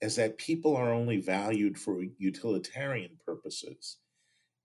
is 0.03 0.17
that 0.17 0.37
people 0.37 0.77
are 0.77 0.93
only 0.93 1.23
valued 1.23 1.79
for 1.79 2.03
utilitarian 2.19 3.13
purposes 3.25 3.97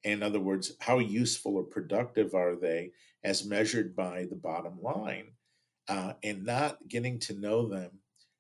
in 0.04 0.22
other 0.22 0.40
words, 0.40 0.74
how 0.80 1.00
useful 1.00 1.56
or 1.56 1.64
productive 1.64 2.36
are 2.36 2.56
they 2.56 2.92
as 3.24 3.46
measured 3.46 3.96
by 3.96 4.26
the 4.30 4.36
bottom 4.36 4.82
line, 4.82 5.32
uh, 5.88 6.14
and 6.24 6.46
not 6.46 6.78
getting 6.88 7.20
to 7.20 7.40
know 7.40 7.68
them 7.68 7.92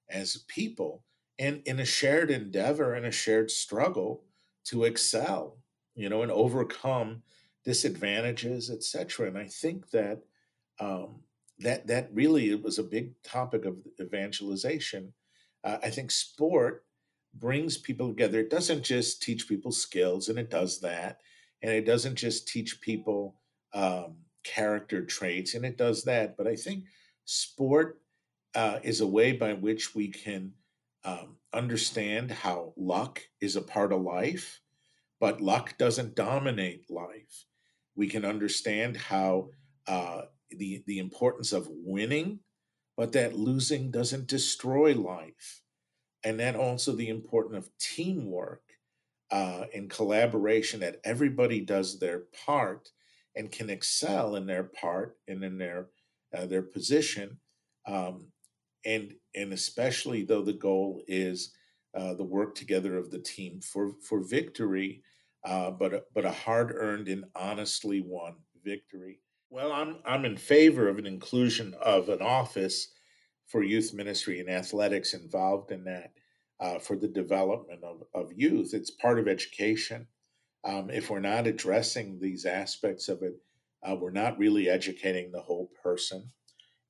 as 0.10 0.44
people 0.48 1.04
and 1.40 1.62
in 1.66 1.80
a 1.80 1.86
shared 1.86 2.30
endeavor 2.30 2.94
and 2.94 3.06
a 3.06 3.12
shared 3.12 3.50
struggle 3.50 4.24
to 4.66 4.84
excel, 4.86 5.58
you 5.96 6.10
know, 6.10 6.22
and 6.22 6.32
overcome 6.32 7.24
disadvantages, 7.66 8.70
etc. 8.70 9.28
And 9.28 9.38
I 9.38 9.48
think 9.48 9.90
that 9.92 10.22
um, 10.80 11.22
that 11.60 11.88
that 11.88 12.10
really 12.14 12.54
was 12.56 12.80
a 12.80 12.84
big 12.84 13.12
topic 13.24 13.66
of 13.66 13.78
evangelization. 14.02 15.14
Uh, 15.64 15.78
I 15.84 15.90
think 15.90 16.12
sport 16.12 16.86
brings 17.36 17.78
people 17.78 18.10
together. 18.10 18.40
It 18.40 18.50
doesn't 18.50 18.84
just 18.84 19.22
teach 19.22 19.48
people 19.48 19.72
skills, 19.72 20.30
and 20.30 20.38
it 20.38 20.50
does 20.50 20.80
that 20.82 21.20
and 21.64 21.72
it 21.72 21.86
doesn't 21.86 22.16
just 22.16 22.48
teach 22.48 22.82
people 22.82 23.36
um, 23.74 24.18
character 24.44 25.04
traits, 25.04 25.56
and 25.56 25.66
it 25.66 25.78
does 25.78 26.04
that. 26.04 26.38
But 26.38 26.46
I 26.46 26.56
think 26.56 26.84
sport 27.26 28.02
uh, 28.54 28.80
is 28.84 29.02
a 29.02 29.08
way 29.08 29.32
by 29.32 29.54
which 29.54 29.96
we 29.96 30.10
can 30.10 30.52
um, 31.06 31.38
understand 31.54 32.32
how 32.32 32.74
luck 32.78 33.22
is 33.42 33.56
a 33.56 33.62
part 33.62 33.92
of 33.92 34.02
life, 34.02 34.62
but 35.20 35.42
luck 35.42 35.78
doesn't 35.78 36.16
dominate 36.16 36.90
life. 36.90 37.46
We 37.96 38.08
can 38.08 38.26
understand 38.26 38.98
how 38.98 39.50
uh, 39.88 40.24
the 40.50 40.84
the 40.88 41.00
importance 41.00 41.52
of 41.52 41.68
winning, 41.70 42.40
but 42.98 43.12
that 43.14 43.38
losing 43.38 43.92
doesn't 43.92 44.28
destroy 44.28 44.94
life, 44.94 45.62
and 46.24 46.40
then 46.40 46.56
also 46.56 46.94
the 46.94 47.10
importance 47.10 47.66
of 47.66 47.78
teamwork 47.78 48.62
uh, 49.32 49.66
in 49.74 49.90
collaboration 49.90 50.80
that 50.80 51.00
everybody 51.04 51.60
does 51.62 52.00
their 52.00 52.24
part 52.46 52.90
and 53.36 53.52
can 53.52 53.70
excel 53.70 54.36
in 54.36 54.46
their 54.46 54.64
part 54.64 55.18
and 55.28 55.44
in 55.44 55.58
their 55.58 55.88
uh, 56.36 56.46
their 56.46 56.62
position 56.62 57.38
um, 57.88 58.28
and 58.86 59.14
and 59.36 59.54
especially 59.54 60.24
though 60.24 60.42
the 60.42 60.54
goal 60.54 61.02
is 61.08 61.54
uh, 61.96 62.14
the 62.14 62.24
work 62.24 62.56
together 62.56 62.98
of 62.98 63.12
the 63.12 63.20
team 63.20 63.60
for 63.62 63.94
for 64.02 64.22
victory 64.22 65.02
uh, 65.46 65.72
but 65.72 66.08
but 66.14 66.26
a 66.26 66.32
hard 66.32 66.74
earned 66.76 67.08
and 67.08 67.26
honestly 67.36 68.02
won 68.02 68.36
victory 68.64 69.20
well 69.50 69.72
i'm 69.72 69.98
i'm 70.06 70.26
in 70.26 70.38
favor 70.38 70.88
of 70.88 70.98
an 70.98 71.06
inclusion 71.06 71.74
of 71.82 72.10
an 72.10 72.22
office 72.22 72.90
for 73.46 73.64
youth 73.64 73.94
ministry 73.94 74.40
and 74.40 74.50
athletics 74.50 75.14
involved 75.14 75.72
in 75.72 75.84
that 75.84 76.12
uh, 76.60 76.80
for 76.80 76.96
the 76.96 77.08
development 77.08 77.84
of, 77.84 78.04
of 78.14 78.32
youth. 78.34 78.74
It's 78.74 78.92
part 78.92 79.20
of 79.20 79.28
education. 79.28 80.08
Um, 80.64 80.90
if 80.90 81.10
we're 81.10 81.20
not 81.20 81.46
addressing 81.46 82.20
these 82.20 82.46
aspects 82.46 83.10
of 83.10 83.22
it, 83.22 83.36
uh, 83.84 83.96
we're 83.96 84.12
not 84.12 84.38
really 84.38 84.70
educating 84.70 85.32
the 85.32 85.42
whole 85.42 85.70
person. 85.84 86.32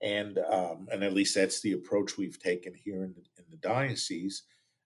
And 0.04 0.38
um, 0.52 0.88
and 0.92 1.04
at 1.04 1.14
least 1.14 1.34
that's 1.34 1.62
the 1.62 1.72
approach 1.72 2.18
we've 2.18 2.40
taken 2.40 2.74
here 2.76 3.04
in 3.04 3.14
the, 3.14 3.24
in 3.38 3.46
the 3.50 3.58
diocese. 3.58 4.44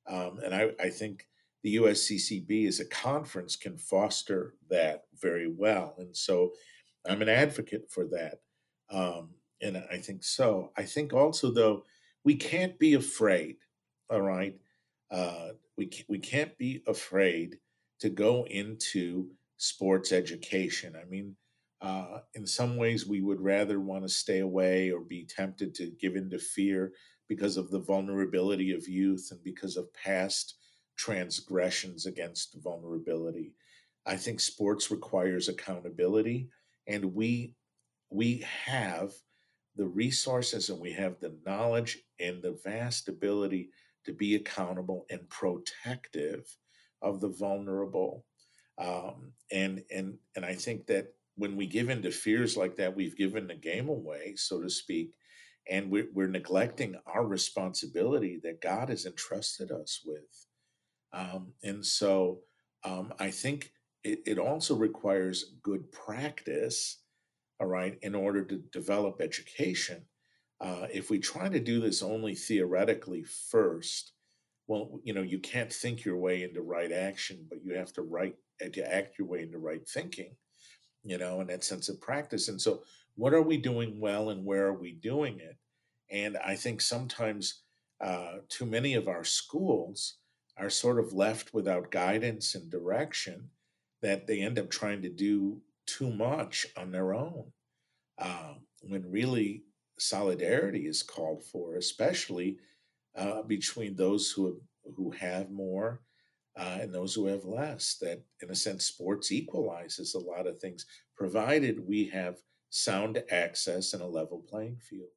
Um, 0.07 0.39
and 0.45 0.53
I, 0.53 0.69
I 0.79 0.89
think 0.89 1.27
the 1.63 1.77
USCCB 1.77 2.67
as 2.67 2.79
a 2.79 2.85
conference 2.85 3.55
can 3.55 3.77
foster 3.77 4.53
that 4.69 5.03
very 5.19 5.51
well. 5.51 5.95
And 5.97 6.15
so 6.15 6.53
I'm 7.05 7.21
an 7.21 7.29
advocate 7.29 7.89
for 7.89 8.05
that. 8.05 8.35
Um, 8.89 9.31
and 9.61 9.83
I 9.91 9.97
think 9.97 10.23
so. 10.23 10.71
I 10.77 10.83
think 10.83 11.13
also, 11.13 11.51
though, 11.51 11.83
we 12.23 12.35
can't 12.35 12.77
be 12.77 12.93
afraid, 12.93 13.57
all 14.09 14.21
right, 14.21 14.55
uh, 15.11 15.49
we 15.77 15.89
we 16.07 16.19
can't 16.19 16.57
be 16.57 16.83
afraid 16.87 17.57
to 17.99 18.09
go 18.09 18.45
into 18.45 19.29
sports 19.57 20.11
education. 20.11 20.95
I 20.95 21.05
mean, 21.05 21.35
uh, 21.81 22.19
in 22.33 22.47
some 22.47 22.77
ways, 22.77 23.05
we 23.05 23.21
would 23.21 23.41
rather 23.41 23.79
want 23.79 24.03
to 24.03 24.09
stay 24.09 24.39
away 24.39 24.91
or 24.91 25.01
be 25.01 25.25
tempted 25.25 25.75
to 25.75 25.91
give 25.99 26.15
in 26.15 26.29
to 26.31 26.39
fear 26.39 26.93
because 27.27 27.57
of 27.57 27.69
the 27.69 27.79
vulnerability 27.79 28.71
of 28.71 28.87
youth 28.87 29.27
and 29.31 29.43
because 29.43 29.77
of 29.77 29.93
past 29.93 30.55
transgressions 30.97 32.05
against 32.05 32.55
vulnerability. 32.63 33.53
I 34.05 34.15
think 34.15 34.39
sports 34.39 34.89
requires 34.89 35.49
accountability, 35.49 36.49
and 36.87 37.13
we 37.13 37.53
we 38.09 38.45
have 38.65 39.11
the 39.75 39.85
resources 39.85 40.69
and 40.69 40.79
we 40.79 40.93
have 40.93 41.19
the 41.19 41.37
knowledge 41.45 41.99
and 42.19 42.41
the 42.41 42.57
vast 42.63 43.09
ability 43.09 43.69
to 44.05 44.13
be 44.13 44.35
accountable 44.35 45.05
and 45.11 45.29
protective 45.29 46.47
of 47.01 47.19
the 47.21 47.27
vulnerable. 47.27 48.25
Um, 48.79 49.33
and 49.51 49.83
and 49.91 50.17
and 50.35 50.45
I 50.45 50.55
think 50.55 50.87
that 50.87 51.13
when 51.37 51.55
we 51.55 51.67
give 51.67 51.89
in 51.89 52.01
to 52.01 52.11
fears 52.11 52.57
like 52.57 52.75
that, 52.77 52.95
we've 52.95 53.17
given 53.17 53.47
the 53.47 53.55
game 53.55 53.89
away, 53.89 54.33
so 54.35 54.61
to 54.61 54.69
speak, 54.69 55.11
and 55.69 55.89
we're, 55.89 56.07
we're 56.13 56.27
neglecting 56.27 56.95
our 57.05 57.25
responsibility 57.25 58.39
that 58.43 58.61
God 58.61 58.89
has 58.89 59.05
entrusted 59.05 59.71
us 59.71 60.01
with. 60.05 60.45
Um, 61.13 61.53
and 61.63 61.85
so 61.85 62.39
um, 62.83 63.13
I 63.19 63.31
think 63.31 63.71
it, 64.03 64.19
it 64.25 64.39
also 64.39 64.75
requires 64.75 65.55
good 65.63 65.91
practice, 65.91 67.01
all 67.59 67.67
right, 67.67 67.97
in 68.01 68.15
order 68.15 68.43
to 68.43 68.57
develop 68.71 69.21
education 69.21 70.05
uh, 70.59 70.87
if 70.91 71.09
we 71.09 71.19
try 71.19 71.49
to 71.49 71.59
do 71.59 71.79
this 71.79 72.01
only 72.01 72.33
theoretically 72.33 73.23
first, 73.23 74.13
well, 74.67 74.99
you 75.03 75.13
know, 75.13 75.21
you 75.21 75.39
can't 75.39 75.71
think 75.71 76.03
your 76.03 76.17
way 76.17 76.43
into 76.43 76.61
right 76.61 76.91
action, 76.91 77.45
but 77.49 77.63
you 77.63 77.75
have 77.75 77.93
to 77.93 78.01
right 78.01 78.35
to 78.73 78.93
act 78.93 79.19
your 79.19 79.27
way 79.27 79.43
into 79.43 79.59
right 79.59 79.87
thinking, 79.87 80.35
you 81.07 81.17
know, 81.17 81.39
and 81.41 81.49
that 81.49 81.63
sense 81.63 81.89
of 81.89 82.01
practice. 82.01 82.47
And 82.49 82.61
so, 82.61 82.83
what 83.15 83.33
are 83.33 83.41
we 83.41 83.57
doing 83.57 83.99
well, 83.99 84.29
and 84.29 84.45
where 84.45 84.67
are 84.67 84.79
we 84.79 84.91
doing 84.91 85.39
it? 85.39 85.57
And 86.11 86.37
I 86.37 86.55
think 86.55 86.81
sometimes 86.81 87.63
uh, 87.99 88.39
too 88.49 88.65
many 88.65 88.93
of 88.93 89.07
our 89.07 89.23
schools 89.23 90.17
are 90.57 90.69
sort 90.69 90.99
of 90.99 91.13
left 91.13 91.53
without 91.53 91.91
guidance 91.91 92.55
and 92.55 92.69
direction 92.69 93.49
that 94.01 94.27
they 94.27 94.41
end 94.41 94.59
up 94.59 94.69
trying 94.69 95.01
to 95.01 95.09
do 95.09 95.61
too 95.85 96.11
much 96.11 96.67
on 96.77 96.91
their 96.91 97.13
own. 97.13 97.45
Uh, 98.19 98.53
when 98.81 99.09
really 99.11 99.63
solidarity 99.99 100.87
is 100.87 101.03
called 101.03 101.43
for, 101.43 101.75
especially 101.75 102.57
uh, 103.15 103.41
between 103.43 103.95
those 103.95 104.31
who 104.31 104.59
who 104.95 105.11
have 105.11 105.49
more 105.51 106.01
uh, 106.57 106.79
and 106.81 106.93
those 106.93 107.13
who 107.13 107.27
have 107.27 107.45
less. 107.45 107.97
That, 108.01 108.23
in 108.41 108.49
a 108.49 108.55
sense, 108.55 108.85
sports 108.85 109.31
equalizes 109.31 110.13
a 110.13 110.19
lot 110.19 110.47
of 110.47 110.59
things, 110.59 110.85
provided 111.15 111.87
we 111.87 112.05
have 112.05 112.37
sound 112.69 113.23
access 113.31 113.93
and 113.93 114.01
a 114.01 114.07
level 114.07 114.43
playing 114.49 114.77
field. 114.77 115.09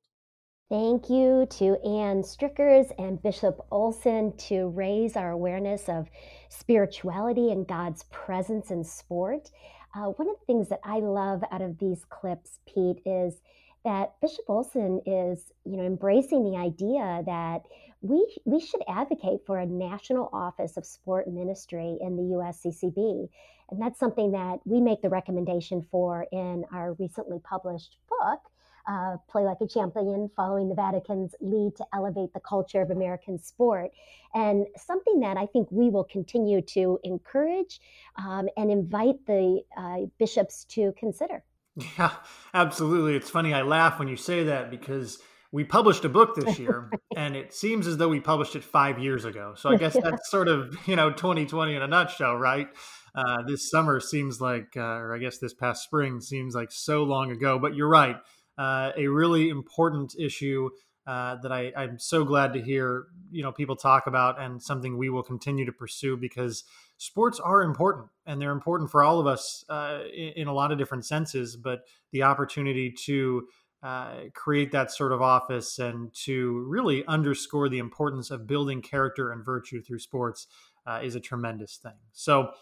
Thank 0.70 1.10
you 1.10 1.46
to 1.58 1.84
Ann 1.84 2.22
Strickers 2.22 2.92
and 2.96 3.20
Bishop 3.20 3.58
Olson 3.72 4.36
to 4.36 4.68
raise 4.68 5.16
our 5.16 5.32
awareness 5.32 5.88
of 5.88 6.08
spirituality 6.48 7.50
and 7.50 7.66
God's 7.66 8.04
presence 8.04 8.70
in 8.70 8.84
sport. 8.84 9.50
Uh, 9.96 10.10
one 10.10 10.28
of 10.28 10.36
the 10.38 10.46
things 10.46 10.68
that 10.68 10.78
I 10.84 11.00
love 11.00 11.42
out 11.50 11.60
of 11.60 11.78
these 11.78 12.04
clips, 12.08 12.60
Pete, 12.66 13.00
is 13.04 13.40
that 13.84 14.14
Bishop 14.20 14.44
Olson 14.48 15.00
is, 15.06 15.52
you 15.64 15.76
know, 15.76 15.84
embracing 15.84 16.44
the 16.44 16.58
idea 16.58 17.22
that 17.26 17.62
we 18.02 18.26
we 18.44 18.60
should 18.60 18.82
advocate 18.88 19.40
for 19.46 19.58
a 19.58 19.66
national 19.66 20.30
office 20.32 20.76
of 20.76 20.86
sport 20.86 21.28
ministry 21.28 21.98
in 22.00 22.16
the 22.16 22.34
USCCB, 22.34 23.28
and 23.70 23.80
that's 23.80 23.98
something 23.98 24.32
that 24.32 24.60
we 24.64 24.80
make 24.80 25.02
the 25.02 25.08
recommendation 25.08 25.86
for 25.90 26.26
in 26.32 26.64
our 26.72 26.94
recently 26.94 27.40
published 27.40 27.96
book 28.08 28.40
uh, 28.88 29.16
Play 29.28 29.44
Like 29.44 29.58
a 29.60 29.66
Champion, 29.66 30.30
following 30.36 30.68
the 30.68 30.74
Vatican's 30.74 31.34
lead 31.40 31.76
to 31.76 31.86
elevate 31.92 32.32
the 32.32 32.40
culture 32.40 32.80
of 32.82 32.90
American 32.90 33.38
sport. 33.38 33.90
And 34.34 34.66
something 34.76 35.20
that 35.20 35.36
I 35.36 35.46
think 35.46 35.68
we 35.70 35.90
will 35.90 36.04
continue 36.04 36.60
to 36.62 36.98
encourage 37.04 37.80
um, 38.16 38.48
and 38.56 38.70
invite 38.70 39.26
the 39.26 39.62
uh, 39.76 40.06
bishops 40.18 40.64
to 40.70 40.92
consider. 40.98 41.42
Yeah, 41.98 42.12
absolutely. 42.54 43.16
It's 43.16 43.30
funny. 43.30 43.54
I 43.54 43.62
laugh 43.62 43.98
when 43.98 44.08
you 44.08 44.16
say 44.16 44.44
that 44.44 44.70
because 44.70 45.18
we 45.52 45.64
published 45.64 46.04
a 46.04 46.08
book 46.08 46.36
this 46.36 46.58
year 46.58 46.90
and 47.16 47.36
it 47.36 47.52
seems 47.52 47.86
as 47.86 47.96
though 47.96 48.08
we 48.08 48.20
published 48.20 48.56
it 48.56 48.64
five 48.64 48.98
years 48.98 49.24
ago. 49.24 49.54
So 49.56 49.70
I 49.70 49.76
guess 49.76 49.96
that's 50.02 50.30
sort 50.30 50.48
of, 50.48 50.76
you 50.86 50.96
know, 50.96 51.10
2020 51.10 51.74
in 51.74 51.82
a 51.82 51.86
nutshell, 51.88 52.36
right? 52.36 52.68
Uh, 53.14 53.42
this 53.46 53.70
summer 53.70 53.98
seems 53.98 54.40
like, 54.40 54.76
uh, 54.76 54.80
or 54.80 55.14
I 55.14 55.18
guess 55.18 55.38
this 55.38 55.54
past 55.54 55.82
spring 55.82 56.20
seems 56.20 56.54
like 56.54 56.70
so 56.70 57.02
long 57.02 57.32
ago, 57.32 57.58
but 57.58 57.74
you're 57.74 57.88
right 57.88 58.16
uh, 58.60 58.92
a 58.96 59.06
really 59.06 59.48
important 59.48 60.14
issue 60.18 60.68
uh, 61.06 61.36
that 61.36 61.50
I, 61.50 61.72
I'm 61.76 61.98
so 61.98 62.24
glad 62.24 62.52
to 62.52 62.60
hear 62.60 63.06
you 63.30 63.42
know 63.42 63.52
people 63.52 63.76
talk 63.76 64.06
about 64.06 64.40
and 64.40 64.62
something 64.62 64.96
we 64.96 65.08
will 65.08 65.22
continue 65.22 65.64
to 65.64 65.72
pursue 65.72 66.16
because 66.16 66.64
sports 66.98 67.40
are 67.40 67.62
important 67.62 68.08
and 68.26 68.40
they're 68.40 68.52
important 68.52 68.90
for 68.90 69.02
all 69.02 69.18
of 69.18 69.26
us 69.26 69.64
uh, 69.68 70.00
in, 70.14 70.32
in, 70.36 70.48
a 70.48 70.52
lot 70.52 70.72
of 70.72 70.78
different 70.78 71.04
senses. 71.04 71.56
But 71.56 71.80
the 72.12 72.22
opportunity 72.24 72.92
to 73.06 73.48
uh, 73.82 74.14
create 74.34 74.72
that 74.72 74.90
sort 74.90 75.12
of 75.12 75.22
office 75.22 75.78
and 75.78 76.12
to 76.24 76.64
really 76.68 77.04
underscore 77.06 77.70
the 77.70 77.78
importance 77.78 78.30
of 78.30 78.46
building 78.46 78.82
character 78.82 79.32
and 79.32 79.44
virtue 79.44 79.80
through 79.80 80.00
sports 80.00 80.46
uh, 80.86 81.00
is 81.02 81.14
a 81.14 81.20
tremendous 81.20 81.76
thing. 81.76 81.98
So. 82.12 82.52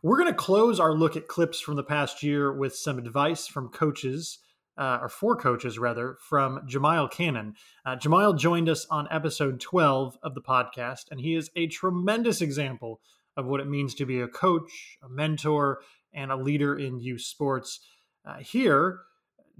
We're 0.00 0.18
going 0.18 0.30
to 0.30 0.34
close 0.34 0.78
our 0.78 0.92
look 0.92 1.16
at 1.16 1.26
clips 1.26 1.58
from 1.58 1.74
the 1.74 1.82
past 1.82 2.22
year 2.22 2.52
with 2.52 2.76
some 2.76 2.98
advice 2.98 3.48
from 3.48 3.68
coaches 3.68 4.38
uh, 4.78 4.98
or 5.02 5.08
four 5.08 5.36
coaches 5.36 5.78
rather, 5.78 6.16
from 6.20 6.60
Jamiel 6.66 7.10
Cannon. 7.10 7.54
Uh, 7.84 7.96
Jamiel 7.96 8.38
joined 8.38 8.68
us 8.68 8.86
on 8.90 9.08
episode 9.10 9.60
12 9.60 10.18
of 10.22 10.34
the 10.34 10.40
podcast, 10.40 11.10
and 11.10 11.20
he 11.20 11.34
is 11.34 11.50
a 11.56 11.66
tremendous 11.66 12.40
example 12.40 13.00
of 13.36 13.46
what 13.46 13.60
it 13.60 13.68
means 13.68 13.94
to 13.94 14.06
be 14.06 14.20
a 14.20 14.28
coach, 14.28 14.98
a 15.02 15.08
mentor, 15.08 15.80
and 16.12 16.30
a 16.30 16.36
leader 16.36 16.76
in 16.76 17.00
youth 17.00 17.22
sports. 17.22 17.80
Uh, 18.24 18.38
here, 18.38 19.00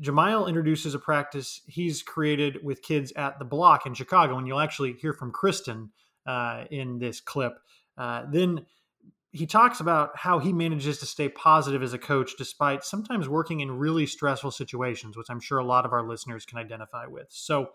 Jamiel 0.01 0.47
introduces 0.47 0.95
a 0.95 0.99
practice 0.99 1.63
he's 1.67 2.03
created 2.03 2.65
with 2.65 2.83
kids 2.83 3.13
at 3.17 3.39
the 3.39 3.45
block 3.45 3.87
in 3.87 3.95
Chicago, 3.95 4.39
and 4.39 4.47
you'll 4.47 4.61
actually 4.61 4.93
hear 4.93 5.13
from 5.13 5.33
Kristen 5.33 5.91
uh, 6.27 6.65
in 6.71 6.99
this 6.99 7.21
clip. 7.21 7.59
Uh, 7.97 8.25
then 8.31 8.67
he 9.31 9.47
talks 9.47 9.81
about 9.81 10.17
how 10.17 10.39
he 10.39 10.53
manages 10.53 10.99
to 10.99 11.07
stay 11.07 11.29
positive 11.29 11.83
as 11.83 11.93
a 11.93 11.99
coach 11.99 12.33
despite 12.39 12.85
sometimes 12.85 13.29
working 13.29 13.61
in 13.61 13.71
really 13.71 14.07
stressful 14.07 14.51
situations, 14.51 15.17
which 15.17 15.27
I'm 15.29 15.41
sure 15.41 15.59
a 15.59 15.65
lot 15.65 15.85
of 15.85 15.93
our 15.93 16.03
listeners 16.03 16.47
can 16.47 16.59
identify 16.59 17.07
with. 17.07 17.27
So 17.31 17.71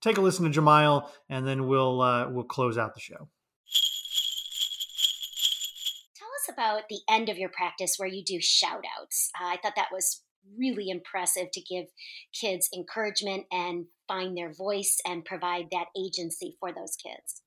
take 0.00 0.16
a 0.16 0.20
listen 0.20 0.50
to 0.50 0.60
Jamiel, 0.60 1.08
and 1.28 1.46
then 1.46 1.66
we'll 1.66 2.00
uh, 2.00 2.30
we'll 2.30 2.44
close 2.44 2.78
out 2.78 2.94
the 2.94 3.00
show. 3.00 3.28
Tell 6.16 6.28
us 6.28 6.48
about 6.52 6.88
the 6.88 7.00
end 7.08 7.28
of 7.28 7.36
your 7.36 7.50
practice 7.50 7.94
where 7.98 8.08
you 8.08 8.24
do 8.24 8.40
shout 8.40 8.84
outs. 8.98 9.30
Uh, 9.38 9.46
I 9.46 9.58
thought 9.62 9.76
that 9.76 9.92
was 9.92 10.22
really 10.56 10.88
impressive 10.88 11.48
to 11.52 11.60
give 11.60 11.86
kids 12.32 12.70
encouragement 12.74 13.44
and 13.52 13.86
find 14.06 14.36
their 14.36 14.52
voice 14.52 14.98
and 15.06 15.24
provide 15.24 15.66
that 15.70 15.86
agency 15.94 16.56
for 16.58 16.72
those 16.72 16.96
kids. 16.96 17.42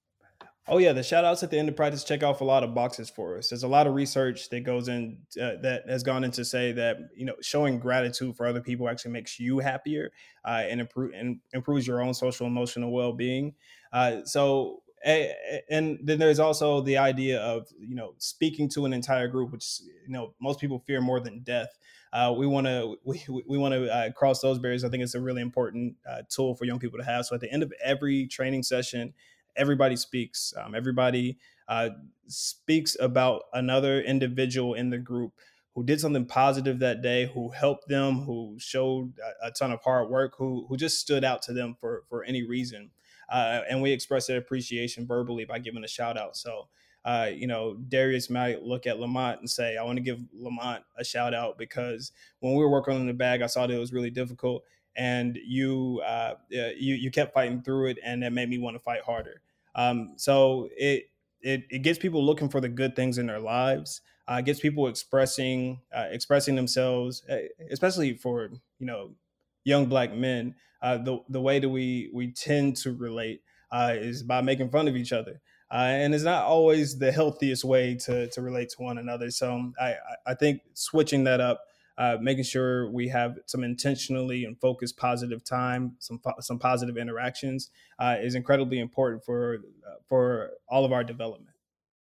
Oh 0.68 0.78
yeah, 0.78 0.94
the 0.94 1.02
shout 1.02 1.26
outs 1.26 1.42
at 1.42 1.50
the 1.50 1.58
end 1.58 1.70
of 1.70 1.76
practice 1.76 2.04
check 2.04 2.22
off 2.22 2.42
a 2.42 2.44
lot 2.44 2.64
of 2.64 2.76
boxes 2.76 3.10
for 3.10 3.38
us. 3.38 3.50
There's 3.50 3.64
a 3.64 3.68
lot 3.68 3.88
of 3.88 3.96
research 3.96 4.50
that 4.50 4.62
goes 4.62 4.88
in 4.88 5.18
uh, 5.42 5.54
that 5.64 5.84
has 5.90 6.04
gone 6.04 6.24
into 6.24 6.46
say 6.46 6.72
that 6.74 6.98
you 7.16 7.26
know 7.26 7.36
showing 7.42 7.80
gratitude 7.80 8.36
for 8.36 8.46
other 8.46 8.62
people 8.62 8.88
actually 8.88 9.12
makes 9.12 9.40
you 9.40 9.60
happier 9.60 10.12
uh, 10.46 10.62
and 10.68 10.80
improve 10.80 11.14
and 11.16 11.40
improves 11.54 11.88
your 11.88 12.02
own 12.02 12.14
social 12.14 12.46
emotional 12.46 12.92
well 12.92 13.12
being. 13.12 13.56
Uh, 13.92 14.24
so 14.24 14.84
and 15.04 16.00
then 16.04 16.20
there's 16.20 16.40
also 16.40 16.82
the 16.82 16.98
idea 16.98 17.40
of 17.42 17.68
you 17.80 17.96
know 17.96 18.14
speaking 18.18 18.70
to 18.70 18.86
an 18.86 18.94
entire 18.94 19.28
group, 19.28 19.52
which 19.52 19.82
you 20.06 20.14
know 20.14 20.34
most 20.40 20.60
people 20.60 20.80
fear 20.80 21.02
more 21.02 21.20
than 21.20 21.40
death. 21.40 21.78
Uh, 22.14 22.34
we 22.38 22.46
want 22.46 22.68
to 22.68 22.98
we, 23.04 23.24
we 23.48 23.58
want 23.58 23.74
to 23.74 23.92
uh, 23.94 24.12
cross 24.12 24.42
those 24.42 24.60
barriers. 24.60 24.84
I 24.84 24.90
think 24.90 25.04
it's 25.04 25.16
a 25.16 25.22
really 25.22 25.42
important 25.42 25.96
uh, 26.08 26.22
tool 26.30 26.56
for 26.56 26.66
young 26.66 26.80
people 26.80 27.00
to 27.00 27.06
have. 27.06 27.26
So 27.26 27.36
at 27.36 27.42
the 27.42 27.52
end 27.52 27.64
of 27.64 27.74
every 27.84 28.28
training 28.28 28.64
session, 28.64 29.14
everybody 29.56 29.96
speaks. 29.96 30.54
Um, 30.58 30.76
everybody 30.76 31.38
uh, 31.68 31.90
speaks 32.28 32.98
about 33.00 33.44
another 33.54 34.02
individual 34.02 34.74
in 34.74 34.90
the 34.90 34.98
group 34.98 35.34
who 35.74 35.84
did 35.84 36.02
something 36.02 36.26
positive 36.26 36.80
that 36.80 37.02
day, 37.02 37.32
who 37.34 37.50
helped 37.50 37.88
them, 37.88 38.22
who 38.22 38.58
showed 38.60 39.14
a, 39.44 39.48
a 39.48 39.52
ton 39.52 39.72
of 39.72 39.82
hard 39.82 40.10
work, 40.10 40.34
who 40.38 40.66
who 40.68 40.78
just 40.78 41.00
stood 41.00 41.24
out 41.24 41.42
to 41.44 41.54
them 41.54 41.76
for 41.80 42.04
for 42.10 42.24
any 42.24 42.44
reason. 42.44 42.92
Uh, 43.30 43.62
and 43.70 43.82
we 43.82 43.92
express 43.92 44.28
that 44.28 44.38
appreciation 44.38 45.08
verbally 45.08 45.46
by 45.46 45.60
giving 45.60 45.84
a 45.84 45.88
shout 45.88 46.18
out. 46.18 46.36
So. 46.38 46.68
Uh, 47.04 47.32
you 47.34 47.48
know, 47.48 47.74
Darius 47.90 48.30
might 48.30 48.62
look 48.62 48.86
at 48.86 49.00
Lamont 49.00 49.40
and 49.40 49.50
say, 49.50 49.76
I 49.76 49.84
want 49.84 49.98
to 49.98 50.04
give 50.04 50.22
Lamont 50.36 50.84
a 50.96 51.04
shout 51.04 51.34
out 51.34 51.58
because 51.58 52.12
when 52.42 52.54
we 52.54 52.60
were 52.60 52.70
working 52.70 52.94
on 52.94 53.08
the 53.08 53.14
bag, 53.14 53.42
I 53.42 53.48
saw 53.48 53.66
that 53.66 53.74
it 53.74 53.80
was 53.80 53.92
really 53.92 54.12
difficult 54.12 54.64
and 54.96 55.38
you 55.44 56.02
uh, 56.06 56.36
you 56.50 56.96
you 56.96 57.12
kept 57.12 57.34
fighting 57.34 57.62
through 57.62 57.88
it, 57.88 58.00
and 58.04 58.24
it 58.24 58.32
made 58.32 58.50
me 58.50 58.58
want 58.58 58.76
to 58.76 58.80
fight 58.80 59.02
harder. 59.02 59.42
Um, 59.76 60.14
so 60.18 60.70
it, 60.76 61.12
it 61.42 61.64
it 61.70 61.80
gets 61.80 62.00
people 62.00 62.24
looking 62.26 62.50
for 62.50 62.62
the 62.62 62.70
good 62.70 62.96
things 62.96 63.18
in 63.18 63.28
their 63.28 63.40
lives. 63.40 64.02
Uh, 64.28 64.40
gets 64.42 64.60
people 64.60 64.88
expressing 64.88 65.82
uh, 65.96 66.08
expressing 66.10 66.56
themselves, 66.56 67.24
eh, 67.28 67.48
especially 67.70 68.16
for 68.16 68.50
you 68.80 68.86
know 68.86 69.16
young 69.64 69.86
black 69.88 70.14
men. 70.14 70.56
Uh, 70.82 70.98
the 70.98 71.20
the 71.30 71.42
way 71.42 71.60
that 71.60 71.70
we 71.70 72.10
we 72.14 72.32
tend 72.32 72.76
to 72.78 72.94
relate 72.94 73.44
uh, 73.72 73.94
is 73.96 74.24
by 74.24 74.42
making 74.42 74.70
fun 74.70 74.88
of 74.88 74.96
each 74.96 75.14
other. 75.14 75.42
Uh, 75.72 75.88
and 75.88 76.14
it's 76.14 76.24
not 76.26 76.44
always 76.44 77.00
the 77.00 77.14
healthiest 77.14 77.64
way 77.64 77.96
to, 77.96 78.28
to 78.32 78.42
relate 78.42 78.68
to 78.68 78.82
one 78.84 78.98
another. 78.98 79.32
So 79.32 79.72
I, 79.80 79.96
I 80.26 80.34
think 80.34 80.62
switching 80.74 81.24
that 81.24 81.40
up 81.40 81.62
uh, 81.98 82.18
making 82.22 82.44
sure 82.44 82.90
we 82.92 83.08
have 83.10 83.38
some 83.46 83.64
intentionally 83.64 84.46
and 84.46 84.60
focused 84.60 84.98
positive 84.98 85.44
time, 85.44 85.96
some 86.00 86.20
some 86.40 86.60
positive 86.60 86.98
interactions 86.98 87.70
uh, 88.00 88.16
is 88.22 88.36
incredibly 88.36 88.80
important 88.80 89.24
for 89.24 89.60
uh, 89.88 89.96
for 90.08 90.52
all 90.68 90.86
of 90.86 90.92
our 90.92 91.04
development. 91.04 91.56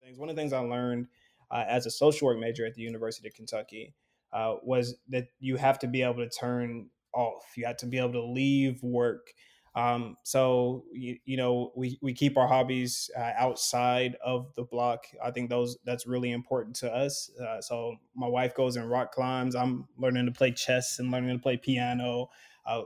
Things. 0.02 0.18
One 0.18 0.28
of 0.28 0.36
the 0.36 0.42
things 0.42 0.52
I 0.52 0.60
learned 0.60 1.06
uh, 1.50 1.64
as 1.68 1.86
a 1.86 1.90
social 1.90 2.26
work 2.26 2.38
major 2.38 2.66
at 2.66 2.74
the 2.74 2.82
University 2.82 3.28
of 3.28 3.34
Kentucky 3.34 3.94
uh, 4.32 4.56
was 4.62 4.96
that 5.08 5.28
you 5.40 5.56
have 5.56 5.78
to 5.80 5.86
be 5.86 6.02
able 6.02 6.16
to 6.16 6.28
turn 6.28 6.90
off. 7.14 7.44
You 7.56 7.66
have 7.66 7.78
to 7.78 7.86
be 7.86 7.98
able 7.98 8.12
to 8.12 8.24
leave 8.24 8.82
work 8.82 9.28
um, 9.74 10.16
so 10.22 10.84
you, 10.92 11.18
you, 11.24 11.36
know 11.36 11.72
we, 11.76 11.98
we 12.00 12.12
keep 12.12 12.36
our 12.36 12.48
hobbies 12.48 13.10
uh, 13.16 13.32
outside 13.36 14.16
of 14.24 14.52
the 14.54 14.62
block. 14.62 15.04
I 15.22 15.30
think 15.30 15.50
those 15.50 15.78
that's 15.84 16.06
really 16.06 16.32
important 16.32 16.76
to 16.76 16.92
us. 16.92 17.30
Uh, 17.40 17.60
so 17.60 17.96
my 18.14 18.28
wife 18.28 18.54
goes 18.54 18.76
and 18.76 18.90
rock 18.90 19.12
climbs. 19.12 19.54
I'm 19.54 19.86
learning 19.96 20.26
to 20.26 20.32
play 20.32 20.52
chess 20.52 20.98
and 20.98 21.10
learning 21.10 21.36
to 21.36 21.42
play 21.42 21.56
piano. 21.56 22.30
Uh, 22.66 22.82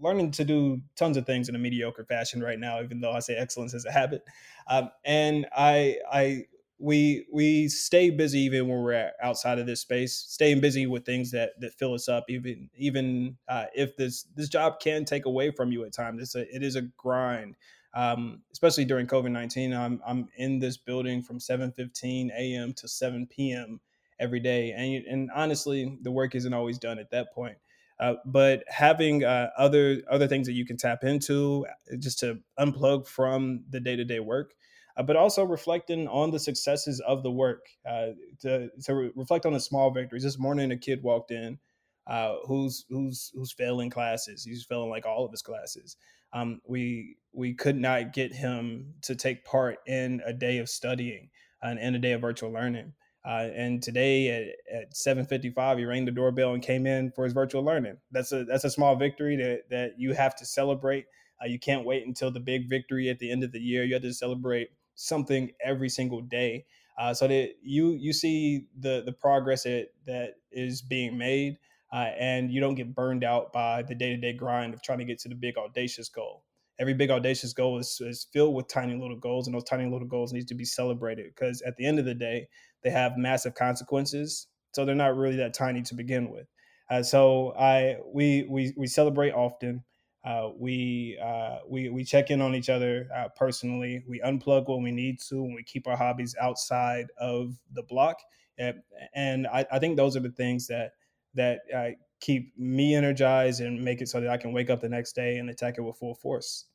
learning 0.00 0.30
to 0.32 0.44
do 0.44 0.80
tons 0.96 1.16
of 1.16 1.26
things 1.26 1.48
in 1.48 1.54
a 1.54 1.58
mediocre 1.58 2.04
fashion 2.04 2.42
right 2.42 2.58
now, 2.58 2.82
even 2.82 3.00
though 3.00 3.12
I 3.12 3.20
say 3.20 3.36
excellence 3.36 3.74
is 3.74 3.84
a 3.84 3.92
habit. 3.92 4.22
Um, 4.68 4.90
and 5.04 5.46
I 5.56 5.98
I 6.10 6.46
we 6.82 7.26
we 7.32 7.68
stay 7.68 8.10
busy 8.10 8.40
even 8.40 8.66
when 8.66 8.82
we're 8.82 9.12
outside 9.22 9.60
of 9.60 9.66
this 9.66 9.80
space, 9.80 10.16
staying 10.16 10.60
busy 10.60 10.86
with 10.86 11.06
things 11.06 11.30
that 11.30 11.52
that 11.60 11.74
fill 11.74 11.94
us 11.94 12.08
up. 12.08 12.24
Even 12.28 12.68
even 12.76 13.38
uh, 13.46 13.66
if 13.74 13.96
this 13.96 14.24
this 14.34 14.48
job 14.48 14.80
can 14.80 15.04
take 15.04 15.24
away 15.24 15.52
from 15.52 15.70
you 15.70 15.84
at 15.84 15.92
times, 15.92 16.20
it's 16.20 16.34
a 16.34 16.54
it 16.54 16.62
is 16.62 16.74
a 16.74 16.82
grind. 16.82 17.56
Um, 17.94 18.42
especially 18.52 18.84
during 18.84 19.06
COVID 19.06 19.30
nineteen, 19.30 19.72
I'm 19.72 20.02
I'm 20.04 20.28
in 20.36 20.58
this 20.58 20.76
building 20.76 21.22
from 21.22 21.38
seven 21.38 21.70
fifteen 21.70 22.32
a.m. 22.36 22.72
to 22.74 22.88
seven 22.88 23.28
p.m. 23.28 23.80
every 24.18 24.40
day, 24.40 24.72
and 24.72 25.06
and 25.06 25.30
honestly, 25.32 25.98
the 26.02 26.10
work 26.10 26.34
isn't 26.34 26.52
always 26.52 26.78
done 26.78 26.98
at 26.98 27.10
that 27.10 27.32
point. 27.32 27.58
Uh, 28.00 28.14
but 28.24 28.64
having 28.66 29.22
uh, 29.22 29.50
other 29.56 30.02
other 30.10 30.26
things 30.26 30.48
that 30.48 30.54
you 30.54 30.66
can 30.66 30.76
tap 30.76 31.04
into 31.04 31.64
uh, 31.70 31.96
just 31.98 32.18
to 32.18 32.40
unplug 32.58 33.06
from 33.06 33.62
the 33.70 33.78
day 33.78 33.94
to 33.94 34.04
day 34.04 34.18
work, 34.18 34.54
uh, 34.96 35.02
but 35.02 35.16
also 35.16 35.44
reflecting 35.44 36.08
on 36.08 36.30
the 36.30 36.38
successes 36.38 37.00
of 37.00 37.22
the 37.22 37.30
work, 37.30 37.66
uh, 37.88 38.08
to, 38.40 38.68
to 38.84 38.94
re- 38.94 39.12
reflect 39.14 39.46
on 39.46 39.52
the 39.52 39.60
small 39.60 39.90
victories. 39.90 40.22
This 40.22 40.38
morning, 40.38 40.70
a 40.70 40.76
kid 40.76 41.02
walked 41.02 41.30
in 41.30 41.58
uh, 42.06 42.34
who's 42.46 42.84
who's 42.88 43.30
who's 43.34 43.52
failing 43.52 43.90
classes. 43.90 44.44
He's 44.44 44.64
failing 44.64 44.90
like 44.90 45.06
all 45.06 45.24
of 45.24 45.30
his 45.30 45.42
classes. 45.42 45.96
Um, 46.32 46.60
we 46.66 47.16
we 47.32 47.54
could 47.54 47.76
not 47.76 48.12
get 48.12 48.32
him 48.32 48.94
to 49.02 49.14
take 49.14 49.44
part 49.44 49.78
in 49.86 50.20
a 50.26 50.32
day 50.32 50.58
of 50.58 50.68
studying 50.68 51.30
and, 51.62 51.78
and 51.78 51.96
a 51.96 51.98
day 51.98 52.12
of 52.12 52.20
virtual 52.20 52.52
learning. 52.52 52.92
Uh, 53.24 53.48
and 53.54 53.82
today 53.82 54.56
at, 54.70 54.82
at 54.82 54.94
7:55, 54.94 55.78
he 55.78 55.84
rang 55.84 56.04
the 56.04 56.10
doorbell 56.10 56.54
and 56.54 56.62
came 56.62 56.86
in 56.86 57.12
for 57.12 57.24
his 57.24 57.32
virtual 57.32 57.64
learning. 57.64 57.98
That's 58.10 58.32
a 58.32 58.44
that's 58.44 58.64
a 58.64 58.70
small 58.70 58.96
victory 58.96 59.36
that 59.36 59.70
that 59.70 59.92
you 59.98 60.12
have 60.14 60.34
to 60.36 60.44
celebrate. 60.44 61.06
Uh, 61.40 61.46
you 61.46 61.58
can't 61.58 61.86
wait 61.86 62.06
until 62.06 62.30
the 62.30 62.40
big 62.40 62.68
victory 62.68 63.08
at 63.10 63.18
the 63.20 63.30
end 63.30 63.44
of 63.44 63.52
the 63.52 63.60
year. 63.60 63.84
You 63.84 63.94
have 63.94 64.02
to 64.02 64.12
celebrate 64.12 64.70
something 64.94 65.52
every 65.64 65.88
single 65.88 66.20
day, 66.22 66.66
uh, 66.98 67.14
so 67.14 67.28
that 67.28 67.54
you 67.62 67.92
you 67.92 68.12
see 68.12 68.66
the 68.78 69.02
the 69.04 69.12
progress 69.12 69.64
that 69.64 69.88
that 70.06 70.34
is 70.50 70.82
being 70.82 71.16
made, 71.18 71.58
uh, 71.92 72.10
and 72.18 72.52
you 72.52 72.60
don't 72.60 72.74
get 72.74 72.94
burned 72.94 73.24
out 73.24 73.52
by 73.52 73.82
the 73.82 73.94
day 73.94 74.10
to 74.10 74.16
day 74.16 74.32
grind 74.32 74.74
of 74.74 74.82
trying 74.82 74.98
to 74.98 75.04
get 75.04 75.18
to 75.20 75.28
the 75.28 75.34
big 75.34 75.56
audacious 75.56 76.08
goal. 76.08 76.44
Every 76.78 76.94
big 76.94 77.10
audacious 77.10 77.52
goal 77.52 77.78
is, 77.78 78.00
is 78.00 78.26
filled 78.32 78.54
with 78.54 78.66
tiny 78.66 78.94
little 78.94 79.16
goals, 79.16 79.46
and 79.46 79.54
those 79.54 79.64
tiny 79.64 79.90
little 79.90 80.08
goals 80.08 80.32
need 80.32 80.48
to 80.48 80.54
be 80.54 80.64
celebrated 80.64 81.26
because 81.34 81.62
at 81.62 81.76
the 81.76 81.86
end 81.86 81.98
of 81.98 82.04
the 82.04 82.14
day, 82.14 82.48
they 82.82 82.90
have 82.90 83.16
massive 83.16 83.54
consequences. 83.54 84.48
So 84.72 84.84
they're 84.84 84.94
not 84.94 85.16
really 85.16 85.36
that 85.36 85.54
tiny 85.54 85.82
to 85.82 85.94
begin 85.94 86.30
with. 86.30 86.46
Uh, 86.90 87.02
so 87.02 87.54
I 87.58 87.98
we 88.06 88.46
we 88.48 88.74
we 88.76 88.86
celebrate 88.86 89.32
often. 89.32 89.84
Uh, 90.24 90.50
we 90.56 91.18
uh, 91.22 91.58
we 91.68 91.88
we 91.88 92.04
check 92.04 92.30
in 92.30 92.40
on 92.40 92.54
each 92.54 92.68
other 92.68 93.08
uh, 93.14 93.28
personally. 93.36 94.04
We 94.08 94.20
unplug 94.20 94.68
when 94.68 94.82
we 94.82 94.92
need 94.92 95.18
to, 95.28 95.44
and 95.44 95.54
we 95.54 95.64
keep 95.64 95.88
our 95.88 95.96
hobbies 95.96 96.36
outside 96.40 97.06
of 97.18 97.56
the 97.72 97.82
block. 97.82 98.18
And, 98.58 99.48
I, 99.48 99.66
I, 99.72 99.80
think 99.80 99.96
those 99.96 100.16
are 100.16 100.20
the 100.20 100.30
things 100.30 100.68
that 100.68 100.92
that 101.34 101.62
uh, 101.74 101.88
keep 102.20 102.56
me 102.56 102.94
energized 102.94 103.60
and 103.60 103.82
make 103.82 104.00
it 104.00 104.08
so 104.08 104.20
that 104.20 104.30
I 104.30 104.36
can 104.36 104.52
wake 104.52 104.70
up 104.70 104.80
the 104.80 104.88
next 104.88 105.14
day 105.14 105.38
and 105.38 105.50
attack 105.50 105.74
it 105.78 105.80
with 105.80 105.96
full 105.96 106.14
force. 106.14 106.66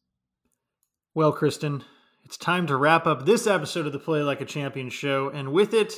Well, 1.13 1.31
Kristen, 1.31 1.85
it's 2.25 2.35
time 2.35 2.67
to 2.67 2.75
wrap 2.75 3.07
up 3.07 3.25
this 3.25 3.47
episode 3.47 3.85
of 3.85 3.93
the 3.93 3.99
Play 3.99 4.21
Like 4.21 4.41
a 4.41 4.45
Champion 4.45 4.89
show, 4.89 5.29
and 5.29 5.53
with 5.53 5.73
it, 5.73 5.93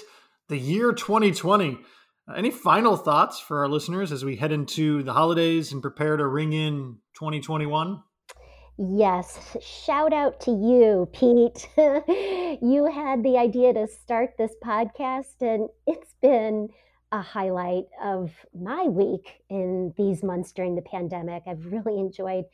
the 0.47 0.59
year 0.59 0.93
2020. 0.93 1.79
Any 2.35 2.51
final 2.51 2.95
thoughts 2.95 3.39
for 3.39 3.59
our 3.59 3.67
listeners 3.67 4.11
as 4.11 4.23
we 4.23 4.35
head 4.35 4.51
into 4.51 5.01
the 5.01 5.13
holidays 5.13 5.71
and 5.71 5.81
prepare 5.81 6.15
to 6.15 6.27
ring 6.27 6.53
in 6.53 6.97
2021? 7.15 8.03
Yes, 8.77 9.57
shout 9.61 10.13
out 10.13 10.39
to 10.41 10.51
you, 10.51 11.09
Pete. 11.11 11.67
you 12.61 12.89
had 12.93 13.23
the 13.23 13.35
idea 13.37 13.73
to 13.73 13.87
start 13.87 14.35
this 14.37 14.53
podcast, 14.63 15.41
and 15.41 15.69
it's 15.87 16.13
been 16.21 16.69
a 17.11 17.21
highlight 17.21 17.85
of 18.01 18.31
my 18.53 18.83
week 18.83 19.41
in 19.49 19.93
these 19.97 20.23
months 20.23 20.51
during 20.51 20.75
the 20.75 20.81
pandemic. 20.83 21.43
I've 21.47 21.65
really 21.65 21.99
enjoyed 21.99 22.45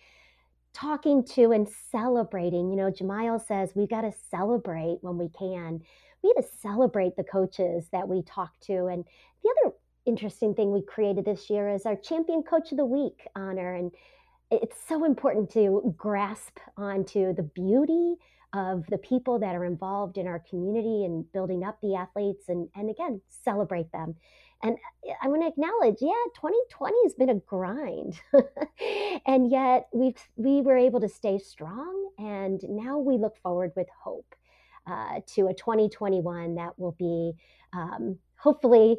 talking 0.74 1.24
to 1.26 1.52
and 1.52 1.68
celebrating. 1.92 2.70
You 2.70 2.78
know, 2.78 2.92
Jamiel 2.92 3.46
says 3.46 3.72
we 3.76 3.88
got 3.88 4.02
to 4.02 4.14
celebrate 4.32 5.00
when 5.02 5.18
we 5.18 5.30
can. 5.30 5.82
We 6.26 6.34
got 6.34 6.42
to 6.42 6.58
celebrate 6.60 7.16
the 7.16 7.24
coaches 7.24 7.86
that 7.92 8.08
we 8.08 8.24
talk 8.24 8.60
to. 8.62 8.88
And 8.88 9.06
the 9.44 9.50
other 9.52 9.76
interesting 10.08 10.56
thing 10.56 10.72
we 10.72 10.82
created 10.82 11.24
this 11.24 11.52
year 11.52 11.70
is 11.70 11.86
our 11.86 11.96
Champion 11.96 12.42
Coach 12.42 12.72
of 12.72 12.78
the 12.78 12.86
Week 12.86 13.28
honor. 13.36 13.76
And 13.76 13.92
it's 14.50 14.78
so 14.88 15.06
important 15.06 15.52
to 15.52 15.94
grasp 15.96 16.58
onto 16.78 17.34
the 17.36 17.44
beauty 17.44 18.16
of 18.54 18.88
the 18.88 18.98
people 18.98 19.38
that 19.38 19.56
are 19.56 19.66
involved 19.66 20.18
in 20.18 20.26
our 20.26 20.44
community 20.50 21.06
and 21.06 21.32
building 21.32 21.64
up 21.64 21.78
the 21.82 21.94
athletes 21.94 22.46
and, 22.50 22.70
and 22.76 22.90
again, 22.90 23.22
celebrate 23.30 23.92
them. 23.92 24.16
And 24.64 24.78
uh, 25.08 25.14
I 25.22 25.28
want 25.28 25.44
to 25.44 25.48
acknowledge, 25.48 25.98
yeah, 26.02 26.14
2020 26.34 26.96
has 27.04 27.14
been 27.14 27.30
a 27.30 27.36
grind. 27.36 28.20
and 29.28 29.52
yet 29.52 29.90
we've 29.94 30.18
we 30.38 30.62
were 30.62 30.78
able 30.78 31.02
to 31.02 31.10
stay 31.10 31.38
strong 31.38 32.10
and 32.18 32.62
now 32.68 32.98
we 32.98 33.20
look 33.20 33.38
forward 33.44 33.74
with 33.76 33.88
hope 34.04 34.34
uh, 34.88 35.22
to 35.36 35.48
a 35.48 35.54
2021 35.54 36.56
that 36.56 36.78
will 36.78 36.96
be 36.98 37.34
um, 37.74 38.18
hopefully 38.38 38.98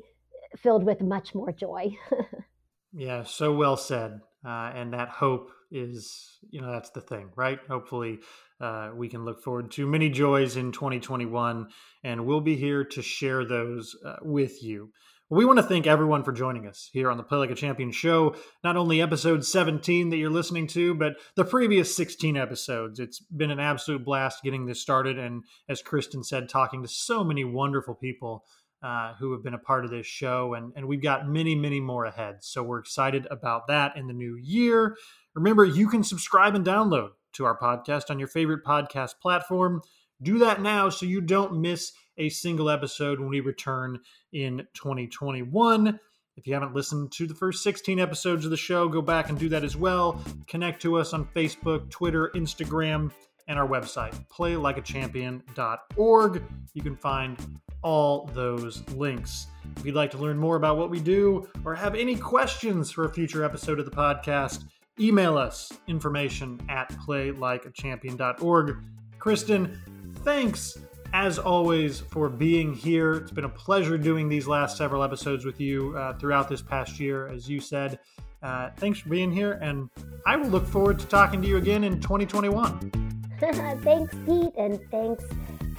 filled 0.57 0.85
with 0.85 1.01
much 1.01 1.35
more 1.35 1.53
joy. 1.53 1.97
yeah, 2.93 3.23
so 3.25 3.55
well 3.55 3.77
said. 3.77 4.21
Uh, 4.45 4.71
and 4.75 4.93
that 4.93 5.09
hope 5.09 5.51
is, 5.73 6.39
you 6.51 6.61
know, 6.61 6.71
that's 6.71 6.91
the 6.91 7.01
thing, 7.01 7.31
right? 7.35 7.59
Hopefully, 7.69 8.21
uh, 8.61 8.91
we 8.95 9.09
can 9.09 9.25
look 9.25 9.43
forward 9.43 9.73
to 9.73 9.87
many 9.87 10.09
joys 10.09 10.57
in 10.57 10.71
2021, 10.71 11.69
and 12.05 12.27
we'll 12.27 12.41
be 12.41 12.55
here 12.55 12.85
to 12.85 13.03
share 13.03 13.45
those 13.45 13.97
uh, 14.05 14.17
with 14.23 14.63
you. 14.63 14.93
We 15.29 15.45
want 15.45 15.59
to 15.59 15.65
thank 15.65 15.89
everyone 15.89 16.23
for 16.23 16.31
joining 16.31 16.69
us 16.69 16.89
here 16.93 17.11
on 17.11 17.17
the 17.17 17.25
Play 17.25 17.39
Like 17.39 17.51
a 17.51 17.57
Champion 17.57 17.91
show. 17.91 18.37
Not 18.63 18.77
only 18.77 19.03
episode 19.03 19.45
17 19.45 20.11
that 20.11 20.19
you're 20.19 20.31
listening 20.31 20.69
to, 20.69 20.95
but 20.95 21.15
the 21.35 21.45
previous 21.45 21.97
16 21.97 22.37
episodes. 22.37 23.01
It's 23.01 23.19
been 23.19 23.51
an 23.51 23.59
absolute 23.59 24.05
blast 24.05 24.45
getting 24.45 24.67
this 24.67 24.81
started. 24.81 25.19
And 25.19 25.43
as 25.69 25.83
Kristen 25.83 26.23
said, 26.23 26.49
talking 26.49 26.81
to 26.83 26.89
so 26.89 27.25
many 27.25 27.43
wonderful 27.43 27.97
people 27.97 28.45
uh, 28.85 29.15
who 29.19 29.33
have 29.33 29.43
been 29.43 29.53
a 29.53 29.59
part 29.59 29.85
of 29.85 29.91
this 29.91 30.07
show. 30.07 30.55
And, 30.55 30.73
and 30.77 30.87
we've 30.87 31.03
got 31.03 31.29
many, 31.29 31.57
many 31.57 31.81
more 31.81 32.05
ahead. 32.05 32.37
So 32.43 32.63
we're 32.63 32.79
excited 32.79 33.27
about 33.29 33.67
that 33.67 33.97
in 33.97 34.07
the 34.07 34.15
new 34.15 34.37
year. 34.41 34.97
Remember, 35.35 35.65
you 35.65 35.89
can 35.89 36.05
subscribe 36.05 36.55
and 36.55 36.65
download 36.65 37.09
to 37.33 37.45
our 37.47 37.59
podcast 37.59 38.11
on 38.11 38.21
your 38.21 38.29
favorite 38.29 38.65
podcast 38.65 39.15
platform. 39.21 39.83
Do 40.23 40.39
that 40.39 40.63
now 40.63 40.89
so 40.89 41.05
you 41.05 41.21
don't 41.21 41.61
miss 41.61 41.91
a 42.19 42.29
single 42.29 42.71
episode 42.71 43.21
when 43.21 43.29
we 43.29 43.41
return 43.41 44.01
in 44.33 44.67
2021. 44.75 46.01
If 46.37 46.47
you 46.47 46.55
haven't 46.55 46.75
listened 46.75 47.13
to 47.13 47.27
the 47.27 47.35
first 47.35 47.63
16 47.63 47.99
episodes 47.99 48.45
of 48.45 48.51
the 48.51 48.57
show, 48.57 48.89
go 48.89 49.01
back 49.01 49.31
and 49.31 49.39
do 49.39 49.49
that 49.49 49.65
as 49.65 49.77
well. 49.77 50.23
Connect 50.47 50.83
to 50.83 50.99
us 50.99 51.15
on 51.15 51.25
Facebook, 51.27 51.89
Twitter, 51.91 52.31
Instagram, 52.35 53.11
and 53.49 53.59
our 53.59 53.67
website, 53.67 54.15
playlikeachampion.org. 54.29 56.43
You 56.75 56.83
can 56.83 56.97
find 56.97 57.61
all 57.83 58.29
those 58.35 58.87
links. 58.91 59.47
If 59.77 59.87
you'd 59.87 59.95
like 59.95 60.11
to 60.11 60.19
learn 60.19 60.37
more 60.37 60.57
about 60.57 60.77
what 60.77 60.91
we 60.91 61.01
do 61.01 61.49
or 61.65 61.75
have 61.75 61.95
any 61.95 62.17
questions 62.17 62.91
for 62.91 63.05
a 63.05 63.09
future 63.09 63.45
episode 63.45 63.79
of 63.79 63.85
the 63.85 63.93
podcast, 63.93 64.65
email 64.99 65.39
us 65.39 65.73
information 65.87 66.61
at 66.69 66.91
playlikeachampion.org. 67.07 68.79
Kristen, 69.19 69.81
thanks 70.25 70.77
as 71.13 71.39
always, 71.39 72.01
for 72.01 72.29
being 72.29 72.75
here. 72.75 73.15
It's 73.15 73.31
been 73.31 73.45
a 73.45 73.49
pleasure 73.49 73.99
doing 73.99 74.29
these 74.29 74.47
last 74.47 74.77
several 74.77 75.03
episodes 75.03 75.45
with 75.45 75.61
you 75.61 75.97
uh, 75.97 76.15
throughout 76.19 76.49
this 76.49 76.63
past 76.63 77.01
year, 77.01 77.29
as 77.29 77.49
you 77.49 77.61
said. 77.61 77.99
Uh, 78.43 78.71
thanks 78.77 79.01
for 79.01 79.09
being 79.09 79.33
here, 79.33 79.59
and 79.63 79.91
I 80.27 80.37
will 80.37 80.49
look 80.49 80.67
forward 80.67 80.99
to 81.01 81.07
talking 81.07 81.43
to 81.43 81.49
you 81.49 81.57
again 81.57 81.85
in 81.85 82.01
2021. 82.01 82.91
thanks, 83.39 84.15
Pete, 84.27 84.53
and 84.57 84.81
thanks 84.91 85.25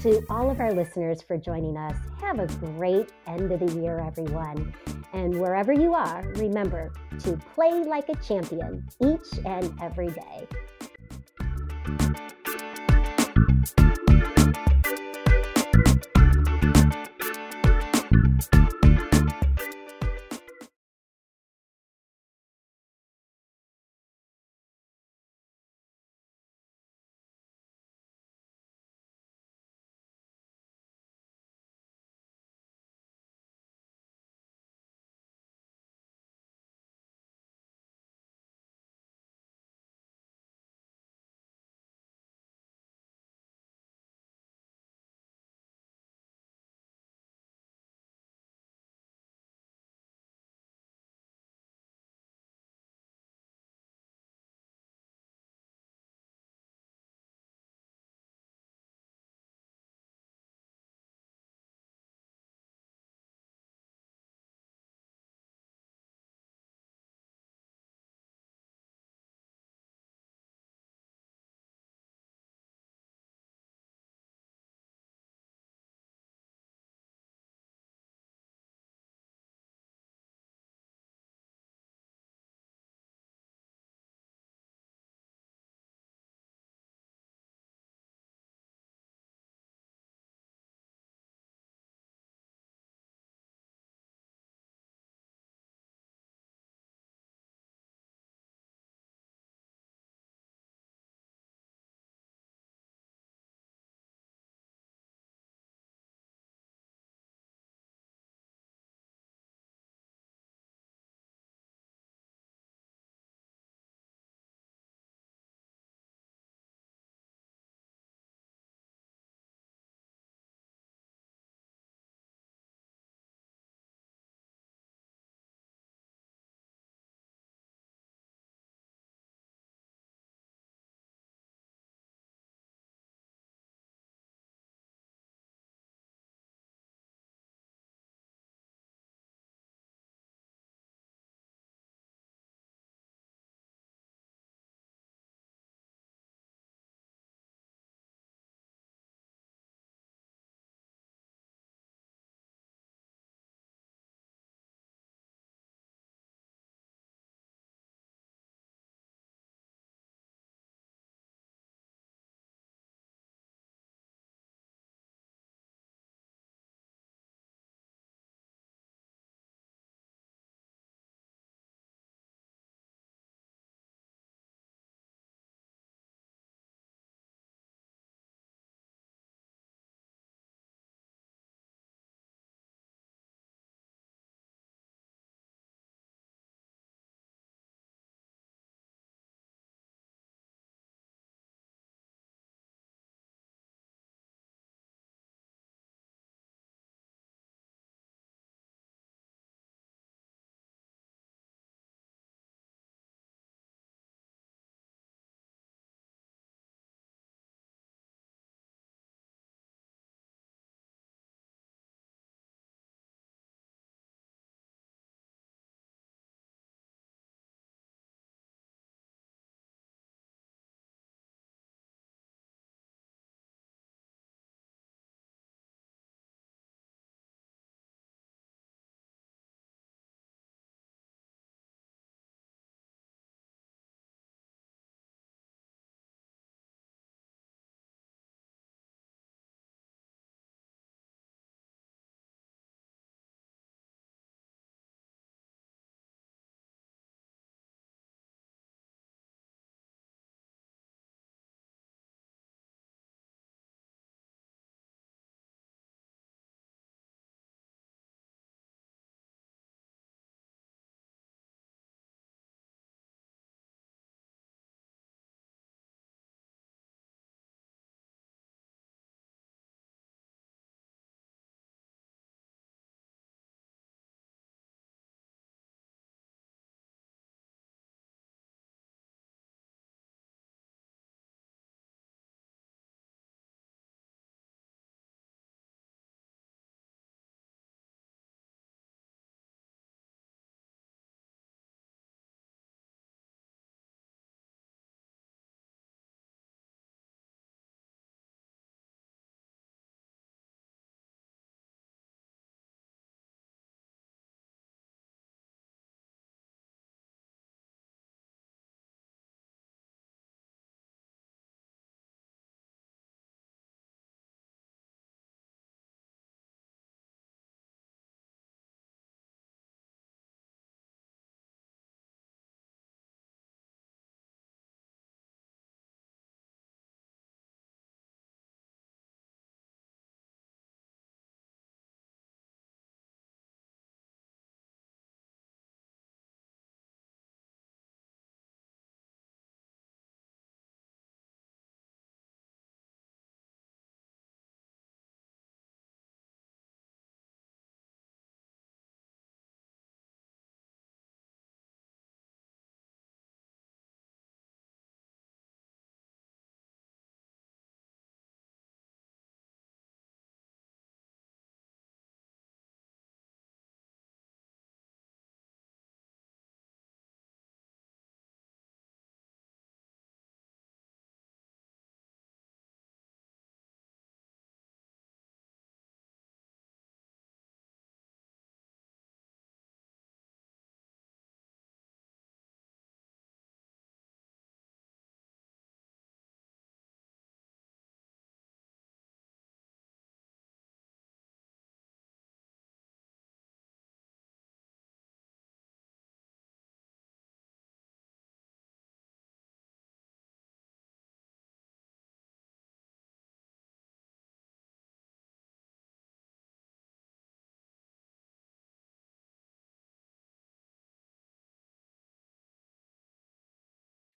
to 0.01 0.23
all 0.29 0.49
of 0.51 0.59
our 0.59 0.73
listeners 0.73 1.21
for 1.21 1.37
joining 1.37 1.77
us. 1.77 1.95
Have 2.21 2.39
a 2.39 2.47
great 2.47 3.09
end 3.25 3.51
of 3.51 3.59
the 3.59 3.81
year, 3.81 3.99
everyone. 3.99 4.73
And 5.13 5.39
wherever 5.39 5.73
you 5.73 5.93
are, 5.93 6.23
remember 6.35 6.91
to 7.19 7.37
play 7.55 7.83
like 7.83 8.09
a 8.09 8.15
champion 8.15 8.87
each 9.01 9.39
and 9.45 9.73
every 9.81 10.09
day. 10.09 10.47